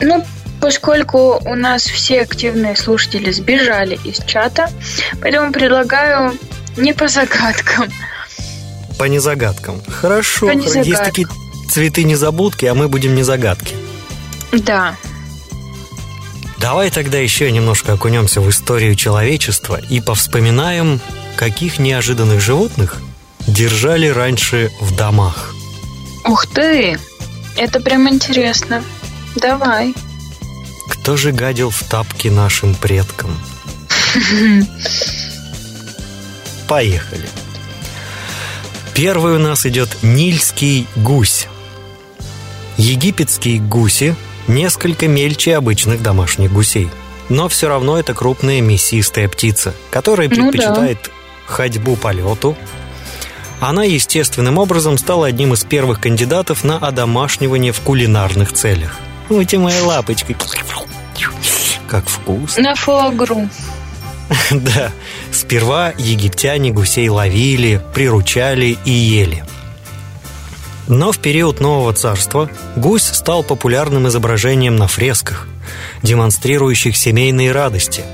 Ну, 0.00 0.24
поскольку 0.58 1.38
у 1.44 1.54
нас 1.54 1.82
все 1.82 2.22
активные 2.22 2.74
слушатели 2.74 3.30
сбежали 3.30 3.98
из 4.04 4.24
чата, 4.24 4.70
поэтому 5.20 5.52
предлагаю 5.52 6.32
не 6.78 6.94
по 6.94 7.08
загадкам. 7.08 7.90
по 8.98 9.04
незагадкам. 9.04 9.82
Хорошо. 9.86 10.46
По 10.46 10.52
Есть 10.52 10.76
незагадкам. 10.76 11.04
такие 11.04 11.28
цветы 11.68 12.04
незабудки, 12.04 12.64
а 12.64 12.72
мы 12.72 12.88
будем 12.88 13.14
незагадки. 13.14 13.74
Да. 14.52 14.96
Давай 16.62 16.92
тогда 16.92 17.18
еще 17.18 17.50
немножко 17.50 17.94
окунемся 17.94 18.40
в 18.40 18.48
историю 18.48 18.94
человечества 18.94 19.80
и 19.90 20.00
повспоминаем, 20.00 21.00
каких 21.34 21.80
неожиданных 21.80 22.40
животных 22.40 22.98
держали 23.48 24.06
раньше 24.06 24.70
в 24.80 24.94
домах. 24.94 25.56
Ух 26.24 26.46
ты! 26.46 27.00
Это 27.56 27.80
прям 27.80 28.08
интересно. 28.08 28.84
Давай. 29.34 29.92
Кто 30.88 31.16
же 31.16 31.32
гадил 31.32 31.70
в 31.70 31.82
тапки 31.82 32.28
нашим 32.28 32.76
предкам? 32.76 33.36
Поехали. 36.68 37.28
Первый 38.94 39.34
у 39.34 39.40
нас 39.40 39.66
идет 39.66 39.88
нильский 40.02 40.86
гусь. 40.94 41.48
Египетские 42.76 43.58
гуси 43.58 44.14
несколько 44.48 45.08
мельче 45.08 45.56
обычных 45.56 46.02
домашних 46.02 46.52
гусей. 46.52 46.90
Но 47.28 47.48
все 47.48 47.68
равно 47.68 47.98
это 47.98 48.14
крупная 48.14 48.60
мясистая 48.60 49.28
птица, 49.28 49.74
которая 49.90 50.28
Ну 50.28 50.34
да. 50.36 50.40
предпочитает 50.50 51.10
ходьбу 51.46 51.96
по 51.96 52.12
лету. 52.12 52.56
Она 53.60 53.84
естественным 53.84 54.58
образом 54.58 54.98
стала 54.98 55.28
одним 55.28 55.54
из 55.54 55.62
первых 55.64 56.00
кандидатов 56.00 56.64
на 56.64 56.78
одомашнивание 56.78 57.72
в 57.72 57.80
кулинарных 57.80 58.52
целях. 58.52 58.98
Ути 59.30 59.56
моя 59.56 59.84
лапочка. 59.84 60.34
Как 61.86 62.08
вкусно. 62.08 62.62
На 62.62 62.74
фуагру. 62.74 63.48
Да, 64.50 64.90
сперва 65.30 65.92
египтяне 65.98 66.70
гусей 66.70 67.08
ловили, 67.08 67.82
приручали 67.92 68.78
и 68.84 68.90
ели. 68.90 69.44
Но 70.88 71.12
в 71.12 71.18
период 71.18 71.60
Нового 71.60 71.92
Царства 71.92 72.50
гусь 72.76 73.04
стал 73.04 73.42
популярным 73.42 74.08
изображением 74.08 74.76
на 74.76 74.88
фресках, 74.88 75.46
демонстрирующих 76.02 76.96
семейные 76.96 77.52
радости. 77.52 78.04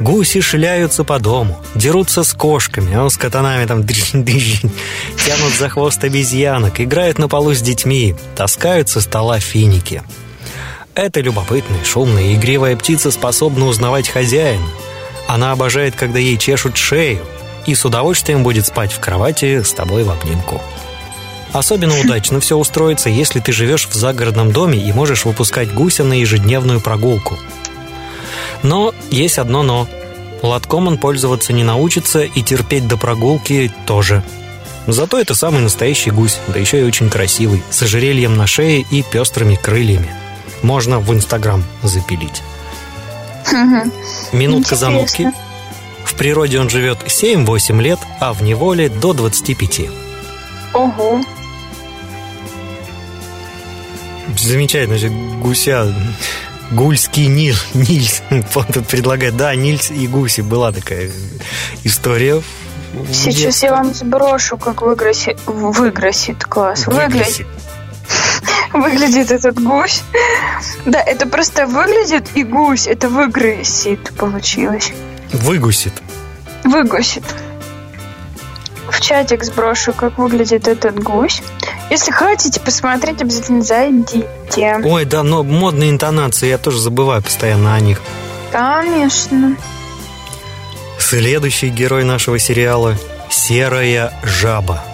Гуси 0.00 0.40
шляются 0.40 1.02
по 1.02 1.18
дому, 1.18 1.60
дерутся 1.74 2.22
с 2.22 2.32
кошками, 2.32 2.94
а 2.94 3.08
с 3.08 3.16
катанами 3.16 3.66
там 3.66 3.86
тянут 3.86 5.52
за 5.58 5.68
хвост 5.68 6.02
обезьянок, 6.04 6.80
играют 6.80 7.18
на 7.18 7.28
полу 7.28 7.52
с 7.52 7.60
детьми, 7.60 8.14
таскают 8.36 8.88
со 8.88 9.00
стола 9.00 9.40
финики. 9.40 10.02
Эта 10.94 11.20
любопытная, 11.20 11.84
шумная 11.84 12.24
и 12.24 12.34
игривая 12.34 12.76
птица 12.76 13.10
способна 13.10 13.66
узнавать 13.66 14.08
хозяина. 14.08 14.66
Она 15.28 15.52
обожает, 15.52 15.94
когда 15.94 16.18
ей 16.18 16.36
чешут 16.36 16.76
шею, 16.76 17.24
и 17.66 17.74
с 17.74 17.84
удовольствием 17.84 18.42
будет 18.42 18.66
спать 18.66 18.92
в 18.92 18.98
кровати 18.98 19.62
с 19.62 19.72
тобой 19.72 20.02
в 20.02 20.10
обнимку. 20.10 20.60
Особенно 21.52 21.98
удачно 22.04 22.40
все 22.40 22.56
устроится, 22.56 23.08
если 23.08 23.40
ты 23.40 23.52
живешь 23.52 23.86
в 23.86 23.94
загородном 23.94 24.52
доме 24.52 24.78
и 24.78 24.92
можешь 24.92 25.24
выпускать 25.24 25.72
гуся 25.72 26.04
на 26.04 26.14
ежедневную 26.14 26.80
прогулку. 26.80 27.38
Но 28.62 28.94
есть 29.10 29.38
одно 29.38 29.62
«но». 29.62 29.88
Лотком 30.42 30.86
он 30.86 30.98
пользоваться 30.98 31.52
не 31.52 31.64
научится 31.64 32.22
и 32.22 32.42
терпеть 32.42 32.86
до 32.86 32.96
прогулки 32.96 33.72
тоже. 33.86 34.22
Зато 34.86 35.18
это 35.18 35.34
самый 35.34 35.60
настоящий 35.60 36.10
гусь, 36.10 36.38
да 36.48 36.58
еще 36.58 36.80
и 36.80 36.84
очень 36.84 37.10
красивый, 37.10 37.62
с 37.70 37.82
ожерельем 37.82 38.36
на 38.36 38.46
шее 38.46 38.86
и 38.90 39.02
пестрыми 39.02 39.56
крыльями. 39.56 40.14
Можно 40.62 41.00
в 41.00 41.12
Инстаграм 41.12 41.64
запилить. 41.82 42.42
Минутка 44.32 44.76
замутки. 44.76 45.32
В 46.04 46.14
природе 46.14 46.58
он 46.58 46.70
живет 46.70 46.98
7-8 47.06 47.82
лет, 47.82 47.98
а 48.20 48.32
в 48.32 48.42
неволе 48.42 48.88
до 48.88 49.12
25. 49.12 49.80
Ого. 50.72 51.20
Замечательно, 54.42 54.98
же 54.98 55.08
гуся 55.08 55.94
Гульский 56.70 57.26
Нил, 57.26 57.56
Нильс. 57.74 58.22
Он 58.30 58.64
тут 58.66 58.86
предлагает, 58.86 59.36
да, 59.36 59.54
Нильс 59.54 59.90
и 59.90 60.06
Гуси. 60.06 60.42
Была 60.42 60.72
такая 60.72 61.10
история. 61.84 62.42
Сейчас 63.12 63.62
я 63.62 63.72
вам 63.72 63.94
сброшу, 63.94 64.56
как 64.56 64.82
выгросит... 64.82 65.38
Выгросит, 65.46 66.44
класс. 66.44 66.86
Выглядит. 66.86 67.12
Выглядит. 67.12 67.46
Выглядит 68.72 69.30
этот 69.30 69.62
гусь. 69.62 70.02
Да, 70.86 71.00
это 71.00 71.26
просто 71.26 71.66
выглядит 71.66 72.28
и 72.34 72.44
гусь. 72.44 72.86
Это 72.86 73.08
выгросит 73.08 74.12
получилось. 74.16 74.92
Выгусит. 75.32 75.92
Выгусит. 76.64 77.24
В 78.90 79.00
чатик 79.00 79.44
сброшу, 79.44 79.92
как 79.92 80.18
выглядит 80.18 80.66
этот 80.66 81.02
гусь. 81.02 81.42
Если 81.90 82.10
хотите 82.10 82.60
посмотреть, 82.60 83.22
обязательно 83.22 83.62
зайдите. 83.62 84.80
Ой, 84.84 85.04
да, 85.04 85.22
но 85.22 85.42
модные 85.42 85.90
интонации, 85.90 86.48
я 86.48 86.58
тоже 86.58 86.80
забываю 86.80 87.22
постоянно 87.22 87.74
о 87.74 87.80
них. 87.80 88.00
Конечно. 88.50 89.56
Следующий 90.98 91.68
герой 91.68 92.04
нашего 92.04 92.38
сериала– 92.38 92.96
серая 93.30 94.12
жаба. 94.22 94.84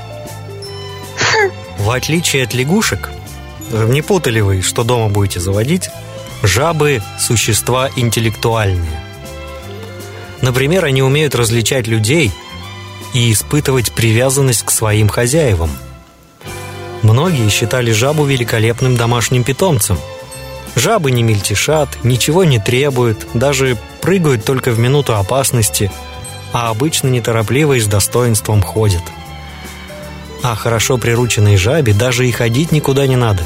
В 1.79 1.91
отличие 1.91 2.45
от 2.45 2.55
лягушек, 2.55 3.11
не 3.71 4.03
путали 4.03 4.41
вы, 4.41 4.63
что 4.63 4.85
дома 4.85 5.09
будете 5.09 5.41
заводить, 5.41 5.91
жабы– 6.43 7.03
существа 7.19 7.91
интеллектуальные. 7.97 9.01
Например, 10.41 10.85
они 10.85 11.03
умеют 11.03 11.35
различать 11.35 11.87
людей 11.87 12.33
и 13.13 13.33
испытывать 13.33 13.93
привязанность 13.93 14.65
к 14.65 14.71
своим 14.71 15.09
хозяевам. 15.09 15.71
Многие 17.03 17.49
считали 17.51 17.93
жабу 17.93 18.25
великолепным 18.25 18.97
домашним 18.97 19.45
питомцем. 19.45 19.99
Жабы 20.75 21.11
не 21.11 21.23
мельтешат, 21.23 21.89
ничего 22.03 22.45
не 22.45 22.59
требуют, 22.59 23.27
даже 23.35 23.77
прыгают 24.01 24.45
только 24.45 24.71
в 24.71 24.79
минуту 24.79 25.15
опасности, 25.15 25.93
а 26.53 26.71
обычно 26.71 27.09
неторопливо 27.09 27.75
и 27.75 27.81
с 27.81 27.87
достоинством 27.87 28.63
ходят. 28.63 29.03
А 30.43 30.55
хорошо 30.57 30.99
прирученной 30.99 31.57
жабе 31.57 31.93
даже 31.93 32.29
и 32.29 32.33
ходить 32.33 32.73
никуда 32.73 33.07
не 33.07 33.17
надо. 33.17 33.43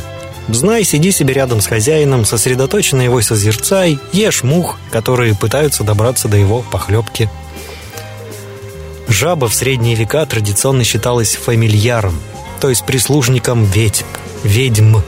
Знай, 0.48 0.82
сиди 0.85 1.12
себе 1.12 1.35
рядом 1.35 1.60
с 1.60 1.66
хозяином, 1.66 2.24
сосредоточенно 2.24 3.02
его 3.02 3.20
созерцай, 3.20 3.98
ешь 4.12 4.43
мух, 4.43 4.78
которые 4.90 5.35
пытаются 5.35 5.85
добраться 5.85 6.26
до 6.26 6.36
его 6.39 6.62
похлебки. 6.62 7.28
Жаба 9.09 9.48
в 9.48 9.55
средние 9.55 9.94
века 9.94 10.26
традиционно 10.26 10.85
считалась 10.85 11.35
фамильяром, 11.35 12.18
то 12.60 12.68
есть 12.68 12.85
прислужником 12.85 13.64
ведьм, 13.64 14.05
ведьм, 14.44 14.98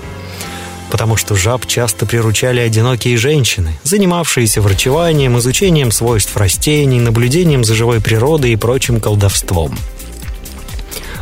потому 0.91 1.17
что 1.17 1.37
жаб 1.37 1.67
часто 1.67 2.07
приручали 2.07 2.61
одинокие 2.61 3.19
женщины, 3.19 3.79
занимавшиеся 3.85 4.63
врачеванием, 4.63 5.39
изучением 5.39 5.93
свойств 5.93 6.37
растений, 6.37 6.99
наблюдением 6.99 7.63
за 7.63 7.75
живой 7.75 8.01
природой 8.01 8.53
и 8.53 8.57
прочим 8.57 9.01
колдовством. 9.01 9.79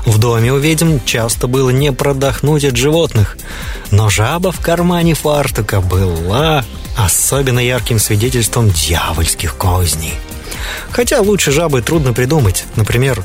В 0.07 0.19
доме 0.19 0.53
у 0.53 0.59
ведьм 0.59 0.99
часто 1.05 1.49
было 1.49 1.71
не 1.71 1.93
продохнуть 1.93 2.65
от 2.65 2.77
животных, 2.77 3.37
но 3.91 4.09
жаба 4.09 4.53
в 4.53 4.61
кармане 4.61 5.15
фартука 5.15 5.81
была 5.81 6.65
особенно 6.97 7.61
ярким 7.61 7.99
свидетельством 7.99 8.71
дьявольских 8.71 9.57
козней. 9.57 10.15
Хотя 10.91 11.21
лучше 11.21 11.53
жабы 11.53 11.83
трудно 11.83 12.13
придумать. 12.13 12.65
Например, 12.77 13.23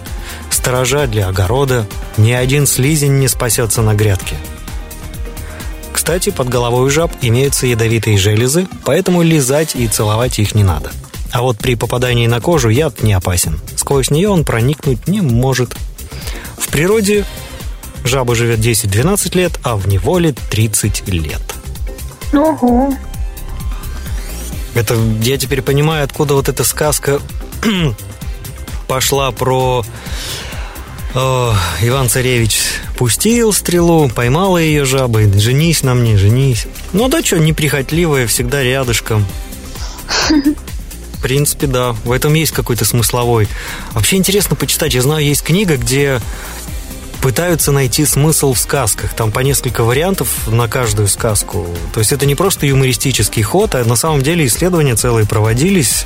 сторожа 0.50 1.08
для 1.08 1.28
огорода 1.28 1.88
ни 2.18 2.32
один 2.32 2.68
слизень 2.68 3.20
не 3.20 3.28
спасется 3.28 3.82
на 3.82 3.94
грядке. 3.94 4.36
Кстати, 5.92 6.32
под 6.32 6.50
головой 6.50 6.88
у 6.88 6.90
жаб 6.90 7.12
имеются 7.22 7.66
ядовитые 7.66 8.18
железы, 8.18 8.68
поэтому 8.84 9.22
лизать 9.22 9.76
и 9.76 9.88
целовать 9.88 10.40
их 10.40 10.56
не 10.56 10.64
надо. 10.64 10.92
А 11.32 11.42
вот 11.42 11.58
при 11.58 11.76
попадании 11.76 12.28
на 12.28 12.42
кожу 12.42 12.70
яд 12.70 13.02
не 13.04 13.14
опасен. 13.14 13.60
Сквозь 13.76 14.12
нее 14.12 14.30
он 14.30 14.44
проникнуть 14.44 15.08
не 15.08 15.22
может. 15.22 15.76
В 16.58 16.68
природе 16.68 17.26
жаба 18.04 18.36
живет 18.36 18.60
10-12 18.60 19.38
лет, 19.38 19.60
а 19.64 19.76
в 19.76 19.88
неволе 19.88 20.36
30 20.52 21.08
лет. 21.08 21.42
Ого. 22.34 22.94
Это 24.76 24.96
я 25.22 25.38
теперь 25.38 25.62
понимаю, 25.62 26.04
откуда 26.04 26.34
вот 26.34 26.50
эта 26.50 26.64
сказка 26.64 27.22
пошла 28.88 29.32
про 29.32 29.86
о, 31.16 31.56
Иван 31.82 32.10
Царевич 32.10 32.60
пустил 32.98 33.54
стрелу, 33.54 34.10
поймала 34.10 34.58
ее 34.58 34.84
жабой, 34.86 35.32
женись 35.40 35.84
на 35.84 35.94
мне, 35.94 36.18
женись. 36.18 36.66
Ну 36.92 37.08
да 37.08 37.24
что, 37.24 37.38
неприхотливая, 37.38 38.26
всегда 38.28 38.64
рядышком. 38.64 39.26
В 40.30 41.22
принципе, 41.22 41.68
да, 41.68 41.92
в 42.04 42.12
этом 42.12 42.34
есть 42.34 42.52
какой-то 42.52 42.84
смысловой. 42.84 43.48
Вообще 43.92 44.18
интересно 44.18 44.56
почитать. 44.56 44.94
Я 44.94 45.02
знаю, 45.02 45.24
есть 45.24 45.44
книга, 45.44 45.78
где 45.78 46.20
пытаются 47.24 47.72
найти 47.72 48.06
смысл 48.06 48.54
в 48.54 48.60
сказках. 48.60 49.14
Там 49.14 49.32
по 49.32 49.40
несколько 49.40 49.86
вариантов 49.86 50.28
на 50.50 50.68
каждую 50.68 51.08
сказку. 51.08 51.66
То 51.94 52.02
есть 52.02 52.12
это 52.12 52.26
не 52.26 52.36
просто 52.36 52.66
юмористический 52.66 53.42
ход, 53.42 53.76
а 53.76 53.86
на 53.86 53.96
самом 53.96 54.22
деле 54.22 54.46
исследования 54.46 54.98
целые 54.98 55.26
проводились. 55.26 56.06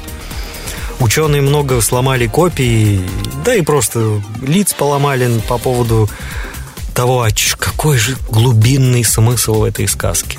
Ученые 1.00 1.42
много 1.42 1.82
сломали 1.82 2.28
копий, 2.28 3.02
да 3.44 3.56
и 3.56 3.62
просто 3.62 4.22
лиц 4.44 4.76
поломали 4.76 5.42
по 5.48 5.58
поводу 5.58 6.08
того, 6.94 7.24
а 7.24 7.30
какой 7.58 7.98
же 7.98 8.16
глубинный 8.30 9.04
смысл 9.04 9.62
в 9.62 9.64
этой 9.64 9.88
сказке. 9.88 10.38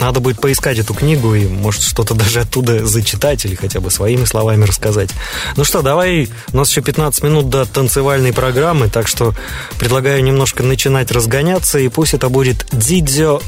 Надо 0.00 0.20
будет 0.20 0.40
поискать 0.40 0.78
эту 0.78 0.94
книгу 0.94 1.34
и, 1.34 1.46
может, 1.46 1.82
что-то 1.82 2.14
даже 2.14 2.40
оттуда 2.40 2.84
зачитать 2.86 3.44
или 3.44 3.54
хотя 3.54 3.80
бы 3.80 3.90
своими 3.90 4.24
словами 4.24 4.64
рассказать. 4.64 5.10
Ну 5.56 5.64
что, 5.64 5.82
давай, 5.82 6.28
у 6.52 6.56
нас 6.56 6.70
еще 6.70 6.82
15 6.82 7.22
минут 7.22 7.48
до 7.48 7.64
танцевальной 7.64 8.32
программы, 8.32 8.88
так 8.88 9.08
что 9.08 9.34
предлагаю 9.78 10.22
немножко 10.22 10.62
начинать 10.62 11.10
разгоняться, 11.10 11.78
и 11.78 11.88
пусть 11.88 12.14
это 12.14 12.28
будет 12.28 12.66
Дидзё 12.72 13.40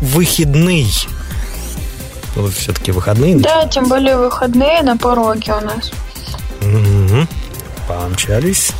выходный. 0.00 0.86
Вот 2.36 2.54
все-таки 2.54 2.92
выходные. 2.92 3.36
Да, 3.36 3.66
тем 3.66 3.88
более 3.88 4.16
выходные 4.16 4.82
на 4.82 4.96
пороге 4.96 5.52
у 5.52 5.64
нас. 5.64 5.90
Мгм. 6.60 7.28
Помчались. 7.88 8.72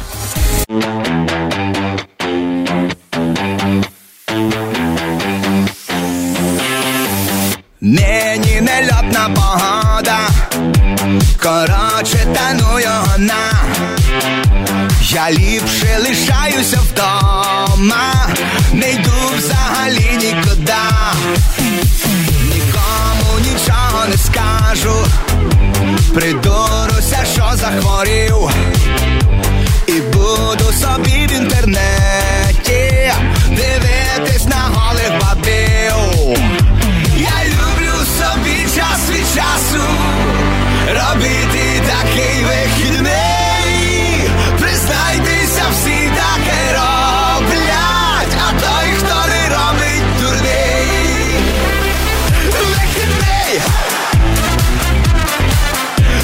Нині 7.83 8.61
нельотна 8.61 9.31
погода, 9.35 10.19
коротше 11.43 12.27
таную 12.35 12.89
вона. 13.07 13.53
Я 15.01 15.31
ліпше 15.31 15.99
лишаюся 15.99 16.79
вдома, 16.91 18.29
не 18.73 18.93
йду 18.93 19.11
взагалі 19.37 20.11
нікуди. 20.17 20.73
Нікому 22.55 23.39
нічого 23.39 24.07
не 24.09 24.17
скажу, 24.17 25.07
придуруся, 26.15 27.25
що 27.35 27.51
захворів. 27.55 28.51
І 29.87 30.01
буду 30.01 30.73
собі 30.73 31.27
в 31.27 31.33
інтернеті 31.33 33.13
дивитись 33.49 34.47
на 34.47 34.71
робити 41.00 41.82
такий 41.88 42.44
вихідний. 42.44 44.30
Признайтеся, 44.60 45.64
всі 45.72 46.10
таке 46.16 46.74
роблять, 46.74 48.36
а 48.48 48.52
той, 48.60 48.92
хто 48.98 49.28
не 49.30 49.50
робить 49.56 50.04
дурний. 50.22 51.36
Вихідний! 52.60 53.62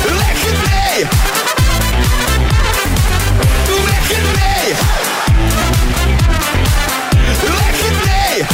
Вихідний! 0.06 1.06
Вихідний! 3.68 4.76
Вихідний! 7.44 8.46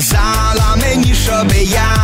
Сказала 0.00 0.76
мені, 0.80 1.14
щоб 1.14 1.52
я 1.54 1.96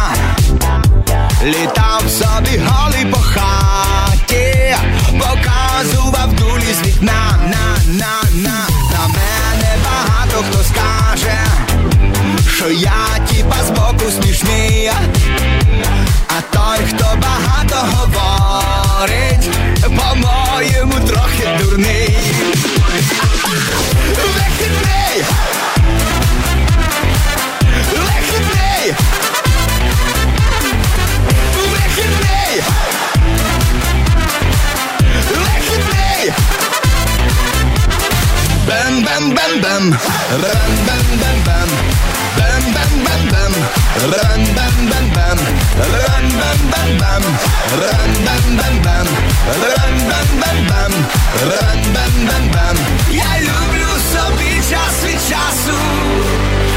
літав 1.42 2.02
собі 2.10 2.60
голий 2.66 3.04
по 3.04 3.16
хаті, 3.16 4.76
показував 5.18 6.32
дулі 6.32 6.74
з 6.82 6.86
вікна, 6.86 7.38
на, 7.42 7.92
на, 7.92 8.22
на, 8.32 8.66
на 8.92 9.06
мене 9.06 9.76
багато 9.84 10.44
хто 10.50 10.64
скаже, 10.64 11.38
що 12.56 12.70
я 12.70 13.26
тіпа 13.30 13.56
збоку 13.66 14.10
смішний, 14.10 14.90
а 16.28 16.56
той, 16.56 16.86
хто 16.88 17.06
багато 17.16 17.96
говорить, 17.96 19.50
по-моєму, 19.82 21.06
трохи 21.06 21.48
дурний. 21.58 22.18
Вихідний! 24.16 25.24
Бем-бем-бем-бем! 38.67 39.83
Бем-бем-бем-бем! 40.43 41.69
Бем-бем-бем-бем! 42.37 43.53
Бем-бем-бем-бем! 44.11 45.39
Бем-бем-бем-бем! 45.79 47.23
Бем-бем-бем-бем! 47.79 49.07
Бем-бем-бем-бем! 49.61 50.93
Бем-бем-бем-бем! 51.49 52.77
Я 53.11 53.31
люблю 53.39 53.91
собі 54.13 54.51
час 54.69 54.95
від 55.05 55.19
часу 55.29 55.77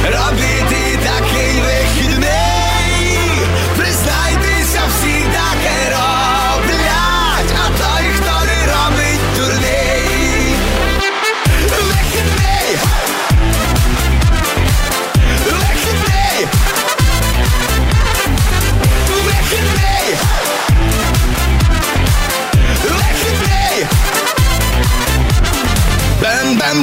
робити 0.04 0.89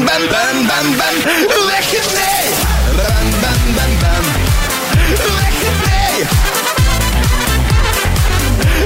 бам 0.05 0.23
бам 0.29 0.67
бам 0.67 0.97
бам 0.97 1.15
Выходные! 1.49 2.51
Бам 2.97 3.27
бам 3.43 3.61
бам 3.77 3.93
бам 4.03 4.25
Выходные! 5.09 6.27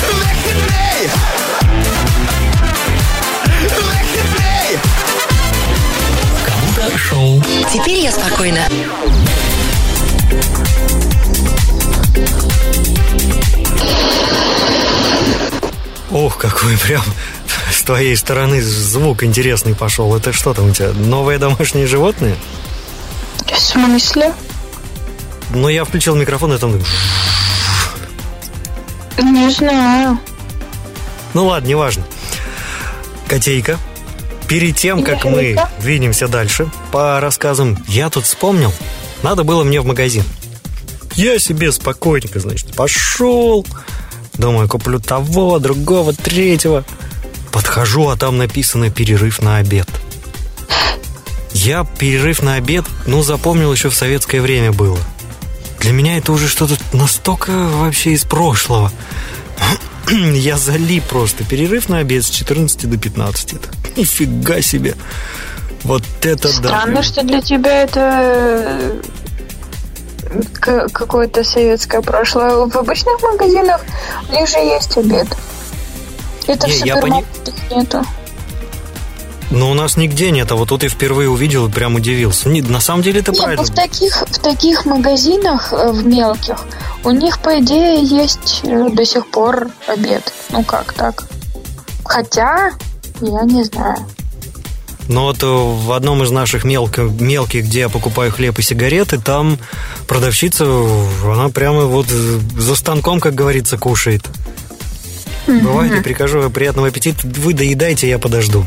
Выходные! 0.01 1.11
Выходные! 3.63 4.79
Кому-то 6.47 6.99
шоу. 6.99 7.43
Теперь 7.73 8.01
я 8.01 8.13
спокойна. 8.13 8.69
Ох, 16.11 16.37
какой 16.37 16.77
прям 16.77 17.03
с 17.73 17.83
твоей 17.83 18.17
стороны 18.17 18.63
звук 18.63 19.25
интересный 19.25 19.75
пошел. 19.75 20.15
Это 20.15 20.33
что 20.33 20.55
там 20.55 20.71
у 20.71 20.73
тебя, 20.73 20.93
новые 20.93 21.39
домашние 21.39 21.87
животные? 21.87 22.37
В 23.47 23.59
смысле? 23.59 24.35
Ну, 25.51 25.69
я 25.69 25.85
включил 25.85 26.15
микрофон, 26.15 26.53
и 26.53 26.59
там... 26.59 26.81
Не 29.19 29.51
знаю. 29.51 30.19
Ну 31.35 31.47
ладно, 31.47 31.67
неважно. 31.67 32.05
Котейка, 33.29 33.79
перед 34.49 34.77
тем, 34.77 35.03
как 35.03 35.25
мы 35.25 35.57
двинемся 35.81 36.29
дальше 36.29 36.71
по 36.91 37.21
рассказам, 37.21 37.83
я 37.89 38.11
тут 38.11 38.25
вспомнил, 38.25 38.73
надо 39.23 39.45
было 39.45 39.65
мне 39.65 39.81
в 39.81 39.87
магазин. 39.87 40.25
Я 41.15 41.39
себе 41.39 41.73
спокойненько, 41.73 42.41
значит, 42.41 42.75
пошел. 42.75 43.67
Думаю, 44.35 44.69
куплю 44.69 44.99
того, 44.99 45.59
другого, 45.59 46.13
третьего. 46.13 46.85
Подхожу, 47.53 48.09
а 48.09 48.17
там 48.17 48.39
написано 48.39 48.91
«перерыв 48.91 49.43
на 49.43 49.59
обед». 49.59 49.89
Я 51.53 51.85
перерыв 51.85 52.43
на 52.43 52.55
обед, 52.55 52.85
ну, 53.07 53.23
запомнил 53.23 53.73
еще 53.73 53.91
в 53.91 53.95
советское 53.95 54.41
время 54.41 54.73
было. 54.73 54.99
Для 55.81 55.93
меня 55.93 56.17
это 56.17 56.33
уже 56.33 56.49
что-то 56.49 56.77
настолько 56.93 57.51
вообще 57.51 58.13
из 58.13 58.25
прошлого. 58.25 58.91
Я 60.11 60.57
залип 60.57 61.05
просто. 61.05 61.45
Перерыв 61.45 61.89
на 61.89 61.99
обед 61.99 62.25
с 62.25 62.31
14 62.31 62.89
до 62.89 62.97
15. 62.97 63.53
Это 63.55 63.69
нифига 63.97 64.63
себе. 64.63 64.95
Вот 65.85 66.05
это 66.23 66.49
да. 66.61 66.69
Странно, 66.69 67.03
что 67.03 67.23
для 67.23 67.41
тебя 67.41 67.83
это 67.83 69.03
э, 70.61 70.89
какое-то 70.93 71.43
советское 71.45 72.01
прошлое. 72.01 72.67
В 72.67 72.77
обычных 72.77 73.21
магазинах 73.23 73.81
у 74.29 74.33
них 74.33 74.49
же 74.49 74.59
есть 74.59 74.97
обед. 74.97 75.27
Это 76.47 76.67
Не, 76.67 76.73
в 76.75 76.85
я 76.85 76.97
пони- 76.97 77.21
супермаркетах 77.25 77.55
нету. 77.71 78.05
Но 79.51 79.71
у 79.71 79.75
нас 79.75 79.97
нигде 79.99 80.31
нет, 80.31 80.51
а 80.51 80.55
вот 80.55 80.71
тут 80.71 80.83
я 80.83 80.89
впервые 80.89 81.29
увидел 81.29 81.67
и 81.69 81.71
прям 81.71 81.95
удивился. 81.97 82.49
Не, 82.49 82.63
на 82.63 82.81
самом 82.81 83.03
деле 83.03 83.21
это 83.21 83.33
Нет, 83.33 83.39
ну 83.41 83.45
правильно. 83.45 83.65
в 83.65 83.71
таких, 83.75 84.23
в 84.23 84.39
таких 84.39 84.87
магазинах, 84.87 85.73
э, 85.75 85.93
в 85.93 86.07
мелких, 86.07 86.65
у 87.05 87.11
них, 87.11 87.39
по 87.41 87.59
идее, 87.61 88.03
есть 88.03 88.61
э, 88.65 88.89
до 88.91 89.05
сих 89.05 89.27
пор 89.31 89.69
обед. 89.87 90.33
Ну 90.51 90.65
как 90.65 90.95
так? 90.95 91.25
Хотя, 92.05 92.73
я 93.21 93.43
не 93.43 93.63
знаю. 93.65 93.99
Но 95.09 95.25
вот 95.25 95.43
э, 95.43 95.47
в 95.47 95.93
одном 95.93 96.23
из 96.23 96.31
наших 96.31 96.65
мелко, 96.65 97.03
мелких, 97.03 97.65
где 97.65 97.81
я 97.81 97.89
покупаю 97.91 98.33
хлеб 98.33 98.59
и 98.59 98.63
сигареты, 98.63 99.19
там 99.19 99.59
продавщица, 100.09 100.65
она 101.25 101.51
прямо 101.51 101.83
вот 101.85 102.07
за 102.09 102.75
станком, 102.75 103.21
как 103.21 103.35
говорится, 103.35 103.77
кушает. 103.77 104.23
Бывает, 105.47 105.93
и 105.93 106.01
прикажу, 106.01 106.49
приятного 106.51 106.89
аппетита, 106.89 107.21
вы 107.25 107.55
доедайте, 107.55 108.09
я 108.09 108.19
подожду. 108.19 108.65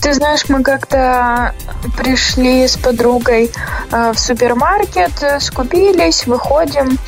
Ты 0.00 0.14
знаешь, 0.14 0.48
мы 0.48 0.64
как-то 0.64 1.54
пришли 1.96 2.66
с 2.66 2.76
подругой 2.76 3.52
э, 3.92 4.12
в 4.12 4.18
супермаркет, 4.18 5.12
э, 5.22 5.38
скупились, 5.38 6.26
выходим, 6.26 6.98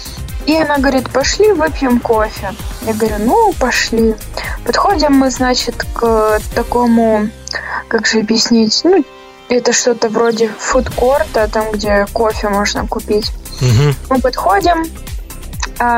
и 0.47 0.55
она 0.55 0.79
говорит, 0.79 1.11
пошли 1.11 1.53
выпьем 1.53 1.99
кофе. 1.99 2.55
Я 2.87 2.95
говорю, 2.95 3.16
ну, 3.19 3.53
пошли. 3.59 4.15
Подходим 4.65 5.15
мы, 5.15 5.31
значит, 5.31 5.85
к 5.93 6.39
такому, 6.55 7.29
как 7.89 8.07
же 8.07 8.21
объяснить, 8.21 8.81
ну, 8.85 9.05
это 9.49 9.73
что-то 9.73 10.09
вроде 10.09 10.49
фудкорта, 10.59 11.49
там, 11.49 11.73
где 11.73 12.07
кофе 12.12 12.49
можно 12.49 12.87
купить. 12.87 13.33
Мы 14.09 14.21
подходим, 14.21 14.85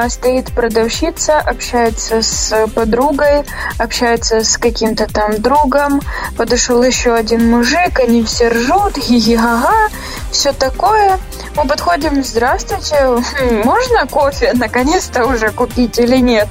стоит 0.08 0.52
продавщица, 0.52 1.38
общается 1.38 2.22
с 2.22 2.66
подругой, 2.74 3.44
общается 3.78 4.42
с 4.42 4.56
каким-то 4.58 5.06
там 5.06 5.40
другом. 5.40 6.00
Подошел 6.36 6.82
еще 6.82 7.14
один 7.14 7.50
мужик, 7.50 7.98
они 8.00 8.24
все 8.24 8.48
ржут, 8.48 8.96
хи-хи-га-га, 8.96 9.88
все 10.30 10.52
такое. 10.52 11.18
Мы 11.54 11.66
подходим, 11.66 12.24
здравствуйте, 12.24 12.96
хм, 12.96 13.62
можно 13.64 14.06
кофе 14.06 14.52
наконец-то 14.54 15.26
уже 15.26 15.50
купить 15.50 15.98
или 15.98 16.16
нет? 16.16 16.48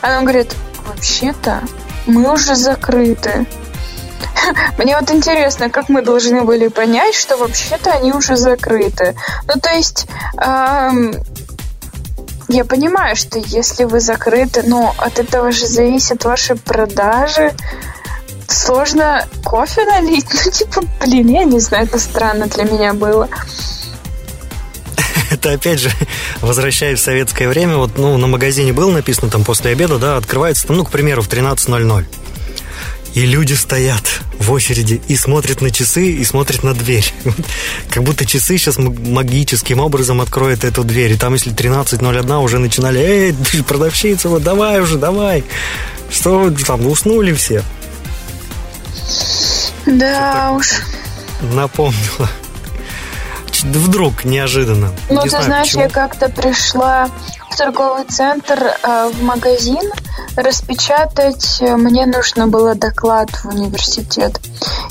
Она 0.00 0.22
говорит, 0.22 0.54
вообще-то 0.86 1.60
мы 2.06 2.32
уже 2.32 2.54
закрыты. 2.54 3.46
Мне 4.78 4.98
вот 4.98 5.10
интересно, 5.10 5.70
как 5.70 5.88
мы 5.88 6.02
должны 6.02 6.42
были 6.42 6.68
понять, 6.68 7.14
что 7.14 7.36
вообще-то 7.36 7.92
они 7.92 8.12
уже 8.12 8.36
закрыты. 8.36 9.14
Ну, 9.46 9.60
то 9.60 9.70
есть, 9.70 10.06
я 12.52 12.64
понимаю, 12.64 13.16
что 13.16 13.38
если 13.38 13.84
вы 13.84 14.00
закрыты, 14.00 14.62
но 14.62 14.94
от 14.98 15.18
этого 15.18 15.52
же 15.52 15.66
зависят 15.66 16.24
ваши 16.24 16.54
продажи. 16.54 17.52
Сложно 18.46 19.26
кофе 19.44 19.84
налить. 19.84 20.26
Ну, 20.44 20.50
типа, 20.50 20.82
блин, 21.00 21.28
я 21.28 21.44
не 21.44 21.60
знаю, 21.60 21.84
это 21.84 21.98
странно 21.98 22.46
для 22.46 22.64
меня 22.64 22.92
было. 22.92 23.28
Это 25.30 25.52
опять 25.52 25.80
же, 25.80 25.90
возвращаясь 26.42 26.98
в 26.98 27.02
советское 27.02 27.48
время, 27.48 27.76
вот, 27.76 27.96
ну, 27.96 28.18
на 28.18 28.26
магазине 28.26 28.72
было 28.74 28.90
написано 28.90 29.30
там 29.30 29.44
после 29.44 29.72
обеда, 29.72 29.98
да, 29.98 30.16
открывается, 30.18 30.66
там, 30.66 30.76
ну, 30.76 30.84
к 30.84 30.90
примеру, 30.90 31.22
в 31.22 31.28
13.00. 31.28 32.04
И 33.14 33.26
люди 33.26 33.52
стоят 33.52 34.22
в 34.38 34.50
очереди 34.52 35.00
и 35.06 35.16
смотрят 35.16 35.60
на 35.60 35.70
часы, 35.70 36.06
и 36.06 36.24
смотрят 36.24 36.62
на 36.62 36.72
дверь. 36.74 37.12
Как 37.90 38.02
будто 38.02 38.24
часы 38.24 38.56
сейчас 38.56 38.78
магическим 38.78 39.80
образом 39.80 40.20
откроют 40.20 40.64
эту 40.64 40.82
дверь. 40.82 41.12
И 41.12 41.16
там, 41.16 41.34
если 41.34 41.52
13.01, 41.52 42.42
уже 42.42 42.58
начинали, 42.58 43.00
эй, 43.00 43.32
ты 43.50 43.62
продавщица, 43.62 44.28
вот 44.28 44.42
давай 44.42 44.80
уже, 44.80 44.96
давай. 44.96 45.44
Что 46.10 46.50
там, 46.66 46.86
уснули 46.86 47.32
все? 47.32 47.62
Да 49.86 50.52
уж. 50.52 50.82
Напомнила. 51.40 52.30
Вдруг, 53.62 54.24
неожиданно. 54.24 54.90
Ну, 55.08 55.16
Не 55.16 55.22
ты 55.22 55.30
знаю, 55.30 55.44
знаешь, 55.44 55.66
почему. 55.68 55.82
я 55.84 55.88
как-то 55.88 56.28
пришла 56.28 57.08
в 57.50 57.56
торговый 57.56 58.04
центр, 58.04 58.58
э, 58.82 59.10
в 59.14 59.22
магазин 59.22 59.90
распечатать. 60.36 61.58
э, 61.60 61.76
Мне 61.76 62.06
нужно 62.06 62.46
было 62.48 62.74
доклад 62.74 63.28
в 63.30 63.46
университет. 63.46 64.40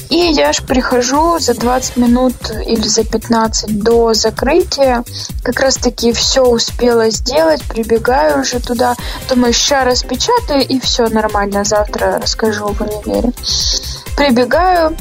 И 0.09 0.15
я 0.15 0.53
ж 0.53 0.61
прихожу 0.63 1.39
за 1.39 1.53
20 1.53 1.97
минут 1.97 2.33
или 2.65 2.87
за 2.87 3.03
15 3.03 3.83
до 3.83 4.13
закрытия. 4.13 5.03
Как 5.43 5.59
раз 5.59 5.75
таки 5.75 6.11
все 6.13 6.41
успела 6.43 7.09
сделать, 7.09 7.63
прибегаю 7.63 8.41
уже 8.41 8.59
туда. 8.59 8.95
Думаю, 9.29 9.53
ща 9.53 9.83
распечатаю 9.83 10.65
и 10.65 10.79
все 10.79 11.07
нормально, 11.07 11.63
завтра 11.63 12.19
расскажу 12.21 12.67
в 12.67 12.81
универе. 12.81 13.31
Прибегаю, 14.15 14.95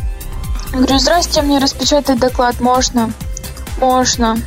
говорю, 0.72 0.98
здрасте, 0.98 1.42
мне 1.42 1.58
распечатать 1.58 2.18
доклад 2.18 2.60
можно? 2.60 3.12
Можно. 3.80 4.38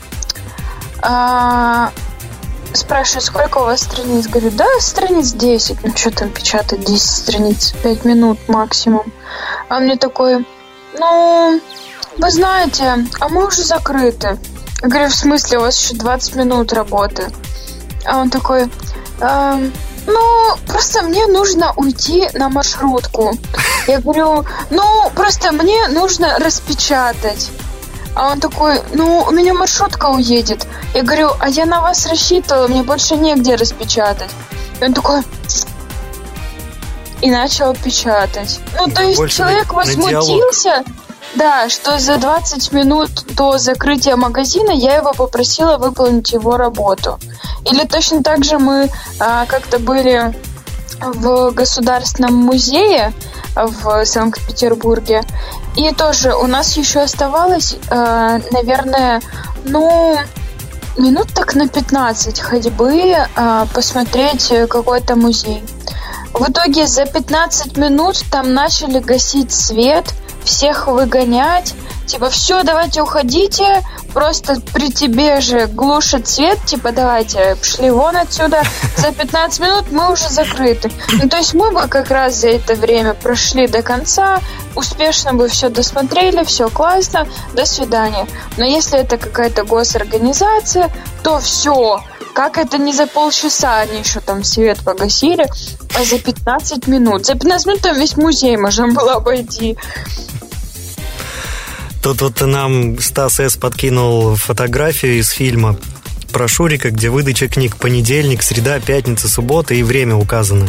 А, 1.01 1.91
спрашиваю, 2.73 3.22
сколько 3.22 3.57
у 3.57 3.65
вас 3.65 3.81
страниц? 3.81 4.27
Говорю, 4.27 4.51
да, 4.51 4.65
страниц 4.80 5.34
10. 5.34 5.84
Ну, 5.84 5.91
что 5.95 6.11
там 6.11 6.30
печатать 6.30 6.85
10 6.85 7.01
страниц? 7.01 7.73
5 7.84 8.05
минут 8.05 8.39
максимум. 8.47 9.11
А 9.69 9.80
мне 9.80 9.97
такой, 9.97 10.45
ну, 10.97 11.60
вы 12.18 12.31
знаете, 12.31 13.05
а 13.19 13.30
мы 13.30 13.47
уже 13.47 13.64
закрыты. 13.64 14.38
Я 14.81 14.88
говорю, 14.88 15.10
в 15.10 15.15
смысле, 15.15 15.57
у 15.57 15.61
вас 15.61 15.80
еще 15.80 15.95
20 15.95 16.35
минут 16.35 16.73
работы. 16.73 17.31
А 18.05 18.19
он 18.19 18.30
такой, 18.30 18.69
«Эм, 19.19 19.73
ну, 20.05 20.55
просто 20.68 21.01
мне 21.01 21.26
нужно 21.27 21.73
уйти 21.76 22.30
на 22.34 22.49
маршрутку. 22.49 23.34
Я 23.88 23.99
говорю, 23.99 24.45
ну, 24.69 25.11
просто 25.15 25.51
мне 25.51 25.88
нужно 25.88 26.38
распечатать. 26.39 27.49
А 28.15 28.31
он 28.31 28.40
такой, 28.40 28.80
ну, 28.94 29.23
у 29.27 29.31
меня 29.31 29.53
маршрутка 29.53 30.07
уедет. 30.07 30.68
Я 30.94 31.03
говорю, 31.03 31.31
а 31.40 31.49
я 31.49 31.65
на 31.65 31.81
вас 31.81 32.06
рассчитывала, 32.06 32.68
мне 32.68 32.84
больше 32.84 33.15
негде 33.15 33.56
распечатать. 33.56 34.30
И 34.80 34.85
он 34.85 34.94
такой, 34.94 35.22
и 37.22 37.31
начал 37.31 37.73
печатать. 37.73 38.60
Ну, 38.77 38.88
то 38.88 39.02
есть 39.02 39.18
Больше 39.18 39.38
человек 39.38 39.68
на- 39.72 39.73
на 39.73 39.80
возмутился, 39.80 40.84
да, 41.35 41.69
что 41.69 41.98
за 41.98 42.18
20 42.18 42.72
минут 42.73 43.10
до 43.35 43.57
закрытия 43.57 44.15
магазина 44.15 44.72
я 44.72 44.98
его 44.98 45.14
попросила 45.14 45.77
выполнить 45.77 46.31
его 46.34 46.57
работу. 46.57 47.19
Или 47.65 47.85
точно 47.85 48.22
так 48.23 48.44
же 48.44 48.60
мы 48.60 48.90
а, 49.19 49.45
как-то 49.45 49.80
были 49.80 50.35
в 50.99 51.52
Государственном 51.52 52.35
музее 52.35 53.14
в 53.56 54.06
Санкт-Петербурге. 54.06 55.23
И 55.75 55.91
тоже 55.93 56.35
у 56.35 56.47
нас 56.47 56.77
еще 56.77 57.01
оставалось, 57.01 57.75
э, 57.89 58.39
наверное, 58.51 59.21
ну, 59.65 60.17
минут 60.97 61.27
так 61.33 61.55
на 61.55 61.67
15 61.67 62.39
ходьбы 62.39 63.15
э, 63.15 63.65
посмотреть 63.73 64.53
какой-то 64.69 65.15
музей. 65.15 65.63
В 66.33 66.49
итоге 66.49 66.87
за 66.87 67.05
15 67.05 67.77
минут 67.77 68.23
там 68.31 68.53
начали 68.53 68.99
гасить 68.99 69.51
свет, 69.51 70.13
всех 70.43 70.87
выгонять. 70.87 71.73
Типа, 72.14 72.30
все, 72.30 72.61
давайте 72.61 73.02
уходите, 73.02 73.84
просто 74.14 74.61
при 74.72 74.91
тебе 74.91 75.41
же 75.41 75.65
глушит 75.65 76.27
свет, 76.27 76.60
типа, 76.64 76.91
давайте, 76.91 77.56
пошли 77.56 77.90
вон 77.90 78.15
отсюда. 78.15 78.61
За 78.98 79.11
15 79.11 79.60
минут 79.60 79.85
мы 79.91 80.11
уже 80.11 80.30
закрыты. 80.30 80.91
Ну, 81.14 81.27
то 81.27 81.38
есть 81.38 81.56
мы 81.56 81.72
бы 81.72 81.88
как 81.88 82.11
раз 82.11 82.35
за 82.35 82.49
это 82.49 82.76
время 82.76 83.15
прошли 83.15 83.65
до 83.65 83.81
конца, 83.81 84.41
успешно 84.76 85.34
бы 85.34 85.48
все 85.48 85.69
досмотрели, 85.69 86.44
все 86.44 86.69
классно, 86.69 87.27
до 87.56 87.65
свидания. 87.65 88.27
Но 88.57 88.64
если 88.64 88.99
это 88.99 89.18
какая-то 89.18 89.64
госорганизация, 89.64 90.91
то 91.23 91.40
все, 91.40 91.99
как 92.35 92.60
это 92.60 92.77
не 92.77 92.94
за 92.94 93.07
полчаса 93.07 93.80
они 93.80 93.98
еще 93.98 94.19
там 94.19 94.44
свет 94.44 94.84
погасили, 94.85 95.49
а 95.99 96.03
за 96.03 96.19
15 96.19 96.85
минут. 96.85 97.26
За 97.26 97.34
15 97.34 97.65
минут 97.65 97.81
там 97.81 97.98
весь 97.98 98.18
музей 98.18 98.56
можно 98.56 98.88
было 98.90 99.14
обойти. 99.14 99.76
Тут 102.03 102.21
вот 102.21 102.41
нам 102.41 102.99
Стас 102.99 103.39
С. 103.39 103.55
подкинул 103.55 104.35
фотографию 104.35 105.19
из 105.19 105.30
фильма 105.30 105.77
про 106.34 106.49
Шурика, 106.49 106.91
где 106.91 107.09
выдача 107.09 107.47
книг 107.47 107.77
понедельник, 107.77 108.43
среда, 108.43 108.81
пятница, 108.81 109.30
суббота 109.30 109.73
и 109.73 109.84
время 109.84 110.17
указано. 110.17 110.67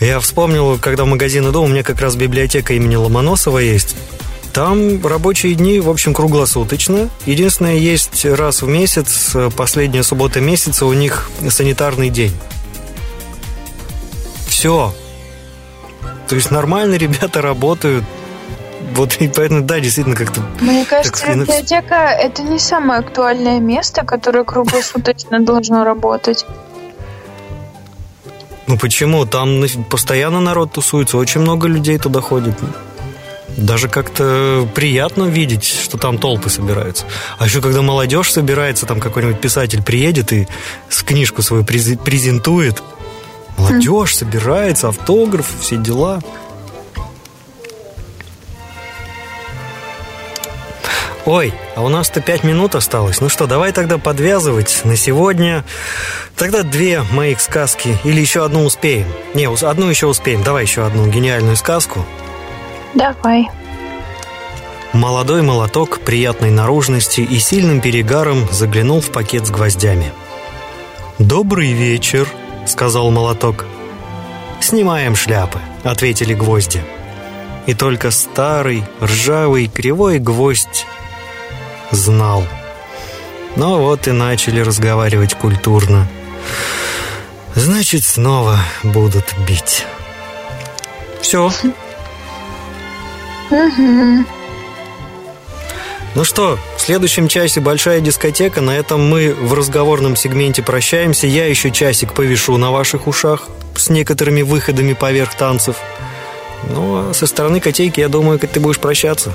Я 0.00 0.18
вспомнил, 0.18 0.76
когда 0.78 1.04
в 1.04 1.06
магазин 1.06 1.48
иду, 1.48 1.62
у 1.62 1.68
меня 1.68 1.84
как 1.84 2.00
раз 2.00 2.16
библиотека 2.16 2.74
имени 2.74 2.96
Ломоносова 2.96 3.58
есть. 3.58 3.94
Там 4.52 5.06
рабочие 5.06 5.54
дни, 5.54 5.78
в 5.78 5.88
общем, 5.88 6.14
круглосуточно. 6.14 7.08
Единственное, 7.24 7.76
есть 7.76 8.24
раз 8.24 8.62
в 8.62 8.66
месяц, 8.66 9.36
последняя 9.56 10.02
суббота 10.02 10.40
месяца, 10.40 10.84
у 10.84 10.92
них 10.94 11.30
санитарный 11.48 12.10
день. 12.10 12.32
Все. 14.48 14.92
То 16.28 16.34
есть 16.34 16.50
нормально 16.50 16.96
ребята 16.96 17.40
работают. 17.40 18.04
Вот 18.94 19.16
и 19.16 19.28
поэтому, 19.28 19.62
да, 19.62 19.80
действительно, 19.80 20.16
как-то... 20.16 20.40
Мне 20.60 20.84
кажется, 20.84 21.24
Так, 21.26 21.36
библиотека 21.36 21.94
это 21.94 22.42
не 22.42 22.58
самое 22.58 23.00
актуальное 23.00 23.58
место, 23.60 24.04
которое 24.04 24.44
круглосуточно 24.44 25.40
должно 25.40 25.84
работать. 25.84 26.44
Ну 28.66 28.78
почему? 28.78 29.24
Там 29.26 29.64
постоянно 29.90 30.40
народ 30.40 30.72
тусуется, 30.72 31.16
очень 31.16 31.40
много 31.40 31.68
людей 31.68 31.98
туда 31.98 32.20
ходит. 32.20 32.54
Даже 33.56 33.88
как-то 33.88 34.66
приятно 34.74 35.24
видеть, 35.24 35.64
что 35.64 35.98
там 35.98 36.16
толпы 36.18 36.48
собираются. 36.48 37.04
А 37.38 37.44
еще 37.44 37.60
когда 37.60 37.82
молодежь 37.82 38.32
собирается, 38.32 38.86
там 38.86 38.98
какой-нибудь 38.98 39.40
писатель 39.40 39.82
приедет 39.82 40.32
и 40.32 40.48
с 40.88 41.02
книжку 41.02 41.42
свою 41.42 41.64
през- 41.64 41.98
презентует. 41.98 42.82
Молодежь 43.58 44.16
собирается, 44.16 44.88
автограф, 44.88 45.46
все 45.60 45.76
дела. 45.76 46.20
Ой, 51.24 51.54
а 51.76 51.82
у 51.82 51.88
нас-то 51.88 52.20
пять 52.20 52.42
минут 52.42 52.74
осталось. 52.74 53.20
Ну 53.20 53.28
что, 53.28 53.46
давай 53.46 53.72
тогда 53.72 53.98
подвязывать 53.98 54.80
на 54.84 54.96
сегодня. 54.96 55.64
Тогда 56.36 56.64
две 56.64 57.02
моих 57.12 57.40
сказки 57.40 57.96
или 58.02 58.20
еще 58.20 58.44
одну 58.44 58.64
успеем. 58.64 59.06
Не, 59.34 59.48
одну 59.48 59.88
еще 59.88 60.06
успеем. 60.06 60.42
Давай 60.42 60.64
еще 60.64 60.84
одну 60.84 61.06
гениальную 61.06 61.56
сказку. 61.56 62.04
Давай. 62.94 63.48
Молодой 64.92 65.42
молоток 65.42 66.00
приятной 66.00 66.50
наружности 66.50 67.20
и 67.20 67.38
сильным 67.38 67.80
перегаром 67.80 68.48
заглянул 68.50 69.00
в 69.00 69.10
пакет 69.10 69.46
с 69.46 69.50
гвоздями. 69.50 70.12
«Добрый 71.18 71.72
вечер»,— 71.72 72.28
сказал 72.66 73.10
молоток. 73.10 73.64
«Снимаем 74.60 75.14
шляпы»,— 75.14 75.60
ответили 75.84 76.34
гвозди. 76.34 76.82
И 77.66 77.74
только 77.74 78.10
старый, 78.10 78.82
ржавый, 79.00 79.68
кривой 79.68 80.18
гвоздь 80.18 80.84
знал. 81.92 82.44
Ну 83.54 83.78
вот 83.78 84.08
и 84.08 84.12
начали 84.12 84.60
разговаривать 84.60 85.34
культурно. 85.34 86.08
Значит, 87.54 88.02
снова 88.02 88.58
будут 88.82 89.34
бить. 89.46 89.84
Все. 91.20 91.52
Угу. 93.50 94.24
Ну 96.14 96.24
что, 96.24 96.58
в 96.76 96.80
следующем 96.80 97.28
часе 97.28 97.60
большая 97.60 98.00
дискотека. 98.00 98.60
На 98.60 98.76
этом 98.76 99.08
мы 99.08 99.34
в 99.34 99.54
разговорном 99.54 100.16
сегменте 100.16 100.62
прощаемся. 100.62 101.26
Я 101.26 101.46
еще 101.46 101.70
часик 101.70 102.12
повешу 102.12 102.56
на 102.56 102.70
ваших 102.70 103.06
ушах 103.06 103.48
с 103.76 103.88
некоторыми 103.88 104.42
выходами 104.42 104.92
поверх 104.92 105.34
танцев. 105.34 105.76
Ну, 106.70 107.10
а 107.10 107.14
со 107.14 107.26
стороны 107.26 107.60
котейки, 107.60 108.00
я 108.00 108.08
думаю, 108.08 108.38
ты 108.38 108.60
будешь 108.60 108.78
прощаться. 108.78 109.32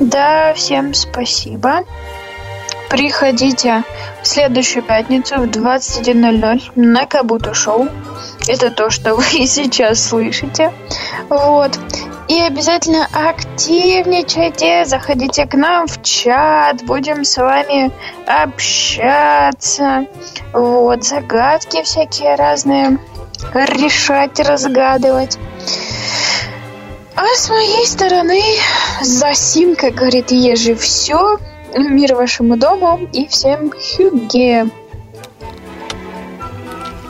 Да, 0.00 0.52
всем 0.54 0.94
спасибо. 0.94 1.84
Приходите 2.90 3.84
в 4.22 4.26
следующую 4.26 4.82
пятницу 4.82 5.36
в 5.36 5.44
21.00 5.44 6.72
на 6.74 7.06
Кабуто 7.06 7.54
Шоу. 7.54 7.88
Это 8.46 8.70
то, 8.70 8.90
что 8.90 9.14
вы 9.14 9.24
сейчас 9.46 10.08
слышите. 10.08 10.72
Вот. 11.30 11.78
И 12.28 12.40
обязательно 12.40 13.08
активничайте, 13.12 14.84
заходите 14.84 15.46
к 15.46 15.54
нам 15.54 15.86
в 15.86 16.02
чат, 16.02 16.82
будем 16.84 17.24
с 17.24 17.36
вами 17.36 17.90
общаться. 18.26 20.06
Вот, 20.52 21.04
загадки 21.04 21.82
всякие 21.82 22.34
разные 22.36 22.98
решать, 23.54 24.38
разгадывать. 24.40 25.38
А 27.14 27.24
с 27.36 27.48
моей 27.48 27.86
стороны, 27.86 28.42
за 29.02 29.34
сим, 29.34 29.76
как 29.76 29.94
говорит 29.94 30.30
Ежи, 30.30 30.74
все. 30.74 31.38
Мир 31.76 32.14
вашему 32.14 32.56
дому 32.56 33.08
и 33.12 33.26
всем 33.28 33.70
хюге. 33.70 34.66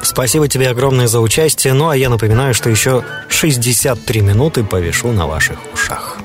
Спасибо 0.03 0.49
тебе 0.49 0.69
огромное 0.69 1.07
за 1.07 1.21
участие. 1.21 1.73
Ну, 1.73 1.89
а 1.89 1.97
я 1.97 2.11
напоминаю, 2.11 2.55
что 2.55 2.69
еще 2.69 3.05
63 3.29 4.21
минуты 4.21 4.65
повешу 4.65 5.13
на 5.13 5.27
ваших 5.27 5.59
ушах. 5.73 6.22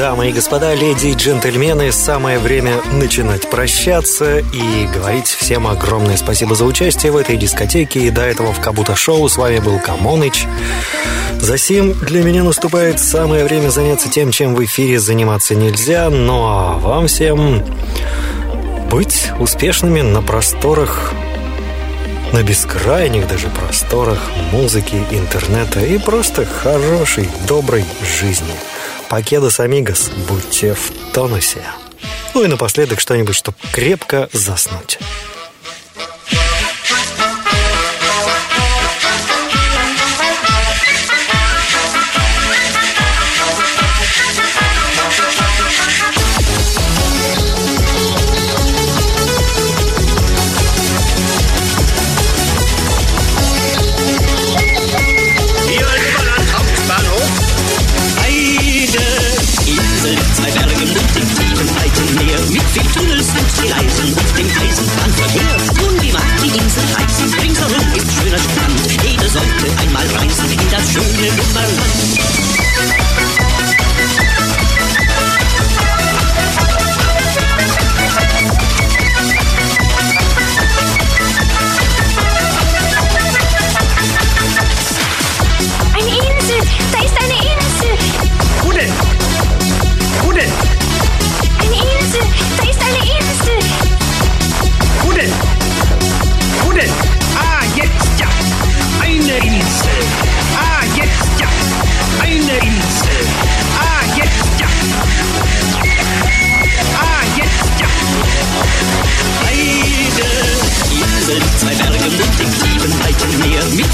Дамы 0.00 0.30
и 0.30 0.32
господа, 0.32 0.72
леди 0.72 1.08
и 1.08 1.14
джентльмены, 1.14 1.92
самое 1.92 2.38
время 2.38 2.80
начинать 2.90 3.50
прощаться 3.50 4.38
и 4.38 4.86
говорить 4.94 5.26
всем 5.26 5.66
огромное 5.66 6.16
спасибо 6.16 6.54
за 6.54 6.64
участие 6.64 7.12
в 7.12 7.18
этой 7.18 7.36
дискотеке. 7.36 8.06
И 8.06 8.10
до 8.10 8.22
этого 8.22 8.54
в 8.54 8.60
Кабута 8.62 8.96
Шоу 8.96 9.28
с 9.28 9.36
вами 9.36 9.58
был 9.58 9.78
Камоныч. 9.78 10.46
Засим 11.38 11.92
для 11.92 12.22
меня 12.22 12.42
наступает 12.44 12.98
самое 12.98 13.44
время 13.44 13.68
заняться 13.68 14.08
тем, 14.08 14.30
чем 14.30 14.54
в 14.54 14.64
эфире 14.64 14.98
заниматься 14.98 15.54
нельзя. 15.54 16.08
Ну 16.08 16.46
а 16.46 16.78
вам 16.78 17.06
всем 17.06 17.62
быть 18.90 19.30
успешными 19.38 20.00
на 20.00 20.22
просторах 20.22 21.12
на 22.32 22.42
бескрайних 22.42 23.28
даже 23.28 23.48
просторах 23.48 24.30
музыки, 24.50 24.96
интернета 25.10 25.80
и 25.80 25.98
просто 25.98 26.46
хорошей, 26.46 27.28
доброй 27.46 27.84
жизни. 28.18 28.54
Покедос 29.10 29.58
амигос, 29.58 30.08
будьте 30.28 30.74
в 30.74 30.92
тонусе. 31.12 31.64
Ну 32.32 32.44
и 32.44 32.46
напоследок 32.46 33.00
что-нибудь, 33.00 33.34
чтобы 33.34 33.56
крепко 33.72 34.30
заснуть. 34.32 35.00
Und 63.60 63.66
Gleisen 63.66 64.08
und 64.14 64.38
dem 64.38 64.46
Eisenbahnverkehr. 64.46 65.56
Nun, 65.82 66.00
wie 66.00 66.12
mag 66.12 66.22
die 66.42 66.48
Insel 66.48 66.82
heißen? 66.96 67.34
Ringsherum 67.40 67.92
ist 67.94 68.10
schöner 68.16 68.38
Strand. 68.38 69.04
Jeder 69.04 69.28
sollte 69.28 69.78
einmal 69.80 70.06
reisen 70.06 70.50
in 70.50 70.70
das 70.70 70.92
schöne 70.92 71.28
Lummerland. 71.28 73.19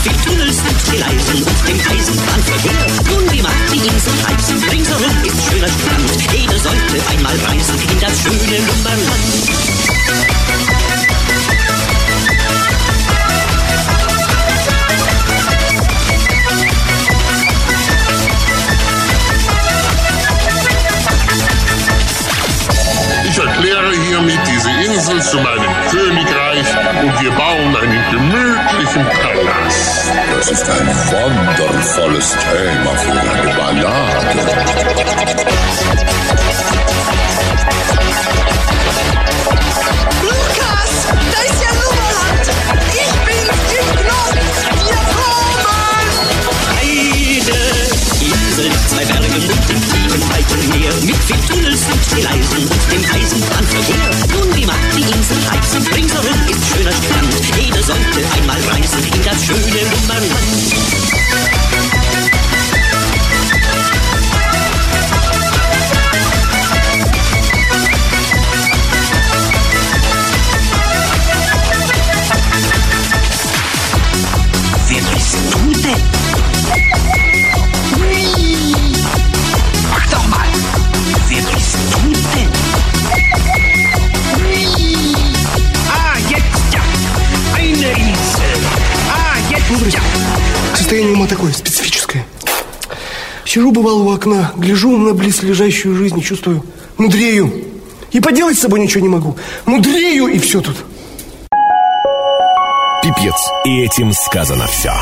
Viel 0.02 0.16
Tunnels 0.24 0.58
und 0.58 0.78
Gleisen 0.92 1.42
und 1.42 1.68
dem 1.68 1.80
Eisenbahnverkehr. 1.80 2.86
Nun, 3.10 3.32
wie 3.32 3.42
mag 3.42 3.52
die 3.72 3.78
Insel 3.78 4.14
heißen? 4.26 4.62
Ringsherum 4.70 5.24
ist 5.24 5.50
schöner 5.50 5.68
Strand. 5.68 6.10
Jeder 6.32 6.58
sollte 6.58 7.08
einmal 7.10 7.36
reisen 7.46 7.78
in 7.90 8.00
das 8.00 8.22
schöne 8.22 8.58
Lummerland. 8.66 9.86
Insel 24.86 25.20
zu 25.20 25.38
meinem 25.40 25.74
Königreich 25.90 26.66
und 27.02 27.20
wir 27.20 27.30
bauen 27.32 27.76
einen 27.76 28.04
gemütlichen 28.12 29.04
Palast. 29.04 30.12
Das 30.30 30.48
ist 30.48 30.70
ein 30.70 30.86
wundervolles 30.86 32.36
Thema 32.36 32.94
für 32.94 33.20
eine 33.20 33.54
Ballade. 33.54 34.66
Meer 50.56 50.92
mit 51.04 51.16
viel 51.16 51.36
Tunnels 51.48 51.82
und 51.92 52.18
Gleisen 52.18 52.62
und 52.66 52.92
dem 52.92 53.04
Eisenbahnverkehr. 53.04 54.10
Nun, 54.32 54.56
wie 54.56 54.64
mag 54.64 54.80
die 54.96 55.02
Insel 55.02 55.36
heißen? 55.50 55.86
Ringsherum 55.94 56.40
ist 56.48 56.66
schöner 56.66 56.92
Strand. 56.92 57.34
Jeder 57.60 57.82
sollte 57.82 58.20
einmal 58.36 58.60
reisen 58.72 59.04
in 59.04 59.22
das 59.22 59.44
schöne 59.44 59.82
Lummerland. 59.90 61.05
Состояние 90.86 91.16
ума 91.16 91.26
такое, 91.26 91.50
специфическое. 91.50 92.24
Сижу, 93.44 93.72
бывало, 93.72 94.04
у 94.04 94.12
окна, 94.12 94.52
гляжу 94.54 94.96
на 94.96 95.14
близлежащую 95.14 95.96
жизнь 95.96 96.20
чувствую, 96.22 96.64
мудрею. 96.96 97.52
И 98.12 98.20
поделать 98.20 98.56
с 98.56 98.60
собой 98.60 98.78
ничего 98.78 99.02
не 99.02 99.08
могу. 99.08 99.36
Мудрею, 99.64 100.28
и 100.28 100.38
все 100.38 100.60
тут. 100.60 100.76
Пипец. 103.02 103.34
И 103.64 103.80
этим 103.80 104.12
сказано 104.12 104.68
все. 104.68 104.92